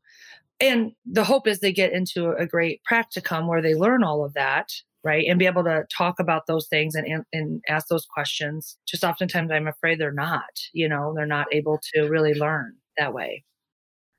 And 0.59 0.93
the 1.05 1.23
hope 1.23 1.47
is 1.47 1.59
they 1.59 1.71
get 1.71 1.93
into 1.93 2.31
a 2.31 2.45
great 2.45 2.81
practicum 2.89 3.47
where 3.47 3.61
they 3.61 3.75
learn 3.75 4.03
all 4.03 4.25
of 4.25 4.33
that, 4.33 4.71
right? 5.03 5.25
And 5.27 5.37
be 5.37 5.45
able 5.45 5.63
to 5.65 5.85
talk 5.95 6.19
about 6.19 6.47
those 6.47 6.67
things 6.67 6.95
and, 6.95 7.23
and 7.31 7.61
ask 7.69 7.87
those 7.87 8.05
questions. 8.05 8.77
Just 8.87 9.03
oftentimes, 9.03 9.51
I'm 9.51 9.67
afraid 9.67 9.99
they're 9.99 10.11
not, 10.11 10.59
you 10.73 10.89
know, 10.89 11.13
they're 11.15 11.25
not 11.27 11.47
able 11.51 11.79
to 11.93 12.07
really 12.07 12.33
learn 12.33 12.75
that 12.97 13.13
way. 13.13 13.43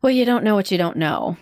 Well, 0.01 0.13
you 0.13 0.25
don't 0.25 0.45
know 0.45 0.55
what 0.55 0.71
you 0.71 0.79
don't 0.79 0.97
know. 0.97 1.37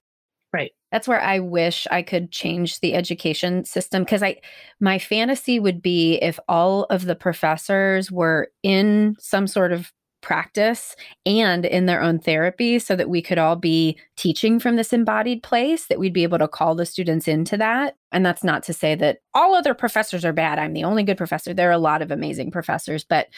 Right. 0.53 0.73
That's 0.91 1.07
where 1.07 1.21
I 1.21 1.41
wish 1.41 1.87
I 1.91 2.01
could 2.01 2.31
change 2.31 2.81
the 2.81 2.95
education 2.95 3.67
system 3.67 4.05
because 4.05 4.23
I 4.23 4.37
my 4.81 4.99
fantasy 4.99 5.61
would 5.61 5.83
be 5.83 6.15
if 6.23 6.39
all 6.49 6.85
of 6.85 7.05
the 7.05 7.17
professors 7.17 8.11
were 8.11 8.49
in 8.63 9.17
some 9.19 9.47
sort 9.47 9.73
of 9.73 9.93
practice 10.27 10.97
and 11.25 11.65
in 11.65 11.87
their 11.87 12.03
own 12.03 12.19
therapy 12.19 12.81
so 12.81 12.97
that 12.97 13.09
we 13.09 13.23
could 13.23 13.39
all 13.39 13.55
be 13.55 13.97
teaching 14.17 14.59
from 14.59 14.75
this 14.75 14.93
embodied 14.93 15.41
place, 15.41 15.87
that 15.87 16.01
we'd 16.01 16.13
be 16.13 16.25
able 16.25 16.39
to 16.39 16.49
call 16.49 16.75
the 16.75 16.85
students 16.85 17.29
into 17.29 17.57
that. 17.57 17.95
And 18.11 18.27
that's 18.27 18.43
not 18.43 18.65
to 18.65 18.73
say 18.73 18.97
that 18.97 19.21
all 19.35 19.55
other 19.55 19.73
professors 19.73 20.25
are 20.25 20.33
bad. 20.33 20.59
I'm 20.59 20.73
the 20.73 20.83
only 20.83 21.05
good 21.05 21.17
professor. 21.17 21.55
There 21.55 21.69
are 21.69 21.73
a 21.73 21.79
lot 21.79 22.03
of 22.03 22.11
amazing 22.11 22.51
professors, 22.51 23.05
but 23.05 23.29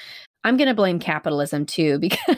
I'm 0.49 0.57
going 0.57 0.68
to 0.68 0.74
blame 0.74 0.99
capitalism 0.99 1.66
too 1.66 1.99
because 2.01 2.36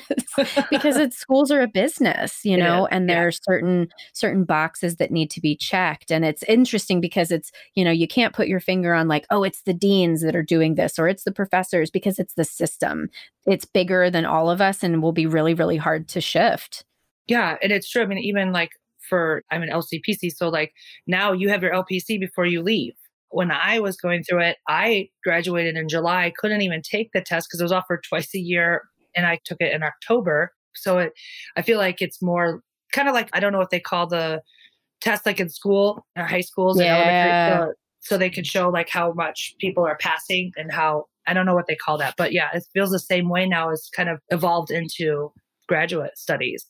because 0.69 0.97
it's 0.97 1.17
schools 1.21 1.53
are 1.53 1.61
a 1.61 1.69
business, 1.69 2.45
you 2.45 2.57
know, 2.57 2.87
and 2.91 3.09
there 3.09 3.19
yeah. 3.19 3.23
are 3.23 3.33
certain 3.33 3.89
certain 4.13 4.45
boxes 4.45 4.97
that 4.97 5.13
need 5.13 5.31
to 5.31 5.41
be 5.41 5.57
checked 5.57 6.11
and 6.11 6.25
it's 6.25 6.43
interesting 6.45 7.01
because 7.01 7.31
it's, 7.31 7.53
you 7.75 7.85
know, 7.85 7.91
you 7.91 8.09
can't 8.09 8.35
put 8.35 8.49
your 8.49 8.61
finger 8.61 8.93
on 8.95 9.07
like, 9.07 9.27
oh, 9.31 9.45
it's 9.45 9.63
the 9.63 9.73
deans 9.73 10.23
that 10.23 10.35
are 10.35 10.43
doing 10.43 10.75
this 10.75 10.99
or 10.99 11.07
it's 11.07 11.23
the 11.23 11.33
professors 11.33 11.91
because 11.91 12.19
it's 12.19 12.35
the 12.35 12.45
system. 12.45 13.09
It's 13.47 13.65
bigger 13.65 14.11
than 14.11 14.25
all 14.25 14.51
of 14.51 14.61
us 14.61 14.83
and 14.83 15.03
will 15.03 15.13
be 15.13 15.27
really 15.27 15.55
really 15.55 15.77
hard 15.77 16.09
to 16.09 16.21
shift. 16.21 16.85
Yeah, 17.29 17.59
and 17.63 17.71
it's 17.71 17.89
true. 17.89 18.03
I 18.03 18.07
mean, 18.07 18.19
even 18.19 18.53
like 18.53 18.73
for 19.09 19.45
I'm 19.53 19.63
an 19.63 19.71
LCPC, 19.71 20.35
so 20.35 20.49
like 20.49 20.73
now 21.07 21.33
you 21.33 21.49
have 21.49 21.63
your 21.63 21.73
LPC 21.73 22.19
before 22.19 22.47
you 22.47 22.61
leave 22.61 22.95
when 23.31 23.51
I 23.51 23.79
was 23.81 23.97
going 23.97 24.23
through 24.23 24.43
it, 24.43 24.57
I 24.69 25.09
graduated 25.25 25.77
in 25.77 25.89
July. 25.89 26.25
I 26.25 26.33
couldn't 26.37 26.63
even 26.63 26.83
take 26.83 27.11
the 27.13 27.21
test 27.21 27.49
because 27.49 27.61
it 27.61 27.65
was 27.65 27.73
offered 27.73 28.05
twice 28.09 28.35
a 28.35 28.39
year 28.39 28.83
and 29.15 29.27
I 29.27 29.39
took 29.45 29.59
it 29.61 29.73
in 29.73 29.83
October. 29.83 30.53
So 30.75 30.99
it, 30.99 31.13
I 31.57 31.63
feel 31.63 31.79
like 31.79 32.01
it's 32.01 32.21
more 32.21 32.63
kind 32.93 33.09
of 33.09 33.15
like, 33.15 33.29
I 33.33 33.41
don't 33.41 33.53
know 33.53 33.59
what 33.59 33.71
they 33.71 33.81
call 33.81 34.07
the 34.07 34.43
test 35.01 35.27
like 35.27 35.41
in 35.41 35.49
school 35.49 36.05
or 36.17 36.25
high 36.25 36.41
schools 36.41 36.79
yeah. 36.79 37.61
so, 37.61 37.73
so 38.01 38.19
they 38.19 38.31
can 38.31 38.45
show 38.45 38.69
like 38.69 38.89
how 38.89 39.13
much 39.13 39.55
people 39.59 39.85
are 39.85 39.97
passing 39.97 40.53
and 40.57 40.73
how, 40.73 41.07
I 41.27 41.33
don't 41.33 41.47
know 41.47 41.55
what 41.55 41.67
they 41.67 41.77
call 41.77 41.99
that, 41.99 42.15
but 42.17 42.33
yeah, 42.33 42.49
it 42.53 42.65
feels 42.73 42.91
the 42.91 42.99
same 42.99 43.29
way 43.29 43.47
now. 43.47 43.71
It's 43.71 43.89
kind 43.91 44.09
of 44.09 44.19
evolved 44.31 44.71
into 44.71 45.33
graduate 45.69 46.19
studies. 46.19 46.67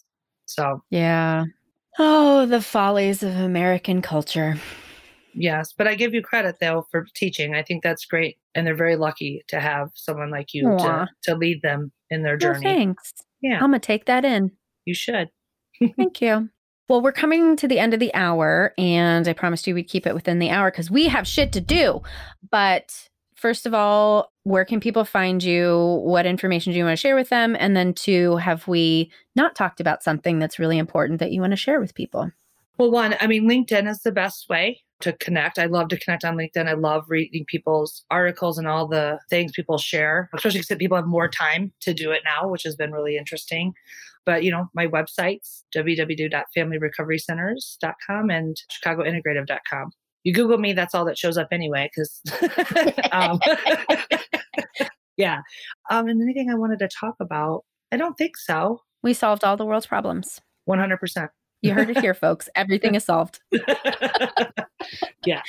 So, 0.47 0.83
yeah. 0.91 1.45
Oh, 1.99 2.47
the 2.47 2.61
follies 2.61 3.23
of 3.23 3.37
American 3.37 4.03
culture. 4.03 4.57
Yes, 5.35 5.73
but 5.77 5.87
I 5.87 5.95
give 5.95 6.15
you 6.15 6.23
credit 6.23 6.57
though 6.61 6.87
for 6.91 7.07
teaching. 7.15 7.55
I 7.55 7.63
think 7.63 7.83
that's 7.83 8.05
great, 8.05 8.39
and 8.55 8.67
they're 8.67 8.75
very 8.75 8.97
lucky 8.97 9.45
to 9.49 9.61
have 9.61 9.91
someone 9.95 10.31
like 10.31 10.53
you 10.55 10.63
to 10.63 11.09
to 11.25 11.35
lead 11.35 11.63
them 11.63 11.93
in 12.11 12.23
their 12.23 12.37
journey. 12.37 12.65
Well, 12.65 12.75
thanks. 12.75 13.13
Yeah, 13.41 13.57
I'm 13.57 13.71
gonna 13.71 13.79
take 13.79 14.07
that 14.07 14.25
in. 14.25 14.53
You 14.85 14.95
should. 14.95 15.29
Thank 15.97 16.21
you. 16.21 16.51
Well, 16.89 17.01
we're 17.01 17.13
coming 17.13 17.55
to 17.57 17.69
the 17.69 17.79
end 17.79 17.95
of 17.95 18.01
the 18.01 18.13
hour, 18.15 18.75
and 18.77 19.29
I 19.29 19.33
promised 19.33 19.67
you 19.67 19.75
we'd 19.75 19.85
keep 19.85 20.07
it 20.07 20.15
within 20.15 20.41
the 20.41 20.51
hour 20.51 20.71
because 20.71 20.91
we 20.91 21.07
have 21.07 21.27
shit 21.27 21.53
to 21.53 21.61
do. 21.61 22.03
But 22.51 23.09
first 23.37 23.65
of 23.65 23.73
all, 23.73 24.33
where 24.43 24.65
can 24.65 24.81
people 24.81 25.05
find 25.05 25.43
you? 25.43 26.01
What 26.03 26.27
information 26.27 26.73
do 26.73 26.79
you 26.79 26.85
want 26.85 26.99
to 26.99 27.01
share 27.01 27.15
with 27.15 27.29
them? 27.29 27.57
And 27.61 27.77
then, 27.77 27.95
two, 27.95 28.37
have 28.37 28.67
we 28.67 29.13
not 29.37 29.55
talked 29.55 29.81
about 29.81 30.03
something 30.03 30.41
that's 30.41 30.59
really 30.59 30.79
important 30.79 31.21
that 31.21 31.31
you 31.31 31.41
want 31.41 31.53
to 31.53 31.57
share 31.57 31.81
with 31.81 31.95
people? 31.95 32.33
Well, 32.77 32.91
one, 32.91 33.15
I 33.21 33.29
mean, 33.29 33.49
LinkedIn 33.49 33.89
is 33.89 34.01
the 34.01 34.11
best 34.11 34.49
way 34.49 34.83
to 35.01 35.13
connect. 35.15 35.59
I 35.59 35.67
love 35.67 35.89
to 35.89 35.99
connect 35.99 36.25
on 36.25 36.37
LinkedIn. 36.37 36.69
I 36.69 36.75
love 36.75 37.07
reading 37.09 37.45
people's 37.47 38.05
articles 38.11 38.59
and 38.59 38.69
all 38.69 38.87
the 38.87 39.19
things 39.29 39.51
people 39.53 39.79
share, 39.79 40.29
especially 40.35 40.61
because 40.61 40.77
people 40.77 40.97
have 40.97 41.07
more 41.07 41.29
time 41.29 41.73
to 41.81 41.95
do 41.95 42.11
it 42.11 42.21
now, 42.25 42.49
which 42.49 42.63
has 42.63 42.77
been 42.77 42.93
really 42.93 43.17
interesting. 43.17 43.73
But, 44.27 44.45
you 44.45 44.51
know, 44.51 44.67
my 44.75 44.87
websites, 44.87 45.63
www.familyrecoverycenters.com 45.75 48.31
and 48.31 48.63
chicagointegrative.com. 48.85 49.93
You 50.25 50.35
Google 50.35 50.59
me, 50.59 50.75
that's 50.75 50.95
all 50.95 51.07
that 51.07 51.17
shows 51.17 51.39
up 51.39 51.49
anyway, 51.51 51.91
because, 51.95 52.21
um, 53.13 53.41
yeah. 55.17 55.41
Um, 55.91 56.09
and 56.09 56.21
anything 56.23 56.51
I 56.51 56.55
wanted 56.55 56.81
to 56.81 56.89
talk 56.89 57.15
about, 57.21 57.65
I 57.91 57.97
don't 57.97 58.19
think 58.19 58.37
so. 58.37 58.83
We 59.03 59.15
solved 59.15 59.45
all 59.45 59.57
the 59.57 59.65
world's 59.65 59.87
problems. 59.87 60.43
100%. 60.69 61.31
You 61.63 61.75
heard 61.75 61.91
it 61.91 61.99
here, 61.99 62.15
folks. 62.15 62.49
Everything 62.55 62.95
is 62.95 63.05
solved. 63.05 63.41
yeah. 65.25 65.43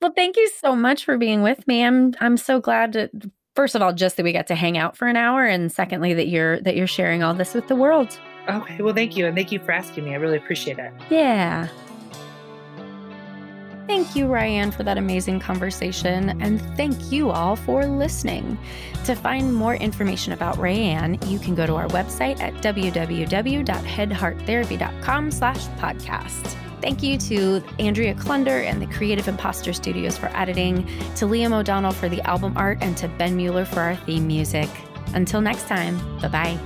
well, 0.00 0.12
thank 0.14 0.36
you 0.36 0.48
so 0.48 0.74
much 0.74 1.04
for 1.04 1.16
being 1.16 1.42
with 1.42 1.66
me. 1.66 1.84
I'm 1.84 2.14
I'm 2.20 2.36
so 2.36 2.60
glad 2.60 2.92
to 2.94 3.10
first 3.54 3.74
of 3.74 3.82
all 3.82 3.92
just 3.92 4.16
that 4.16 4.24
we 4.24 4.32
got 4.32 4.46
to 4.48 4.54
hang 4.54 4.76
out 4.76 4.96
for 4.96 5.06
an 5.06 5.16
hour 5.16 5.44
and 5.44 5.70
secondly 5.70 6.14
that 6.14 6.28
you're 6.28 6.60
that 6.60 6.76
you're 6.76 6.86
sharing 6.86 7.22
all 7.22 7.34
this 7.34 7.54
with 7.54 7.68
the 7.68 7.76
world. 7.76 8.18
Okay. 8.48 8.82
Well, 8.82 8.94
thank 8.94 9.16
you 9.16 9.26
and 9.26 9.34
thank 9.34 9.52
you 9.52 9.58
for 9.58 9.72
asking 9.72 10.04
me. 10.04 10.12
I 10.12 10.16
really 10.16 10.36
appreciate 10.36 10.78
it. 10.78 10.92
Yeah. 11.08 11.68
Thank 13.86 14.16
you, 14.16 14.26
Rayanne, 14.26 14.72
for 14.72 14.82
that 14.82 14.96
amazing 14.96 15.40
conversation, 15.40 16.40
and 16.40 16.58
thank 16.76 17.12
you 17.12 17.30
all 17.30 17.54
for 17.54 17.84
listening. 17.86 18.58
To 19.04 19.14
find 19.14 19.54
more 19.54 19.74
information 19.74 20.32
about 20.32 20.56
Rayanne, 20.56 21.30
you 21.30 21.38
can 21.38 21.54
go 21.54 21.66
to 21.66 21.74
our 21.74 21.86
website 21.88 22.40
at 22.40 22.54
www.headhearttherapy.com 22.54 25.30
slash 25.30 25.66
podcast. 25.78 26.56
Thank 26.80 27.02
you 27.02 27.18
to 27.18 27.62
Andrea 27.78 28.14
Klunder 28.14 28.64
and 28.64 28.80
the 28.80 28.86
Creative 28.86 29.28
Imposter 29.28 29.72
Studios 29.72 30.16
for 30.16 30.30
editing, 30.34 30.86
to 31.16 31.26
Liam 31.26 31.52
O'Donnell 31.52 31.92
for 31.92 32.08
the 32.08 32.22
album 32.22 32.54
art, 32.56 32.78
and 32.80 32.96
to 32.96 33.08
Ben 33.08 33.36
Mueller 33.36 33.66
for 33.66 33.80
our 33.80 33.96
theme 33.96 34.26
music. 34.26 34.70
Until 35.14 35.40
next 35.40 35.68
time, 35.68 35.96
bye 36.20 36.28
bye. 36.28 36.58